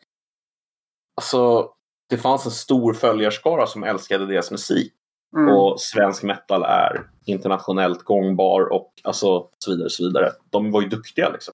Alltså, 1.15 1.69
det 2.09 2.17
fanns 2.17 2.45
en 2.45 2.51
stor 2.51 2.93
följarskara 2.93 3.67
som 3.67 3.83
älskade 3.83 4.25
deras 4.25 4.51
musik. 4.51 4.93
Mm. 5.37 5.55
Och 5.55 5.81
svensk 5.81 6.23
metal 6.23 6.63
är 6.63 7.07
internationellt 7.25 8.03
gångbar 8.03 8.73
och 8.73 8.93
alltså, 9.03 9.49
så 9.57 9.71
vidare. 9.71 9.89
Så 9.89 10.03
vidare. 10.03 10.31
De 10.49 10.71
var 10.71 10.81
ju 10.81 10.87
duktiga 10.87 11.29
liksom. 11.29 11.53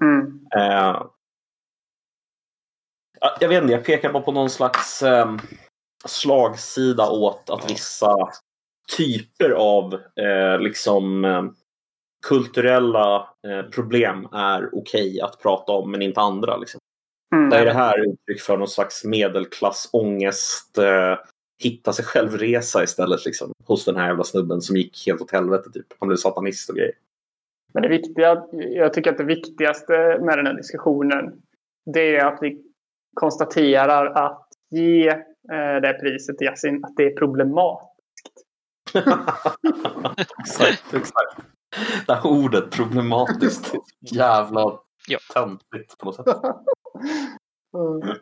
Mm. 0.00 0.46
Eh, 0.56 1.02
ja, 3.20 3.36
jag 3.40 3.48
vet 3.48 3.62
inte, 3.62 3.74
jag 3.74 3.84
pekar 3.84 4.12
bara 4.12 4.22
på 4.22 4.32
någon 4.32 4.50
slags 4.50 5.02
eh, 5.02 5.36
slagsida 6.06 7.10
åt 7.10 7.50
att 7.50 7.70
vissa 7.70 8.16
typer 8.96 9.50
av 9.50 9.94
eh, 9.94 10.60
liksom 10.60 11.24
eh, 11.24 11.42
kulturella 12.26 13.28
eh, 13.48 13.62
problem 13.62 14.28
är 14.32 14.70
okej 14.72 15.20
att 15.20 15.42
prata 15.42 15.72
om 15.72 15.90
men 15.90 16.02
inte 16.02 16.20
andra. 16.20 16.56
Liksom. 16.56 16.80
Mm. 17.34 17.50
Där 17.50 17.60
är 17.60 17.64
det 17.64 17.72
här 17.72 18.08
uttryck 18.08 18.40
för 18.40 18.56
någon 18.56 18.68
slags 18.68 19.04
medelklassångest, 19.04 20.78
eh, 20.78 21.18
hitta 21.62 21.92
sig 21.92 22.04
själv-resa 22.04 22.82
istället 22.82 23.24
liksom, 23.24 23.52
hos 23.64 23.84
den 23.84 23.96
här 23.96 24.06
jävla 24.08 24.24
snubben 24.24 24.60
som 24.60 24.76
gick 24.76 25.06
helt 25.06 25.20
åt 25.20 25.30
helvete. 25.30 25.70
Typ. 25.72 25.86
Han 25.98 26.08
blev 26.08 26.16
satanist 26.16 26.70
och 26.70 26.76
grejer. 26.76 26.92
Men 27.72 27.82
det 27.82 27.88
viktiga, 27.88 28.44
jag 28.52 28.92
tycker 28.92 29.10
att 29.10 29.18
det 29.18 29.24
viktigaste 29.24 29.92
med 30.22 30.38
den 30.38 30.46
här 30.46 30.54
diskussionen 30.54 31.42
det 31.94 32.16
är 32.16 32.24
att 32.24 32.38
vi 32.42 32.62
konstaterar 33.14 34.06
att 34.06 34.48
ge 34.70 35.08
eh, 35.08 35.80
det 35.82 35.98
priset 36.00 36.38
till 36.38 36.46
Yasin 36.46 36.84
att 36.84 36.96
det 36.96 37.04
är 37.04 37.16
problematiskt. 37.16 38.44
exakt, 40.40 40.94
exakt. 40.94 41.36
Det 42.06 42.14
här 42.14 42.26
ordet, 42.26 42.70
problematiskt. 42.70 43.72
Jävla 44.00 44.78
Ja. 45.08 45.18
töntigt 45.34 45.98
på 45.98 46.06
något 46.06 46.14
sätt. 46.14 46.26
Mm. 47.74 48.14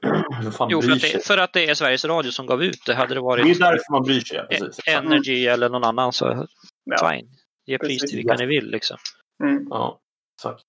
Jo, 0.71 0.83
för 0.83 0.93
att, 0.93 1.01
det, 1.01 1.27
för 1.27 1.39
att 1.39 1.53
det 1.53 1.71
är 1.71 1.75
Sveriges 1.75 2.05
Radio 2.05 2.31
som 2.31 2.47
gav 2.47 2.63
ut 2.63 2.79
det. 2.87 2.95
Hade 2.95 3.09
det 3.09 3.15
Det 3.15 3.19
är 3.19 3.23
varit 3.23 3.59
därför 3.59 3.93
man 3.93 4.03
bryr 4.03 4.21
sig. 4.21 4.37
Ja, 4.39 4.45
precis. 4.51 4.79
exakt. 4.79 4.89
Energy 4.89 5.47
eller 5.47 5.69
någon 5.69 5.85
annan 5.85 6.13
så 6.13 6.47
Ja. 6.85 7.11
fine. 7.11 7.27
Ge 7.67 7.79
pris 7.79 8.01
till 8.03 8.17
vilka 8.17 8.33
ja. 8.33 8.39
ni 8.39 8.47
vill 8.47 8.71
liksom. 8.71 8.97
Mm. 9.45 9.67
Ja, 9.71 9.99
exakt. 10.39 10.63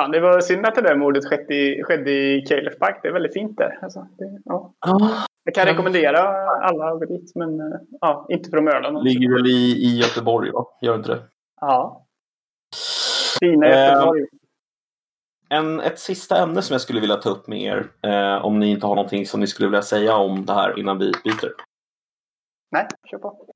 Fan, 0.00 0.10
det 0.10 0.20
var 0.20 0.40
synd 0.40 0.66
att 0.66 0.74
det 0.74 0.82
där 0.82 0.96
mordet 0.96 1.24
skedde 1.24 1.54
i, 1.54 1.82
skedde 1.84 2.10
i 2.10 2.44
Caleb 2.48 2.78
Park. 2.78 3.00
Det 3.02 3.08
är 3.08 3.12
väldigt 3.12 3.32
fint 3.34 3.56
där. 3.56 3.78
Alltså, 3.82 4.06
det, 4.18 4.40
ja. 4.44 4.74
Ah, 4.78 5.24
Jag 5.44 5.54
kan 5.54 5.66
Ja. 5.66 5.72
rekommendera 5.72 6.20
alla 6.60 6.84
att 6.92 6.98
gå 7.00 7.04
dit, 7.06 7.32
men 7.34 7.60
eh, 7.60 7.66
ja, 8.00 8.26
inte 8.30 8.50
för 8.50 8.56
att 8.56 8.64
mörda 8.64 8.90
någon. 8.90 9.04
ligger 9.04 9.32
väl 9.34 9.46
i, 9.46 9.72
i 9.86 9.98
Göteborg, 9.98 10.50
va? 10.50 10.64
Gör 10.82 10.94
inte 10.96 11.08
det? 11.08 11.22
Ja. 11.60 12.06
Fina 13.40 13.66
Eh, 13.66 13.88
Göteborg. 13.92 14.26
En, 15.52 15.80
ett 15.80 15.98
sista 15.98 16.42
ämne 16.42 16.62
som 16.62 16.74
jag 16.74 16.80
skulle 16.80 17.00
vilja 17.00 17.16
ta 17.16 17.30
upp 17.30 17.46
med 17.46 17.62
er, 17.62 17.92
eh, 18.02 18.44
om 18.44 18.60
ni 18.60 18.70
inte 18.70 18.86
har 18.86 18.94
någonting 18.94 19.26
som 19.26 19.40
ni 19.40 19.46
skulle 19.46 19.68
vilja 19.68 19.82
säga 19.82 20.16
om 20.16 20.46
det 20.46 20.52
här 20.52 20.78
innan 20.78 20.98
vi 20.98 21.12
byter. 21.24 21.54
Nej, 22.70 22.88
kör 23.10 23.18
på. 23.18 23.46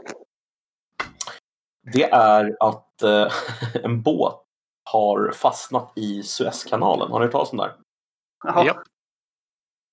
Det 1.92 2.10
är 2.10 2.56
att 2.60 3.02
eh, 3.02 3.32
en 3.84 4.02
båt 4.02 4.42
har 4.90 5.32
fastnat 5.32 5.92
i 5.96 6.22
Suezkanalen. 6.22 7.10
Har 7.10 7.18
ni 7.18 7.24
hört 7.24 7.32
talas 7.32 7.52
om 7.52 7.58
det 7.58 7.64
här? 7.64 8.64
Ja. 8.64 8.82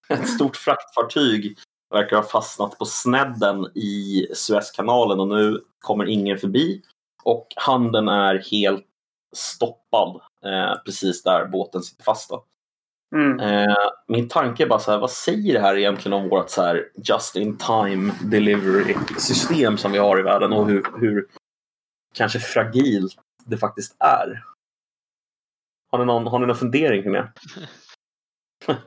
Ett 0.10 0.30
stort 0.30 0.56
fraktfartyg 0.56 1.58
verkar 1.90 2.16
ha 2.16 2.24
fastnat 2.24 2.78
på 2.78 2.86
snedden 2.86 3.66
i 3.76 4.28
Suezkanalen 4.34 5.20
och 5.20 5.28
nu 5.28 5.64
kommer 5.80 6.06
ingen 6.06 6.38
förbi. 6.38 6.82
Och 7.24 7.48
handeln 7.56 8.08
är 8.08 8.44
helt 8.52 8.86
stoppad 9.34 10.22
eh, 10.46 10.76
precis 10.86 11.24
där 11.24 11.46
båten 11.46 11.82
sitter 11.82 12.04
fast. 12.04 12.30
Då. 12.30 12.46
Mm. 13.16 13.40
Eh, 13.40 13.76
min 14.08 14.30
tanke 14.30 14.64
är 14.64 14.68
bara 14.68 14.80
så 14.80 14.92
här, 14.92 15.00
vad 15.00 15.12
säger 15.12 15.54
det 15.54 15.60
här 15.60 15.78
egentligen 15.78 16.14
om 16.14 16.30
vårt 16.30 16.50
så 16.50 16.62
här 16.62 16.90
just 16.96 17.36
in 17.36 17.58
time 17.58 18.14
delivery 18.24 18.96
system 19.20 19.78
som 19.78 19.92
vi 19.92 19.98
har 19.98 20.20
i 20.20 20.22
världen 20.22 20.54
och 20.54 20.68
hur, 20.68 20.86
hur 21.00 21.28
kanske 22.14 22.40
fragilt 22.40 23.14
det 23.46 23.58
faktiskt 23.58 23.96
är? 24.00 24.44
Har 25.92 26.00
ni 26.00 26.06
någon, 26.06 26.28
har 26.28 26.40
ni 26.40 26.46
någon 26.48 26.56
fundering 26.56 27.04
kring 27.04 27.14
det? 27.14 27.32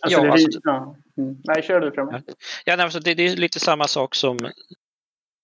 Alltså, 0.00 0.18
Ja, 0.18 0.22
det, 0.24 0.32
alltså- 0.32 0.60
ja. 0.62 0.96
Mm. 1.18 1.36
Nej, 1.44 1.62
kör 1.62 1.80
du 1.80 1.92
framåt. 1.92 2.22
Ja, 2.64 2.76
nej, 2.76 2.84
alltså 2.84 3.00
det, 3.00 3.14
det 3.14 3.22
är 3.26 3.36
lite 3.36 3.60
samma 3.60 3.88
sak 3.88 4.14
som, 4.14 4.38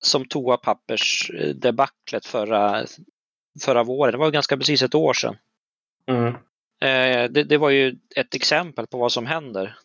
som 0.03 0.25
toapappersdebaclet 0.25 2.27
förra, 2.27 2.87
förra 3.61 3.83
våren. 3.83 4.13
Det 4.13 4.19
var 4.19 4.31
ganska 4.31 4.57
precis 4.57 4.83
ett 4.83 4.95
år 4.95 5.13
sedan. 5.13 5.37
Mm. 6.07 6.35
Eh, 6.81 7.31
det, 7.31 7.45
det 7.45 7.59
var 7.59 7.71
ju 7.71 7.97
ett 8.17 8.35
exempel 8.35 8.87
på 8.87 8.99
vad 8.99 9.13
som 9.13 9.27
händer 9.27 9.79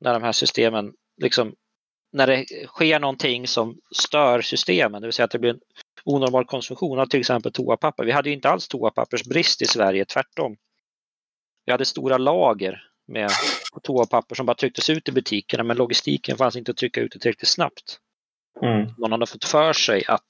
när 0.00 0.12
de 0.12 0.22
här 0.22 0.32
systemen, 0.32 0.92
liksom, 1.22 1.54
när 2.12 2.26
det 2.26 2.46
sker 2.66 3.00
någonting 3.00 3.46
som 3.46 3.80
stör 3.96 4.40
systemen, 4.40 5.02
det 5.02 5.06
vill 5.06 5.12
säga 5.12 5.24
att 5.24 5.30
det 5.30 5.38
blir 5.38 5.50
en 5.50 5.60
onormal 6.04 6.44
konsumtion 6.44 6.98
av 6.98 7.06
till 7.06 7.20
exempel 7.20 7.52
toapapper. 7.52 8.04
Vi 8.04 8.12
hade 8.12 8.28
ju 8.28 8.34
inte 8.34 8.48
alls 8.48 8.68
toapappersbrist 8.68 9.62
i 9.62 9.66
Sverige, 9.66 10.04
tvärtom. 10.04 10.56
Vi 11.66 11.72
hade 11.72 11.84
stora 11.84 12.18
lager 12.18 12.82
med 13.06 13.30
toapapper 13.82 14.34
som 14.34 14.46
bara 14.46 14.54
trycktes 14.54 14.90
ut 14.90 15.08
i 15.08 15.12
butikerna, 15.12 15.64
men 15.64 15.76
logistiken 15.76 16.36
fanns 16.36 16.56
inte 16.56 16.70
att 16.70 16.76
trycka 16.76 17.00
ut 17.00 17.12
det 17.12 17.18
tillräckligt 17.18 17.48
snabbt. 17.48 17.98
Mm. 18.62 18.94
Någon 18.98 19.12
hade 19.12 19.26
fått 19.26 19.44
för 19.44 19.72
sig 19.72 20.04
att 20.06 20.28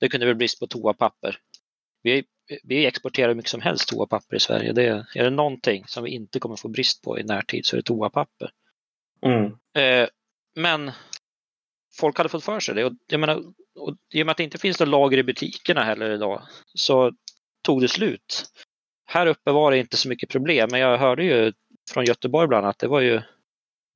det 0.00 0.08
kunde 0.08 0.26
bli 0.26 0.34
brist 0.34 0.60
på 0.60 0.66
toapapper. 0.66 1.38
Vi, 2.04 2.24
vi 2.62 2.86
exporterar 2.86 3.28
hur 3.28 3.34
mycket 3.34 3.50
som 3.50 3.60
helst 3.60 3.88
toapapper 3.88 4.36
i 4.36 4.40
Sverige. 4.40 4.72
Det 4.72 4.86
är, 4.86 5.06
är 5.14 5.24
det 5.24 5.30
någonting 5.30 5.84
som 5.86 6.04
vi 6.04 6.10
inte 6.10 6.40
kommer 6.40 6.56
få 6.56 6.68
brist 6.68 7.02
på 7.02 7.18
i 7.18 7.22
närtid 7.22 7.66
så 7.66 7.76
är 7.76 7.78
det 7.78 7.82
toapapper. 7.82 8.50
Mm. 9.22 9.44
Eh, 9.76 10.08
men 10.56 10.92
folk 11.98 12.16
hade 12.16 12.28
fått 12.28 12.44
för 12.44 12.60
sig 12.60 12.74
det. 12.74 12.84
Och, 12.84 12.92
jag 13.06 13.20
menar, 13.20 13.42
och 13.78 13.96
I 14.14 14.22
och 14.22 14.26
med 14.26 14.30
att 14.30 14.36
det 14.36 14.44
inte 14.44 14.58
finns 14.58 14.80
några 14.80 14.90
lager 14.90 15.18
i 15.18 15.22
butikerna 15.22 15.84
heller 15.84 16.10
idag 16.10 16.42
så 16.74 17.12
tog 17.62 17.80
det 17.80 17.88
slut. 17.88 18.44
Här 19.06 19.26
uppe 19.26 19.52
var 19.52 19.70
det 19.70 19.78
inte 19.78 19.96
så 19.96 20.08
mycket 20.08 20.28
problem, 20.28 20.68
men 20.70 20.80
jag 20.80 20.98
hörde 20.98 21.24
ju 21.24 21.52
från 21.90 22.04
Göteborg 22.04 22.48
bland 22.48 22.64
annat, 22.64 22.78
det 22.78 22.88
var 22.88 23.00
ju, 23.00 23.22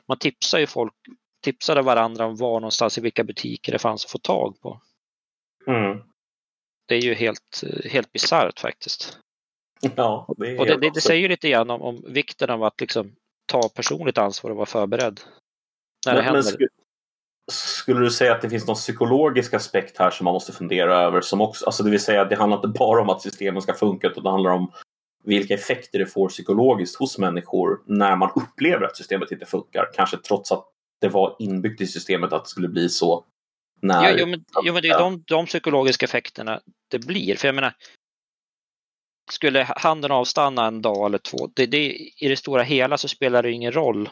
man 0.09 0.19
tipsade 0.19 0.61
ju 0.61 0.67
folk, 0.67 0.95
tipsade 1.43 1.83
varandra 1.83 2.27
om 2.27 2.37
var 2.37 2.61
någonstans 2.61 2.99
i 2.99 3.01
vilka 3.01 3.25
butiker 3.25 3.73
det 3.73 3.79
fanns 3.79 4.05
att 4.05 4.11
få 4.11 4.19
tag 4.19 4.61
på. 4.61 4.81
Mm. 5.67 6.03
Det 6.89 6.95
är 6.95 7.01
ju 7.01 7.15
helt, 7.15 7.65
helt 7.85 8.13
bisarrt 8.13 8.61
faktiskt. 8.61 9.19
Ja, 9.81 10.35
det 10.39 10.51
är 10.51 10.61
Och 10.61 10.67
det, 10.67 10.77
det, 10.77 10.91
det 10.95 11.01
säger 11.01 11.23
ju 11.23 11.29
lite 11.29 11.49
grann 11.49 11.71
om, 11.71 11.83
om 11.83 12.05
vikten 12.09 12.51
av 12.51 12.65
att 12.65 12.81
liksom 12.81 13.13
ta 13.47 13.69
personligt 13.69 14.19
ansvar 14.19 14.51
och 14.51 14.57
vara 14.57 14.67
förberedd. 14.67 15.21
När 16.07 16.15
det 16.15 16.23
men, 16.23 16.25
men, 16.25 16.35
händer. 16.35 16.43
skulle, 16.43 16.69
skulle 17.51 18.01
du 18.01 18.11
säga 18.11 18.35
att 18.35 18.43
det 18.43 18.51
finns 18.51 18.67
någon 18.67 18.77
psykologisk 18.77 19.55
aspekt 19.55 19.99
här 19.99 20.11
som 20.11 20.25
man 20.25 20.35
måste 20.35 20.53
fundera 20.53 21.01
över? 21.01 21.21
Som 21.21 21.41
också, 21.41 21.67
alltså 21.67 21.83
det 21.83 21.91
vill 21.91 22.01
säga, 22.01 22.25
det 22.25 22.37
handlar 22.37 22.59
inte 22.59 22.69
bara 22.69 23.03
om 23.03 23.09
att 23.09 23.23
systemen 23.23 23.63
ska 23.63 23.75
funka 23.75 24.07
utan 24.07 24.23
det 24.23 24.31
handlar 24.31 24.51
om 24.51 24.73
vilka 25.25 25.55
effekter 25.55 25.99
det 25.99 26.07
får 26.07 26.29
psykologiskt 26.29 26.97
hos 26.97 27.19
människor 27.19 27.81
när 27.87 28.17
man 28.17 28.31
upplever 28.37 28.87
att 28.87 28.97
systemet 28.97 29.33
inte 29.33 29.47
funkar. 29.47 29.91
Kanske 29.95 30.17
trots 30.17 30.53
att 30.53 30.65
det 31.01 31.09
var 31.09 31.37
inbyggt 31.39 31.81
i 31.81 31.87
systemet 31.87 32.33
att 32.33 32.45
det 32.45 32.51
skulle 32.51 32.69
bli 32.69 32.89
så. 32.89 33.25
När... 33.83 34.05
Ja, 34.05 34.17
jo, 34.19 34.27
men, 34.27 34.45
jo, 34.63 34.73
men 34.73 34.83
det 34.83 34.89
är 34.89 34.99
de, 34.99 35.25
de 35.27 35.47
psykologiska 35.47 36.07
effekterna 36.07 36.61
det 36.89 36.99
blir. 36.99 37.37
För 37.37 37.49
jag 37.49 37.55
menar, 37.55 37.75
skulle 39.31 39.65
handeln 39.77 40.13
avstanna 40.13 40.67
en 40.67 40.83
dag 40.83 41.07
eller 41.07 41.19
två, 41.19 41.47
det, 41.55 41.67
det, 41.67 41.93
i 42.17 42.29
det 42.29 42.37
stora 42.37 42.63
hela 42.63 42.99
så 42.99 43.09
spelar 43.09 43.43
det 43.43 43.53
ingen 43.53 43.73
roll 43.73 44.09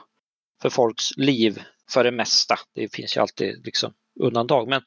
för 0.62 0.70
folks 0.70 1.16
liv 1.16 1.62
för 1.90 2.04
det 2.04 2.10
mesta. 2.10 2.58
Det 2.74 2.94
finns 2.94 3.16
ju 3.16 3.20
alltid 3.20 3.64
liksom 3.64 3.92
undantag, 4.20 4.68
men 4.68 4.82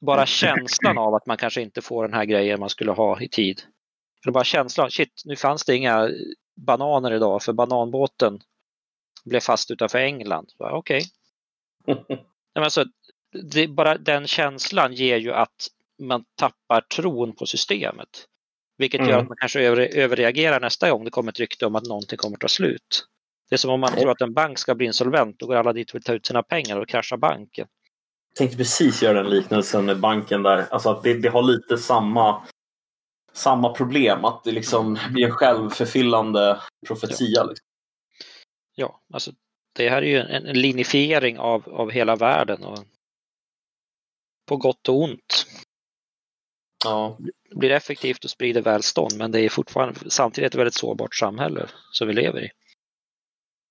bara 0.00 0.26
känslan 0.26 0.98
av 0.98 1.14
att 1.14 1.26
man 1.26 1.36
kanske 1.36 1.62
inte 1.62 1.82
får 1.82 2.04
den 2.04 2.14
här 2.14 2.24
grejen 2.24 2.60
man 2.60 2.70
skulle 2.70 2.92
ha 2.92 3.20
i 3.20 3.28
tid. 3.28 3.62
Eller 4.24 4.32
bara 4.32 4.44
känslan, 4.44 4.90
shit, 4.90 5.22
nu 5.24 5.36
fanns 5.36 5.64
det 5.64 5.76
inga 5.76 6.10
bananer 6.56 7.12
idag 7.12 7.42
för 7.42 7.52
bananbåten 7.52 8.40
blev 9.24 9.40
fast 9.40 9.70
utanför 9.70 9.98
England. 9.98 10.52
Okej. 10.58 11.02
Okay. 11.86 12.64
alltså, 12.64 12.84
bara 13.68 13.98
den 13.98 14.26
känslan 14.26 14.94
ger 14.94 15.16
ju 15.16 15.32
att 15.32 15.68
man 15.98 16.24
tappar 16.34 16.80
tron 16.80 17.36
på 17.36 17.46
systemet. 17.46 18.26
Vilket 18.78 19.00
mm. 19.00 19.10
gör 19.10 19.18
att 19.18 19.28
man 19.28 19.36
kanske 19.36 19.60
över, 19.60 19.96
överreagerar 19.96 20.60
nästa 20.60 20.90
gång 20.90 21.04
det 21.04 21.10
kommer 21.10 21.32
ett 21.32 21.40
rykte 21.40 21.66
om 21.66 21.76
att 21.76 21.84
någonting 21.84 22.18
kommer 22.18 22.36
ta 22.36 22.48
slut. 22.48 23.06
Det 23.48 23.56
är 23.56 23.58
som 23.58 23.70
om 23.70 23.80
man 23.80 23.92
tror 23.92 24.10
att 24.10 24.20
en 24.20 24.32
bank 24.32 24.58
ska 24.58 24.74
bli 24.74 24.86
insolvent, 24.86 25.38
då 25.38 25.46
går 25.46 25.56
alla 25.56 25.72
dit 25.72 25.90
och 25.90 25.94
vill 25.94 26.02
ta 26.02 26.12
ut 26.12 26.26
sina 26.26 26.42
pengar 26.42 26.76
och 26.76 26.88
kraschar 26.88 27.16
banken. 27.16 27.66
Jag 28.28 28.36
tänkte 28.36 28.56
precis 28.56 29.02
göra 29.02 29.22
den 29.22 29.30
liknelsen 29.30 29.84
med 29.84 30.00
banken 30.00 30.42
där. 30.42 30.66
Alltså 30.70 30.90
att 30.90 31.02
det, 31.02 31.14
det 31.14 31.28
har 31.28 31.42
lite 31.42 31.78
samma, 31.78 32.42
samma 33.32 33.72
problem, 33.72 34.24
att 34.24 34.44
det 34.44 34.52
liksom 34.52 34.98
blir 35.10 35.24
en 35.24 35.32
självförfyllande 35.32 36.60
profetia. 36.86 37.28
Ja, 37.30 37.44
liksom. 37.44 37.66
ja 38.74 39.00
alltså 39.12 39.32
det 39.72 39.88
här 39.88 40.02
är 40.02 40.06
ju 40.06 40.18
en, 40.18 40.46
en 40.46 40.60
linifiering 40.60 41.38
av, 41.38 41.68
av 41.68 41.90
hela 41.90 42.16
världen. 42.16 42.64
Och 42.64 42.78
på 44.50 44.56
gott 44.56 44.88
och 44.88 45.02
ont. 45.02 45.46
Ja. 46.84 47.16
Det 47.50 47.56
blir 47.56 47.70
effektivt 47.70 48.24
och 48.24 48.30
sprider 48.30 48.62
välstånd 48.62 49.12
men 49.18 49.32
det 49.32 49.40
är 49.40 49.48
fortfarande 49.48 50.10
samtidigt 50.10 50.54
ett 50.54 50.58
väldigt 50.58 50.74
sårbart 50.74 51.14
samhälle 51.14 51.66
som 51.92 52.08
vi 52.08 52.14
lever 52.14 52.44
i. 52.44 52.48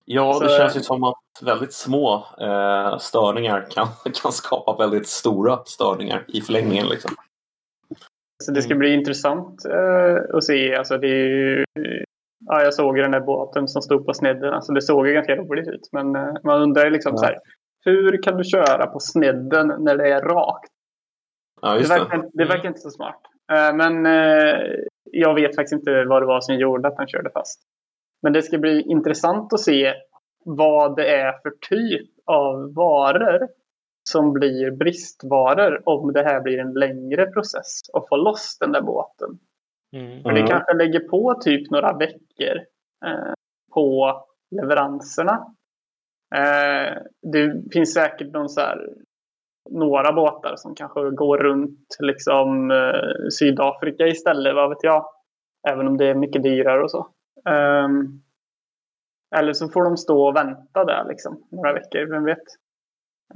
Ja, 0.06 0.40
det 0.40 0.58
känns 0.58 0.78
ju 0.78 0.80
som 0.80 1.04
att 1.04 1.22
väldigt 1.42 1.74
små 1.74 2.26
eh, 2.42 2.98
störningar 2.98 3.68
kan, 3.72 3.88
kan 4.22 4.32
skapa 4.32 4.76
väldigt 4.78 5.08
stora 5.08 5.64
störningar 5.66 6.26
i 6.28 6.42
förlängningen. 6.42 6.88
Liksom. 6.88 7.12
Så 8.44 8.52
det 8.52 8.62
ska 8.62 8.76
bli 8.76 8.94
intressant 8.94 9.66
eh, 9.66 10.38
att 10.38 10.44
se. 10.44 10.76
Alltså 10.76 10.98
det 10.98 11.08
ju, 11.08 11.66
ja, 12.46 12.64
jag 12.64 12.74
såg 12.74 12.98
den 12.98 13.12
där 13.12 13.20
båten 13.22 13.68
som 13.68 13.82
stod 13.82 14.06
på 14.06 14.14
snedden. 14.14 14.54
Alltså 14.54 14.74
det 14.74 14.82
såg 14.82 15.08
ju 15.08 15.14
ganska 15.14 15.36
roligt 15.36 15.68
ut. 15.68 15.90
Men 15.92 16.16
eh, 16.16 16.34
man 16.44 16.62
undrar 16.62 16.90
liksom 16.90 17.12
ja. 17.12 17.18
så 17.18 17.26
här, 17.26 17.40
hur 17.86 18.24
kan 18.24 18.38
du 18.38 18.44
köra 18.44 18.88
på 18.88 19.00
snedden 19.00 19.68
när 19.80 19.98
det 19.98 20.10
är 20.10 20.22
rakt? 20.22 20.72
Ja, 21.62 21.74
det, 21.74 21.90
verkar, 21.90 22.18
det. 22.18 22.30
det 22.34 22.46
verkar 22.46 22.68
inte 22.70 22.80
så 22.80 22.90
smart. 22.90 23.22
Eh, 23.52 23.76
men 23.76 24.06
eh, 24.06 24.60
jag 25.04 25.36
vet 25.36 25.56
faktiskt 25.56 25.74
inte 25.74 26.06
vad 26.06 26.22
det 26.22 26.26
var 26.26 26.42
som 26.42 26.56
gjorde 26.56 26.88
att 26.88 26.98
han 26.98 27.08
körde 27.08 27.30
fast. 27.30 27.62
Men 28.22 28.34
det 28.34 28.42
ska 28.42 28.58
bli 28.58 28.82
intressant 28.82 29.54
att 29.54 29.60
se 29.60 29.94
vad 30.46 30.96
det 30.96 31.16
är 31.16 31.32
för 31.32 31.52
typ 31.70 32.10
av 32.26 32.74
varor 32.74 33.48
som 34.10 34.34
blir 34.34 34.72
bristvaror 34.72 35.90
om 35.90 36.14
det 36.14 36.24
här 36.24 36.42
blir 36.42 36.60
en 36.60 36.74
längre 36.74 37.26
process 37.26 37.82
att 37.94 38.10
få 38.10 38.16
loss 38.18 38.58
den 38.60 38.72
där 38.72 38.82
båten. 38.82 39.40
Mm. 39.94 40.24
För 40.24 40.32
det 40.32 40.48
kanske 40.48 40.74
lägger 40.74 41.00
på 41.00 41.34
typ 41.42 41.72
några 41.72 41.98
veckor 41.98 42.58
eh, 43.06 43.34
på 43.74 44.14
leveranserna. 44.52 45.54
Eh, 46.36 46.98
det 47.22 47.74
finns 47.74 47.94
säkert 47.94 48.34
någon 48.34 48.50
så 48.50 48.62
här, 48.62 48.90
några 49.70 50.14
båtar 50.14 50.54
som 50.56 50.76
kanske 50.76 51.10
går 51.10 51.38
runt 51.38 51.98
liksom, 52.00 52.72
eh, 52.72 53.30
Sydafrika 53.40 54.08
istället, 54.08 54.56
vad 54.56 54.70
vet 54.70 54.84
jag. 54.84 55.06
Även 55.68 55.88
om 55.88 55.98
det 55.98 56.06
är 56.06 56.16
mycket 56.16 56.44
dyrare 56.44 56.84
och 56.84 56.92
så. 56.92 57.08
Um, 57.50 58.24
eller 59.36 59.54
så 59.54 59.70
får 59.70 59.84
de 59.84 59.98
stå 59.98 60.28
och 60.28 60.36
vänta 60.36 60.86
där 60.86 61.06
liksom, 61.10 61.44
några 61.52 61.74
veckor, 61.74 62.06
vem 62.06 62.24
vet. 62.24 62.38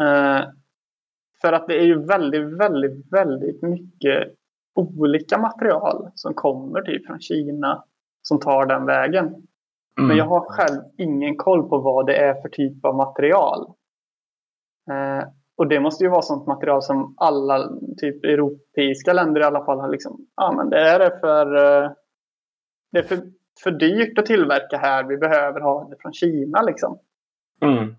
Uh, 0.02 0.50
för 1.41 1.54
att 1.54 1.68
det 1.68 1.80
är 1.80 1.86
ju 1.86 2.06
väldigt, 2.06 2.60
väldigt, 2.60 3.14
väldigt 3.14 3.62
mycket 3.62 4.34
olika 4.76 5.38
material 5.38 6.12
som 6.16 6.34
kommer 6.34 6.82
typ 6.82 7.06
från 7.06 7.20
Kina 7.20 7.84
som 8.22 8.39
tar 8.39 8.66
den 8.66 8.86
vägen. 8.86 9.48
Mm. 9.98 10.08
Men 10.08 10.18
jag 10.18 10.26
har 10.26 10.39
själv 10.39 10.82
ingen 10.98 11.38
koll 11.38 11.70
på 11.70 11.78
vad 11.78 12.06
det 12.06 12.18
är 12.18 12.41
för 12.41 12.50
typ 12.50 12.86
av 12.86 12.96
material. 12.96 13.60
Uh, 14.91 15.24
och 15.58 15.68
det 15.68 15.80
måste 15.80 16.04
ju 16.04 16.10
vara 16.10 16.22
sånt 16.22 16.48
material 16.48 16.82
som 16.82 17.14
alla 17.18 17.70
typ 17.98 18.26
europeiska 18.26 19.14
länder 19.14 19.41
i 19.41 19.44
alla 19.44 19.66
fall 19.66 19.80
har 19.80 19.89
liksom, 19.89 20.28
ja 20.36 20.54
men 20.58 20.70
det 20.70 20.80
är 20.80 21.20
för, 21.20 21.56
uh, 21.56 21.91
det 22.91 23.00
är 23.00 23.04
för 23.04 23.22
för 23.60 23.72
dyrt 23.72 24.20
att 24.20 24.26
tillverka 24.26 24.78
här. 24.78 25.04
Vi 25.04 25.18
behöver 25.18 25.62
ha 25.62 25.88
det 25.89 25.96
från 26.00 26.14
Kina 26.14 26.62
liksom. 26.62 27.00
Mm. 27.62 27.96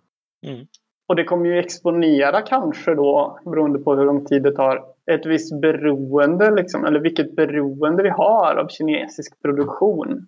Mm. 0.47 0.67
Och 1.09 1.17
det 1.17 1.25
kommer 1.25 1.47
ju 1.47 1.59
exponera 1.59 2.43
kanske 2.43 2.95
då, 2.95 3.39
beroende 3.45 3.79
på 3.79 3.95
hur 3.95 4.05
lång 4.05 4.25
tid 4.25 4.43
det 4.43 4.57
tar, 4.57 4.85
ett 5.11 5.27
visst 5.27 5.61
beroende, 5.61 6.51
liksom, 6.51 6.85
eller 6.85 7.01
vilket 7.01 7.37
beroende 7.37 8.03
vi 8.03 8.09
har 8.09 8.57
av 8.57 8.69
kinesisk 8.69 9.43
produktion. 9.43 10.27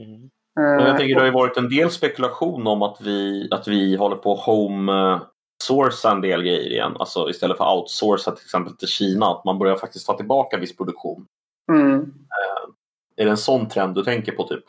Mm. 0.00 0.30
Men 0.56 0.86
jag 0.86 0.96
tänker 0.96 1.14
det 1.14 1.20
har 1.20 1.26
ju 1.26 1.32
varit 1.32 1.56
en 1.56 1.68
del 1.68 1.90
spekulation 1.90 2.66
om 2.66 2.82
att 2.82 3.00
vi, 3.00 3.48
att 3.50 3.68
vi 3.68 3.96
håller 3.96 4.16
på 4.16 4.32
att 4.32 4.40
home 4.40 5.20
sourca 5.62 6.10
en 6.10 6.20
del 6.20 6.42
grejer 6.42 6.70
igen. 6.70 6.96
Alltså 6.98 7.30
istället 7.30 7.56
för 7.56 7.76
outsourca 7.76 8.30
till 8.30 8.44
exempel 8.44 8.76
till 8.76 8.88
Kina. 8.88 9.26
Att 9.26 9.44
man 9.44 9.58
börjar 9.58 9.76
faktiskt 9.76 10.06
ta 10.06 10.16
tillbaka 10.16 10.58
viss 10.58 10.76
produktion. 10.76 11.26
Mm. 11.72 12.00
Eh, 12.00 12.70
är 13.16 13.24
det 13.24 13.30
en 13.30 13.36
sån 13.36 13.68
trend 13.68 13.94
du 13.94 14.02
tänker 14.02 14.32
på? 14.32 14.42
typ? 14.42 14.64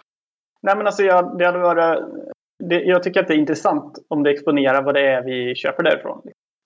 Nej, 0.62 0.78
men 0.78 0.88
alltså 0.88 1.04
jag, 1.04 1.38
det 1.38 1.46
hade 1.46 1.60
varit, 1.60 2.04
det, 2.64 2.82
jag 2.82 3.04
tycker 3.04 3.20
att 3.20 3.28
det 3.28 3.34
är 3.34 3.38
intressant 3.38 3.98
om 4.08 4.24
det 4.24 4.32
exponerar 4.32 4.82
vad 4.82 4.94
det 4.94 5.08
är 5.08 5.24
vi 5.24 5.56
köper 5.56 5.84
därifrån. 5.84 6.22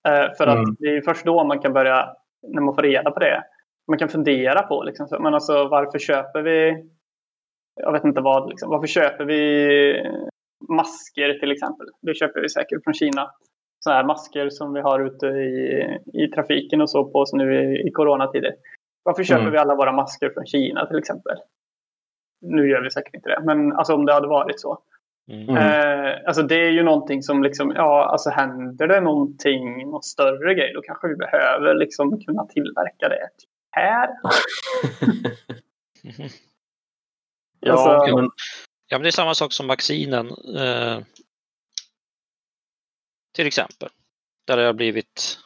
Eh, 0.08 0.36
för 0.36 0.46
mm. 0.46 0.62
att 0.62 0.76
det 0.78 0.96
är 0.96 1.00
först 1.00 1.24
då 1.24 1.44
man 1.44 1.58
kan 1.58 1.72
börja, 1.72 2.08
när 2.48 2.62
man 2.62 2.74
får 2.74 2.82
reda 2.82 3.10
på 3.10 3.20
det, 3.20 3.44
man 3.88 3.98
kan 3.98 4.08
fundera 4.08 4.62
på 4.62 4.82
liksom, 4.82 5.08
men 5.20 5.34
alltså, 5.34 5.68
varför 5.68 5.98
köper 5.98 6.42
vi, 6.42 6.86
jag 7.74 7.92
vet 7.92 8.04
inte 8.04 8.20
vad, 8.20 8.48
liksom, 8.48 8.70
varför 8.70 8.86
köper 8.86 9.24
vi 9.24 10.10
masker 10.68 11.38
till 11.38 11.52
exempel? 11.52 11.86
Det 12.02 12.14
köper 12.14 12.40
vi 12.40 12.48
säkert 12.48 12.84
från 12.84 12.94
Kina. 12.94 13.30
Sådana 13.84 14.00
här 14.00 14.06
masker 14.06 14.50
som 14.50 14.72
vi 14.72 14.80
har 14.80 15.06
ute 15.06 15.26
i, 15.26 15.98
i 16.12 16.28
trafiken 16.28 16.80
och 16.80 16.90
så 16.90 17.04
på 17.04 17.18
oss 17.18 17.32
nu 17.32 17.54
i, 17.54 17.88
i 17.88 17.90
coronatider. 17.90 18.54
Varför 19.02 19.24
köper 19.24 19.40
mm. 19.40 19.52
vi 19.52 19.58
alla 19.58 19.74
våra 19.74 19.92
masker 19.92 20.30
från 20.30 20.46
Kina 20.46 20.86
till 20.86 20.98
exempel? 20.98 21.36
nu 22.42 22.68
gör 22.68 22.82
vi 22.82 22.90
säkert 22.90 23.14
inte 23.14 23.28
det, 23.28 23.40
men 23.44 23.72
alltså 23.72 23.94
om 23.94 24.06
det 24.06 24.12
hade 24.12 24.28
varit 24.28 24.60
så. 24.60 24.78
Mm. 25.30 25.56
Eh, 25.56 26.18
alltså 26.26 26.42
det 26.42 26.54
är 26.54 26.70
ju 26.70 26.82
någonting 26.82 27.22
som 27.22 27.42
liksom, 27.42 27.72
ja, 27.76 28.04
alltså 28.04 28.30
händer 28.30 28.86
det 28.86 29.00
någonting, 29.00 29.90
någon 29.90 30.02
större 30.02 30.54
grej, 30.54 30.72
då 30.74 30.82
kanske 30.82 31.08
vi 31.08 31.16
behöver 31.16 31.74
liksom 31.74 32.20
kunna 32.20 32.46
tillverka 32.46 33.08
det 33.08 33.28
här. 33.70 34.08
ja, 37.62 37.72
alltså, 37.72 38.16
men, 38.16 38.30
ja, 38.86 38.98
men 38.98 39.02
det 39.02 39.08
är 39.08 39.10
samma 39.10 39.34
sak 39.34 39.52
som 39.52 39.66
vaccinen. 39.66 40.28
Eh, 40.56 41.00
till 43.34 43.46
exempel. 43.46 43.88
Där 44.46 44.56
det 44.56 44.66
har 44.66 44.72
blivit 44.72 45.38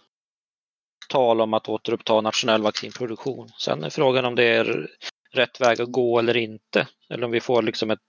tal 1.09 1.41
om 1.41 1.55
att 1.55 1.69
återuppta 1.69 2.21
nationell 2.21 2.63
vaccinproduktion. 2.63 3.49
Sen 3.59 3.85
är 3.85 3.91
frågan 3.91 4.25
om 4.25 4.35
det 4.35 4.45
är 4.45 4.89
rätt 5.33 5.61
väg 5.61 5.81
att 5.81 5.93
gå 5.93 6.19
eller 6.19 6.37
inte. 6.37 6.89
Eller 7.11 7.25
om 7.25 7.31
vi 7.31 7.41
får 7.41 7.63
liksom 7.63 7.91
ett 7.91 8.01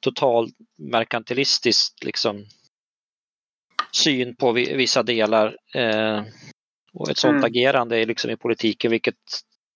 total 0.00 0.48
merkantilistiskt 0.78 2.04
liksom, 2.04 2.46
syn 3.92 4.36
på 4.36 4.52
vissa 4.52 5.02
delar. 5.02 5.56
Eh, 5.74 6.24
och 6.92 7.10
ett 7.10 7.18
sådant 7.18 7.36
mm. 7.36 7.44
agerande 7.44 7.98
är 7.98 8.06
liksom 8.06 8.30
i 8.30 8.36
politiken 8.36 8.90
vilket 8.90 9.14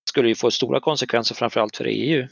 skulle 0.08 0.28
ju 0.28 0.34
få 0.34 0.50
stora 0.50 0.80
konsekvenser 0.80 1.34
framförallt 1.34 1.76
för 1.76 1.84
EU. 1.84 2.28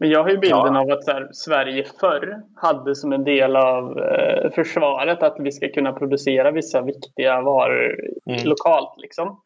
Men 0.00 0.10
jag 0.10 0.22
har 0.22 0.30
ju 0.30 0.38
bilden 0.38 0.74
ja. 0.74 0.80
av 0.80 0.90
att 0.90 1.06
här, 1.06 1.28
Sverige 1.32 1.84
förr 2.00 2.42
hade 2.54 2.94
som 2.94 3.12
en 3.12 3.24
del 3.24 3.56
av 3.56 3.98
eh, 3.98 4.50
försvaret 4.50 5.22
att 5.22 5.36
vi 5.38 5.52
ska 5.52 5.68
kunna 5.68 5.92
producera 5.92 6.50
vissa 6.50 6.82
viktiga 6.82 7.40
varor 7.40 8.00
mm. 8.30 8.44
lokalt. 8.44 8.94
Liksom. 8.98 9.40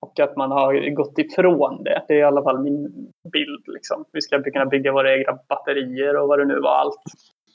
Och 0.00 0.20
att 0.20 0.36
man 0.36 0.50
har 0.50 0.90
gått 0.90 1.18
ifrån 1.18 1.84
det. 1.84 2.04
Det 2.08 2.14
är 2.14 2.18
i 2.18 2.22
alla 2.22 2.42
fall 2.42 2.62
min 2.62 3.10
bild. 3.32 3.64
Liksom. 3.66 4.04
Vi 4.12 4.20
ska 4.20 4.42
kunna 4.42 4.66
bygga 4.66 4.92
våra 4.92 5.14
egna 5.14 5.38
batterier 5.48 6.16
och 6.16 6.28
vad 6.28 6.38
det 6.38 6.44
nu 6.44 6.60
var 6.60 6.70
allt. 6.70 7.02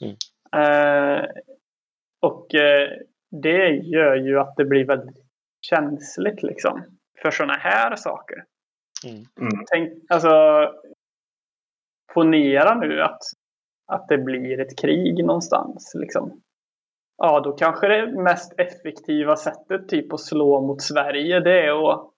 Mm. 0.00 0.16
Eh, 0.56 1.24
och 2.22 2.54
eh, 2.54 2.88
det 3.42 3.68
gör 3.68 4.14
ju 4.14 4.40
att 4.40 4.56
det 4.56 4.64
blir 4.64 4.86
väldigt 4.86 5.24
känsligt 5.60 6.42
liksom. 6.42 6.82
För 7.22 7.30
sådana 7.30 7.54
här 7.54 7.96
saker. 7.96 8.44
Mm. 9.04 9.24
Mm. 9.40 9.64
Tänk, 9.70 9.92
alltså, 10.08 10.30
ponera 12.14 12.74
nu 12.74 13.02
att, 13.02 13.22
att 13.92 14.08
det 14.08 14.18
blir 14.18 14.60
ett 14.60 14.78
krig 14.78 15.24
någonstans. 15.24 15.92
Liksom. 15.94 16.40
Ja, 17.16 17.40
då 17.40 17.52
kanske 17.52 17.88
det 17.88 18.22
mest 18.22 18.60
effektiva 18.60 19.36
sättet 19.36 19.88
typ 19.88 20.12
att 20.12 20.20
slå 20.20 20.60
mot 20.60 20.82
Sverige 20.82 21.40
det 21.40 21.66
är 21.66 21.90
att 21.90 22.10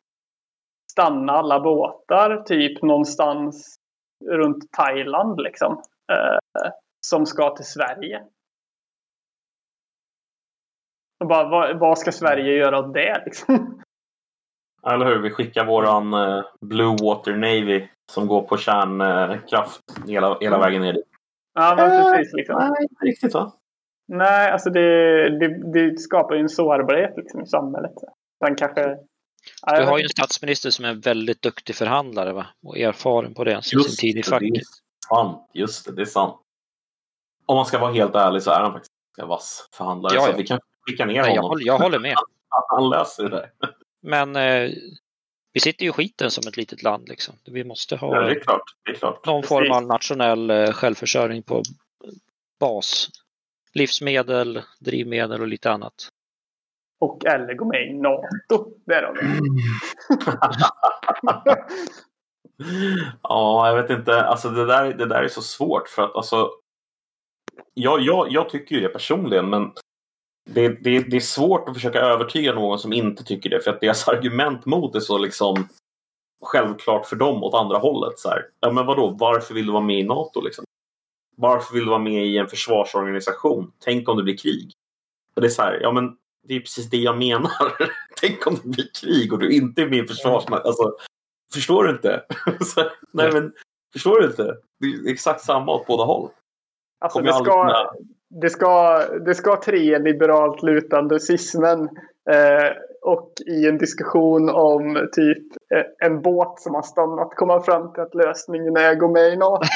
stanna 0.92 1.32
alla 1.32 1.60
båtar 1.60 2.42
typ 2.42 2.82
någonstans 2.82 3.76
runt 4.30 4.72
Thailand 4.72 5.40
liksom. 5.40 5.82
Eh, 6.12 6.70
som 7.06 7.26
ska 7.26 7.56
till 7.56 7.64
Sverige. 7.64 8.22
Och 11.20 11.28
bara, 11.28 11.48
vad, 11.48 11.78
vad 11.78 11.98
ska 11.98 12.12
Sverige 12.12 12.54
göra 12.54 12.78
åt 12.78 12.94
det 12.94 13.22
liksom? 13.24 13.82
Eller 14.86 15.06
hur? 15.06 15.18
Vi 15.18 15.30
skickar 15.30 15.64
våran 15.64 16.14
eh, 16.14 16.44
Blue 16.60 16.96
Water 17.02 17.36
Navy 17.36 17.88
som 18.12 18.26
går 18.26 18.42
på 18.42 18.56
kärnkraft 18.56 19.80
hela, 20.08 20.38
hela 20.40 20.58
vägen 20.58 20.82
ner 20.82 20.92
dit. 20.92 21.04
Ja, 21.54 21.74
men 21.76 22.12
precis. 22.12 22.32
Liksom. 22.34 22.56
Nej, 22.58 22.82
inte 22.90 23.04
riktigt 23.04 23.34
va? 23.34 23.52
Nej, 24.08 24.50
alltså 24.50 24.70
det, 24.70 24.80
det, 25.38 25.72
det 25.72 25.98
skapar 25.98 26.34
ju 26.34 26.40
en 26.40 26.48
sårbarhet 26.48 27.12
liksom, 27.16 27.40
i 27.42 27.46
samhället. 27.46 27.92
Den 28.40 28.54
kanske... 28.54 28.82
Du 28.86 28.96
jag 29.64 29.86
har 29.86 29.98
ju 29.98 30.02
en 30.02 30.08
statsminister 30.08 30.70
som 30.70 30.84
är 30.84 30.88
en 30.88 31.00
väldigt 31.00 31.42
duktig 31.42 31.76
förhandlare 31.76 32.32
va? 32.32 32.46
och 32.66 32.78
erfaren 32.78 33.34
på 33.34 33.44
det, 33.44 33.62
sin 33.62 33.78
Just 33.78 33.98
tid 33.98 34.10
i 34.10 34.12
det, 34.12 34.18
det 34.20 34.30
facket. 34.30 34.48
är 34.48 34.62
sant. 35.08 35.50
Just 35.54 35.86
det, 35.86 35.92
det 35.92 36.02
är 36.02 36.06
sant. 36.06 36.40
Om 37.46 37.56
man 37.56 37.66
ska 37.66 37.78
vara 37.78 37.92
helt 37.92 38.14
ärlig 38.14 38.42
så 38.42 38.50
är 38.50 38.60
han 38.60 38.72
faktiskt 38.72 38.92
en 39.18 39.28
vass 39.28 39.68
förhandlare. 39.74 40.14
Ja, 40.14 40.20
Så 40.20 40.28
ja. 40.28 40.32
att 40.32 40.38
vi 40.38 40.46
kan 40.46 40.60
skicka 40.88 41.04
ner 41.04 41.22
Nej, 41.22 41.34
jag, 41.34 41.42
honom. 41.42 41.48
håller, 41.48 41.66
jag 41.66 41.78
håller 41.78 41.98
med. 41.98 42.16
Han 42.68 42.90
löser 42.90 43.22
det 43.22 43.28
där. 43.30 43.50
Men 44.02 44.36
eh, 44.36 44.70
vi 45.52 45.60
sitter 45.60 45.82
ju 45.84 45.88
i 45.88 45.92
skiten 45.92 46.30
som 46.30 46.48
ett 46.48 46.56
litet 46.56 46.82
land. 46.82 47.08
Liksom. 47.08 47.34
Vi 47.44 47.64
måste 47.64 47.94
Ja, 47.94 47.98
ha 47.98 48.20
det 48.20 48.30
är 48.30 48.40
klart. 48.40 48.62
Det 48.84 48.90
är 48.90 48.94
klart. 48.94 49.26
någon 49.26 49.42
form 49.42 49.58
Precis. 49.58 49.76
av 49.76 49.86
nationell 49.86 50.50
eh, 50.50 50.72
självförsörjning 50.72 51.42
på 51.42 51.62
bas. 52.60 53.08
Livsmedel, 53.74 54.62
drivmedel 54.80 55.40
och 55.40 55.48
lite 55.48 55.70
annat. 55.70 56.08
Och 57.00 57.26
eller 57.26 57.54
gå 57.54 57.64
med 57.64 57.90
i 57.90 57.92
NATO. 57.94 58.74
Det 58.86 58.94
är 58.94 59.02
de. 59.02 59.40
ja, 63.22 63.68
jag 63.68 63.82
vet 63.82 63.90
inte. 63.98 64.22
Alltså 64.22 64.50
det 64.50 64.66
där, 64.66 64.92
det 64.94 65.06
där 65.06 65.22
är 65.22 65.28
så 65.28 65.42
svårt 65.42 65.88
för 65.88 66.02
att 66.02 66.16
alltså. 66.16 66.50
Jag, 67.74 68.00
jag, 68.00 68.32
jag 68.32 68.48
tycker 68.48 68.74
ju 68.74 68.80
det 68.80 68.88
personligen, 68.88 69.50
men 69.50 69.72
det, 70.50 70.68
det, 70.68 70.98
det 71.00 71.16
är 71.16 71.20
svårt 71.20 71.68
att 71.68 71.74
försöka 71.74 72.00
övertyga 72.00 72.54
någon 72.54 72.78
som 72.78 72.92
inte 72.92 73.24
tycker 73.24 73.50
det. 73.50 73.60
För 73.60 73.70
att 73.70 73.80
deras 73.80 74.08
argument 74.08 74.66
mot 74.66 74.94
är 74.94 75.00
så 75.00 75.18
liksom 75.18 75.68
självklart 76.44 77.06
för 77.06 77.16
dem 77.16 77.42
åt 77.44 77.54
andra 77.54 77.78
hållet. 77.78 78.18
Så 78.18 78.28
här. 78.28 78.46
Ja, 78.60 78.72
men 78.72 78.86
vadå, 78.86 79.16
varför 79.20 79.54
vill 79.54 79.66
du 79.66 79.72
vara 79.72 79.82
med 79.82 79.98
i 79.98 80.04
NATO? 80.04 80.40
Liksom? 80.40 80.64
Varför 81.36 81.74
vill 81.74 81.84
du 81.84 81.90
vara 81.90 81.98
med 81.98 82.26
i 82.26 82.38
en 82.38 82.48
försvarsorganisation? 82.48 83.72
Tänk 83.78 84.08
om 84.08 84.16
det 84.16 84.22
blir 84.22 84.36
krig. 84.36 84.72
Och 85.34 85.40
det 85.40 85.46
är 85.46 85.50
så 85.50 85.62
här, 85.62 85.78
ja 85.82 85.92
men 85.92 86.16
det 86.48 86.54
är 86.54 86.60
precis 86.60 86.90
det 86.90 86.96
jag 86.96 87.18
menar. 87.18 87.88
Tänk 88.20 88.46
om 88.46 88.54
det 88.62 88.68
blir 88.68 88.90
krig 89.00 89.32
och 89.32 89.38
du 89.38 89.50
inte 89.52 89.82
är 89.82 89.86
med 89.86 90.10
i. 90.10 90.52
Alltså, 90.52 90.96
förstår 91.54 91.84
du 91.84 91.90
inte? 91.90 92.24
Så, 92.64 92.90
nej 93.12 93.32
men, 93.32 93.52
förstår 93.92 94.20
du 94.20 94.26
inte? 94.26 94.56
Det 94.80 94.86
är 94.86 95.12
exakt 95.12 95.40
samma 95.40 95.72
åt 95.72 95.86
båda 95.86 96.04
håll. 96.04 96.30
Alltså, 97.00 97.18
Kommer 97.18 97.30
det, 97.30 97.34
aldrig 97.34 97.52
ska, 97.52 97.62
kunna- 97.62 97.92
det, 98.40 98.50
ska, 98.50 99.02
det 99.26 99.34
ska 99.34 99.60
tre 99.60 99.98
liberalt 99.98 100.62
lutande 100.62 101.20
cismen 101.20 101.88
eh, 102.30 102.72
och 103.02 103.32
i 103.46 103.68
en 103.68 103.78
diskussion 103.78 104.50
om 104.50 105.08
typ 105.12 105.42
eh, 105.74 106.06
en 106.06 106.22
båt 106.22 106.60
som 106.60 106.74
har 106.74 106.82
stannat 106.82 107.36
komma 107.36 107.62
fram 107.62 107.92
till 107.92 108.02
att 108.02 108.14
lösningen 108.14 108.76
är 108.76 108.90
att 108.90 108.98
gå 108.98 109.08
med 109.08 109.32
i 109.32 109.36
NATO. 109.36 109.66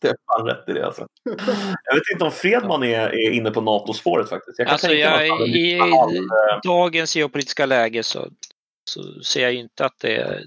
Det 0.00 0.08
är 0.08 0.16
fan 0.26 0.46
rätt 0.46 0.68
i 0.68 0.72
det 0.72 0.86
alltså. 0.86 1.06
Jag 1.84 1.94
vet 1.94 2.10
inte 2.12 2.24
om 2.24 2.30
Fredman 2.30 2.82
är, 2.82 3.08
är 3.08 3.30
inne 3.30 3.50
på 3.50 3.60
NATO-spåret 3.60 4.28
faktiskt. 4.28 4.58
Jag 4.58 4.66
kan 4.66 4.72
Alltså, 4.72 4.92
jag, 4.92 5.26
i, 5.26 5.46
lite 5.46 5.82
halv, 5.82 6.16
eh, 6.16 6.60
dagens 6.64 7.16
geopolitiska 7.16 7.66
läge 7.66 8.02
så, 8.02 8.28
så 8.90 9.22
ser 9.22 9.42
jag 9.42 9.54
inte 9.54 9.84
att 9.84 9.98
det 10.00 10.16
är 10.16 10.44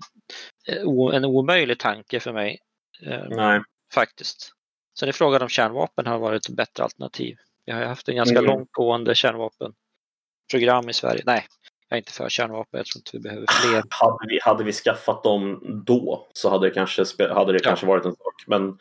en 1.14 1.26
omöjlig 1.26 1.80
tanke 1.80 2.20
för 2.20 2.34
mig. 2.34 2.60
Eh, 3.06 3.24
Nej. 3.30 3.62
faktiskt. 3.94 4.57
Sen 5.00 5.10
är 5.10 5.14
frågan 5.14 5.42
om 5.42 5.50
kärnvapen 5.50 6.06
har 6.08 6.20
varit 6.20 6.50
ett 6.50 6.56
bättre 6.56 6.84
alternativ. 6.84 7.38
Vi 7.66 7.72
har 7.72 7.80
ju 7.80 7.86
haft 7.86 8.10
en 8.10 8.16
ganska 8.16 8.38
Mm. 8.40 8.46
långtgående 8.52 9.16
kärnvapenprogram 9.16 10.90
i 10.90 10.94
Sverige. 10.94 11.24
Nej, 11.26 11.46
jag 11.90 11.98
är 11.98 12.02
inte 12.02 12.12
för 12.12 12.30
kärnvapen. 12.30 12.78
Jag 12.78 12.86
tror 12.86 13.00
inte 13.00 13.10
vi 13.14 13.20
behöver 13.20 13.46
fler. 13.62 13.84
Hade 13.90 14.28
vi, 14.30 14.40
hade 14.42 14.64
vi 14.64 14.74
skaffat 14.74 15.24
dem 15.24 15.62
då 15.86 16.28
så 16.34 16.50
hade 16.50 16.68
det 16.70 16.74
kanske, 16.74 17.04
hade 17.34 17.52
det 17.54 17.60
Ja. 17.64 17.70
kanske 17.70 17.86
varit 17.86 18.06
en 18.06 18.12
sak. 18.12 18.44
Men 18.48 18.78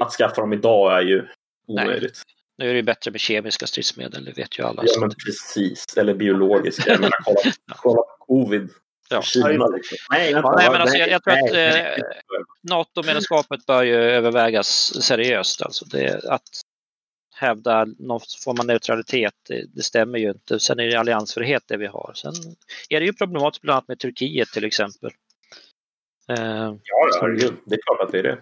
att 0.00 0.12
skaffa 0.12 0.40
dem 0.40 0.52
idag 0.52 0.98
är 0.98 1.02
ju 1.02 1.16
Nej. 1.68 1.84
omöjligt. 1.86 2.22
Nu 2.58 2.64
är 2.64 2.72
det 2.72 2.76
ju 2.76 2.82
bättre 2.82 3.10
med 3.10 3.20
kemiska 3.20 3.66
stridsmedel, 3.66 4.24
det 4.24 4.32
vet 4.32 4.58
ju 4.58 4.62
alla. 4.62 4.82
Ja, 4.86 5.00
men 5.00 5.10
precis. 5.26 5.84
Eller 5.96 6.14
biologiska. 6.14 6.90
Jag 6.90 7.00
menar, 7.00 7.18
kolla, 7.24 7.52
kolla 7.76 8.02
covid. 8.18 8.70
Ja. 9.10 9.22
Kina 9.22 9.66
liksom. 9.66 9.98
Nej, 10.10 10.34
vänta, 10.34 10.48
Ja, 10.48 10.56
nej, 10.56 10.66
va? 10.66 10.72
men 10.72 10.80
alltså, 10.80 10.96
jag- 10.96 11.08
jag 11.08 11.22
tror 11.24 11.34
att, 11.34 11.52
eh. 11.52 12.04
NATO-medlemskapet 12.62 13.66
bör 13.66 13.82
ju 13.82 13.94
övervägas 13.94 15.02
seriöst. 15.02 15.62
Alltså 15.62 15.84
det, 15.84 16.24
att 16.24 16.42
hävda 17.34 17.84
någon 17.84 18.20
form 18.44 18.60
av 18.60 18.66
neutralitet, 18.66 19.34
det, 19.48 19.64
det 19.74 19.82
stämmer 19.82 20.18
ju 20.18 20.30
inte. 20.30 20.60
Sen 20.60 20.80
är 20.80 20.84
det 20.86 20.96
alliansfrihet 20.96 21.62
det 21.66 21.76
vi 21.76 21.86
har. 21.86 22.12
Sen 22.14 22.32
är 22.88 23.00
det 23.00 23.06
ju 23.06 23.12
problematiskt 23.12 23.62
bland 23.62 23.74
annat 23.76 23.88
med 23.88 23.98
Turkiet 23.98 24.48
till 24.48 24.64
exempel. 24.64 25.10
Eh, 26.28 26.36
Ja, 26.84 27.08
ja. 27.20 27.28
Det 27.66 27.74
är 27.74 27.80
klart 27.86 28.00
att 28.00 28.12
det 28.12 28.18
är 28.18 28.22
det. 28.22 28.38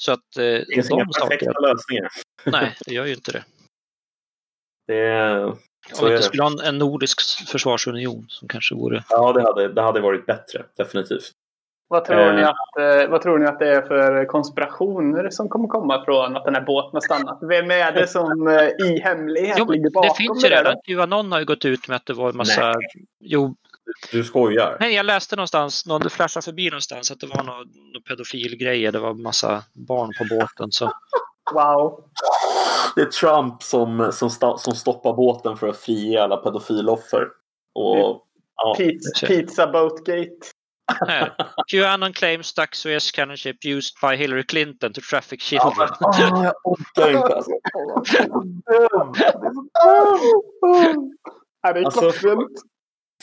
så 0.00 0.12
att 0.12 0.36
eh, 0.36 0.42
Det 0.44 0.66
finns 0.74 0.90
inga 0.90 1.04
perfekta 1.04 1.44
sakerna, 1.52 1.68
lösningar. 1.68 2.08
nej, 2.44 2.76
det 2.86 2.94
gör 2.94 3.06
ju 3.06 3.14
inte 3.14 3.32
det. 3.32 3.44
Det, 4.86 4.98
är- 4.98 5.56
så 5.92 6.06
Om 6.06 6.12
är 6.12 6.16
vi 6.16 6.22
skulle 6.22 6.42
ha 6.42 6.50
en, 6.50 6.60
en 6.60 6.78
nordisk 6.78 7.20
försvarsunion 7.48 8.26
som 8.28 8.48
kanske 8.48 8.74
vore... 8.74 9.04
Ja, 9.08 9.32
det 9.32 9.42
hade, 9.42 9.68
det 9.72 9.82
hade 9.82 10.00
varit 10.00 10.26
bättre. 10.26 10.62
Definitivt. 10.76 11.30
Vad 11.88 12.04
tror, 12.04 12.18
Eh. 12.28 12.34
ni 12.36 12.42
att, 12.42 12.78
eh, 13.04 13.10
vad 13.10 13.22
tror 13.22 13.38
ni 13.38 13.46
att 13.46 13.58
det 13.58 13.68
är 13.68 13.82
för 13.82 14.24
konspirationer 14.24 15.30
som 15.30 15.48
kommer 15.48 15.68
komma 15.68 16.04
från 16.04 16.36
att 16.36 16.44
den 16.44 16.54
här 16.54 16.62
båten 16.62 16.90
har 16.92 17.00
stannat? 17.00 17.38
Vem 17.42 17.70
är 17.70 17.92
det 17.92 18.06
som 18.06 18.48
eh, 18.48 18.86
i 18.86 19.00
hemlighet 19.04 19.56
Jo, 19.58 19.70
ligger 19.72 19.90
bakom 19.90 20.08
det 20.08 20.14
finns 20.16 20.44
ju 20.44 20.48
det? 20.48 20.56
redan. 20.56 20.76
Qanon 20.86 21.32
har 21.32 21.38
ju 21.38 21.44
gått 21.44 21.64
ut 21.64 21.88
med 21.88 21.96
att 21.96 22.06
det 22.06 22.12
var 22.12 22.28
en 22.28 22.36
massa... 22.36 22.74
Jo, 23.20 23.54
Du 24.12 24.24
skojar. 24.24 24.76
nej, 24.80 24.94
jag 24.94 25.06
läste 25.06 25.36
någonstans, 25.36 25.86
någon 25.86 26.10
flashade 26.10 26.44
förbi 26.44 26.70
någonstans 26.70 27.10
att 27.10 27.20
det 27.20 27.26
var 27.26 27.42
några 27.42 27.58
nå 27.94 28.00
pedofilgrejer. 28.08 28.92
Det 28.92 28.98
var 28.98 29.14
massa 29.14 29.62
barn 29.72 30.10
på 30.18 30.24
båten. 30.38 30.72
Så. 30.72 30.92
Wow. 31.54 32.04
Det 32.94 33.00
är 33.00 33.06
Trump 33.06 33.62
som, 33.62 34.12
som, 34.12 34.30
som 34.58 34.74
stoppar 34.74 35.12
båten 35.12 35.56
för 35.56 35.68
att 35.68 35.76
frige 35.76 36.22
alla 36.22 36.36
pedofiloffer. 36.36 37.28
Och, 37.74 38.26
ja. 38.56 38.74
Pizza, 38.78 39.26
pizza 39.26 39.66
Boatgate. 39.66 40.36
Qanon 41.66 42.12
claims 42.12 42.46
stuck 42.46 42.74
Suez 42.74 43.10
cannon 43.12 43.36
ship 43.36 43.64
used 43.64 43.94
by 44.02 44.16
Hillary 44.16 44.42
Clinton 44.42 44.92
to 44.92 45.00
traffic 45.10 45.52
Ja, 45.52 45.70
children. 45.70 45.88
men, 46.00 46.34
ah, 46.34 46.44
jag 46.44 46.54
orkar 46.64 47.08
inte. 47.08 47.34
Alltså. 47.34 47.50
Det 51.62 51.78
är 51.78 51.84
Alltså. 51.84 52.12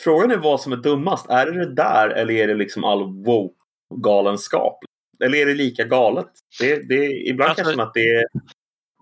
Frågan 0.01 0.31
är 0.31 0.37
vad 0.37 0.61
som 0.61 0.71
är 0.71 0.77
dummast. 0.77 1.29
Är 1.29 1.45
det 1.45 1.65
det 1.65 1.75
där 1.75 2.09
eller 2.09 2.33
är 2.33 2.47
det 2.47 2.55
liksom 2.55 2.83
all 2.83 3.03
woke-galenskap? 3.03 4.79
Eller 5.23 5.37
är 5.37 5.45
det 5.45 5.53
lika 5.53 5.83
galet? 5.83 6.29
Det, 6.59 6.75
det, 6.89 7.05
ibland 7.05 7.49
Alltså- 7.49 7.63
kanske 7.63 7.73
som 7.73 7.87
att 7.87 7.93
det 7.93 8.15
är 8.15 8.25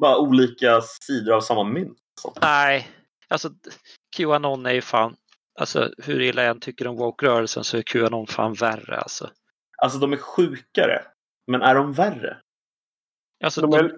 bara 0.02 0.18
olika 0.18 0.82
sidor 0.82 1.34
av 1.36 1.42
samma 1.42 1.64
mynt. 1.64 1.98
Nej, 2.42 2.88
alltså 3.28 3.50
Qanon 4.18 4.66
är 4.66 4.74
ju 4.74 4.82
fan... 4.82 5.16
Alltså 5.60 5.92
hur 5.98 6.22
illa 6.22 6.44
jag 6.44 6.52
än 6.52 6.60
tycker 6.60 6.88
om 6.88 6.96
woke-rörelsen 6.96 7.64
så 7.64 7.78
är 7.78 7.82
Qanon 7.82 8.28
fan 8.28 8.54
värre 8.54 8.98
alltså. 8.98 9.30
Alltså 9.78 10.00
de 10.00 10.14
är 10.14 10.18
sjukare. 10.18 11.02
Men 11.48 11.62
är 11.62 11.76
de 11.76 11.94
värre? 11.94 12.38
alltså 13.44 13.62
De 13.62 13.74
är, 13.74 13.92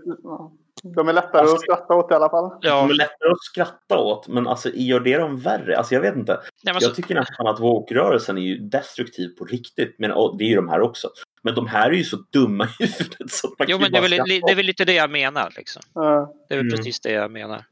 de 0.95 1.09
är 1.09 1.13
lättare 1.13 1.41
Alltså- 1.41 1.55
att 1.55 1.61
skratta 1.61 1.93
åt 1.93 2.11
i 2.11 2.13
alla 2.13 2.29
fall. 2.29 2.49
De 2.49 2.67
ja, 2.67 2.83
är 2.89 2.93
lättare 2.93 3.31
att 3.31 3.43
skratta 3.43 3.97
åt, 3.97 4.27
men 4.27 4.47
alltså 4.47 4.69
gör 4.73 4.99
det 4.99 5.17
dem 5.17 5.37
värre? 5.39 5.77
Alltså 5.77 5.93
jag 5.93 6.01
vet 6.01 6.15
inte. 6.15 6.33
nej, 6.63 6.73
Jag 6.73 6.83
så, 6.83 6.93
tycker 6.93 7.15
nästan 7.15 7.47
att 7.47 7.59
woke-rörelsen 7.59 8.37
är 8.37 8.41
ju 8.41 8.57
destruktiv 8.57 9.27
på 9.37 9.45
riktigt. 9.45 9.95
Men 9.99 10.11
och 10.11 10.37
det 10.37 10.43
är 10.43 10.49
ju 10.49 10.55
de 10.55 10.69
här 10.69 10.81
också. 10.81 11.09
Men 11.41 11.55
de 11.55 11.67
här 11.67 11.89
är 11.89 11.93
ju 11.93 12.03
så 12.03 12.17
dumma 12.33 12.63
i 12.79 12.85
huvudet 12.85 13.31
så 13.31 13.47
man 13.59 13.67
jo, 13.69 13.77
men 13.81 13.91
det 13.91 13.97
är, 13.97 14.01
väl, 14.01 14.11
det 14.27 14.51
är 14.51 14.55
väl 14.55 14.65
lite 14.65 14.85
det 14.85 14.93
jag 14.93 15.11
menar. 15.11 15.53
Liksom. 15.57 15.81
Ja. 15.93 16.33
Det 16.49 16.53
är 16.53 16.57
väl 16.57 16.67
Mm. 16.67 16.77
precis 16.77 16.99
det 16.99 17.11
jag 17.11 17.31
menar. 17.31 17.65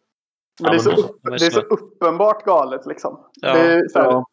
Men 0.61 0.72
det, 0.72 0.78
är 0.78 0.80
så, 0.80 0.91
upp, 0.91 1.20
det 1.24 1.45
är 1.45 1.51
så 1.51 1.59
uppenbart 1.61 2.45
galet 2.45 2.86
liksom. 2.86 3.30
Ja. 3.41 3.49
Här, 3.53 3.84
Ja. 3.93 4.26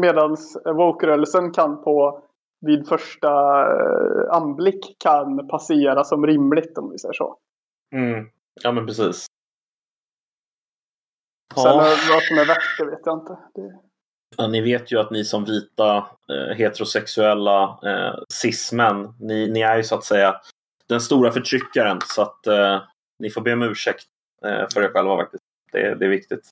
Medan 0.00 0.36
woke-rörelsen 0.64 1.52
kan 1.52 1.84
på 1.84 2.22
vid 2.66 2.88
första 2.88 3.28
eh, 3.62 4.30
anblick 4.36 4.96
kan 4.98 5.48
passera 5.48 6.04
som 6.04 6.26
rimligt 6.26 6.78
om 6.78 6.90
vi 6.90 6.98
säger 6.98 7.12
så. 7.12 7.36
Mm. 7.94 8.26
Ja 8.62 8.72
men 8.72 8.86
precis. 8.86 9.26
Sen 11.54 11.64
Ja. 11.64 11.76
vad 12.10 12.22
som 12.22 12.38
är 12.38 12.46
värst, 12.46 12.78
det 12.78 12.84
vet 12.84 13.00
jag 13.04 13.18
inte. 13.18 13.38
Det... 13.54 13.78
Ja, 14.36 14.46
ni 14.46 14.60
vet 14.60 14.92
ju 14.92 15.00
att 15.00 15.10
ni 15.10 15.24
som 15.24 15.44
vita 15.44 15.96
eh, 16.28 16.56
heterosexuella 16.56 17.78
eh, 17.84 18.14
cis-män, 18.42 19.14
ni, 19.20 19.50
ni 19.50 19.60
är 19.60 19.76
ju 19.76 19.84
så 19.84 19.94
att 19.94 20.04
säga 20.04 20.40
den 20.88 21.00
stora 21.00 21.32
förtryckaren. 21.32 21.98
Så 22.06 22.22
att 22.22 22.46
eh, 22.46 22.82
ni 23.18 23.30
får 23.30 23.40
be 23.40 23.52
om 23.52 23.62
ursäkt 23.62 24.04
för 24.72 24.82
er 24.82 24.88
själva 24.92 25.16
faktiskt. 25.16 25.44
Det, 25.72 25.94
det 25.94 26.04
är 26.04 26.08
viktigt. 26.08 26.48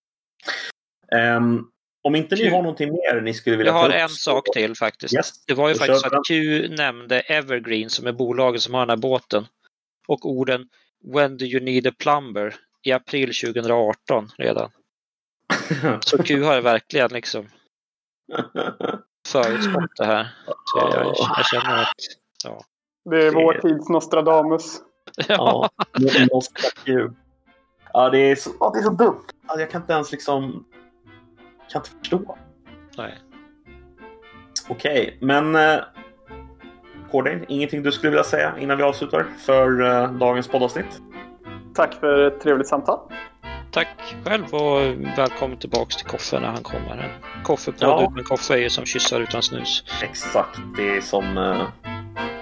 Ehm, 1.13 1.65
om 2.03 2.15
inte 2.15 2.35
ni 2.35 2.41
Kul. 2.41 2.51
har 2.53 2.63
någonting 2.63 2.91
mer 2.91 3.21
ni 3.21 3.35
skulle 3.35 3.57
vilja 3.57 3.73
Jag 3.73 3.77
ta 3.77 3.81
har 3.81 3.89
upp 3.89 3.95
en 3.95 4.09
sak 4.09 4.45
till 4.53 4.77
faktiskt. 4.77 5.15
Yes, 5.15 5.45
Det 5.47 5.55
var 5.55 5.69
ju 5.69 5.75
faktiskt 5.75 6.07
att 6.07 6.27
Q 6.29 6.69
nämnde 6.69 7.21
Evergreen 7.21 7.91
som 7.91 8.07
är 8.07 8.13
bolaget 8.13 8.63
som 8.63 8.75
har 8.75 8.81
den 8.81 8.91
här 8.91 8.97
båten. 8.97 9.47
Och 10.09 10.27
orden 10.31 10.69
When 11.05 11.37
do 11.37 11.45
you 11.45 11.65
need 11.65 11.87
a 11.87 11.93
plumber? 11.99 12.55
i 12.83 12.93
april 12.93 13.35
2018 13.35 14.31
redan. 14.39 14.71
Så 16.01 16.23
Q 16.23 16.43
har 16.43 16.61
verkligen 16.61 17.11
liksom 17.11 17.49
förutspått 19.29 19.97
det 19.97 20.05
här. 20.05 20.35
Så 20.65 20.79
jag, 20.79 20.95
jag, 20.95 21.15
jag 21.37 21.47
känner 21.47 21.83
att, 21.83 21.95
ja. 22.45 22.61
Det 23.11 23.27
är 23.27 23.33
vår 23.33 23.55
tids 23.55 23.89
Nostradamus. 23.89 24.81
ja. 25.29 25.71
Ja, 27.93 28.11
det 28.11 28.19
är 28.19 28.37
så, 28.37 28.51
ja, 28.61 28.71
det 28.75 28.79
är 28.79 28.83
så 28.83 28.91
dumt. 28.91 29.25
Alltså, 29.47 29.61
jag 29.61 29.71
kan 29.71 29.81
inte 29.81 29.93
ens 29.93 30.13
liksom... 30.13 30.65
kan 31.73 31.81
inte 31.81 31.91
förstå. 31.91 32.39
Nej. 32.97 33.19
Okej, 34.69 35.19
men... 35.21 35.55
Eh, 35.55 35.81
Kordin, 37.11 37.45
ingenting 37.49 37.83
du 37.83 37.93
skulle 37.93 38.11
vilja 38.11 38.25
säga 38.25 38.59
innan 38.59 38.77
vi 38.77 38.83
avslutar 38.83 39.27
för 39.39 39.83
eh, 39.83 40.13
dagens 40.13 40.49
poddavsnitt? 40.49 41.03
Tack 41.75 41.95
för 41.95 42.27
ett 42.27 42.41
trevligt 42.41 42.69
samtal. 42.69 42.99
Tack 43.71 43.89
själv 44.25 44.55
och 44.55 44.81
välkommen 45.19 45.57
tillbaks 45.59 45.97
till 45.97 46.07
Koffe 46.07 46.41
när 46.41 46.49
han 46.49 46.63
kommer. 46.63 46.97
En 46.99 47.43
koffepodd 47.45 47.89
Ja. 47.89 48.09
utan 48.13 48.25
koffe 48.25 48.55
är 48.55 48.59
ju 48.59 48.71
som 48.71 48.85
kyssar 48.85 49.21
utan 49.21 49.43
snus. 49.43 49.85
Exakt, 50.03 50.59
det 50.77 50.97
är 50.97 51.01
som, 51.01 51.39
eh, 51.39 51.63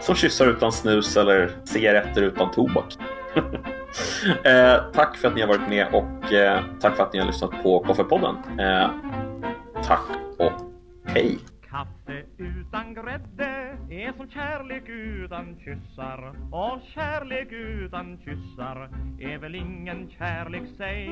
som 0.00 0.14
kyssar 0.14 0.46
utan 0.46 0.72
snus 0.72 1.16
eller 1.16 1.56
cigaretter 1.64 2.22
utan 2.22 2.50
tobak. 2.50 2.94
eh, 4.44 4.76
tack 4.94 5.16
för 5.16 5.28
att 5.28 5.34
ni 5.34 5.40
har 5.40 5.48
varit 5.48 5.68
med 5.68 5.86
och 5.94 6.32
eh, 6.32 6.60
tack 6.80 6.96
för 6.96 7.02
att 7.02 7.12
ni 7.12 7.18
har 7.18 7.26
lyssnat 7.26 7.62
på 7.62 7.80
Koffepodden. 7.80 8.36
Eh, 8.60 8.90
tack 9.84 10.02
och 10.38 10.52
hej! 11.06 11.38
Grädde 12.06 12.26
utan 12.38 12.94
grädde 12.94 13.78
är 13.90 14.12
som 14.12 14.30
kärlek 14.30 14.88
utan 14.88 15.56
kyssar. 15.64 16.28
Och 16.52 16.80
kärlek 16.94 17.52
utan 17.52 18.18
kyssar 18.18 18.90
är 19.20 19.38
väl 19.38 19.54
ingen 19.54 20.10
kärlek 20.10 20.76
sig 20.76 21.08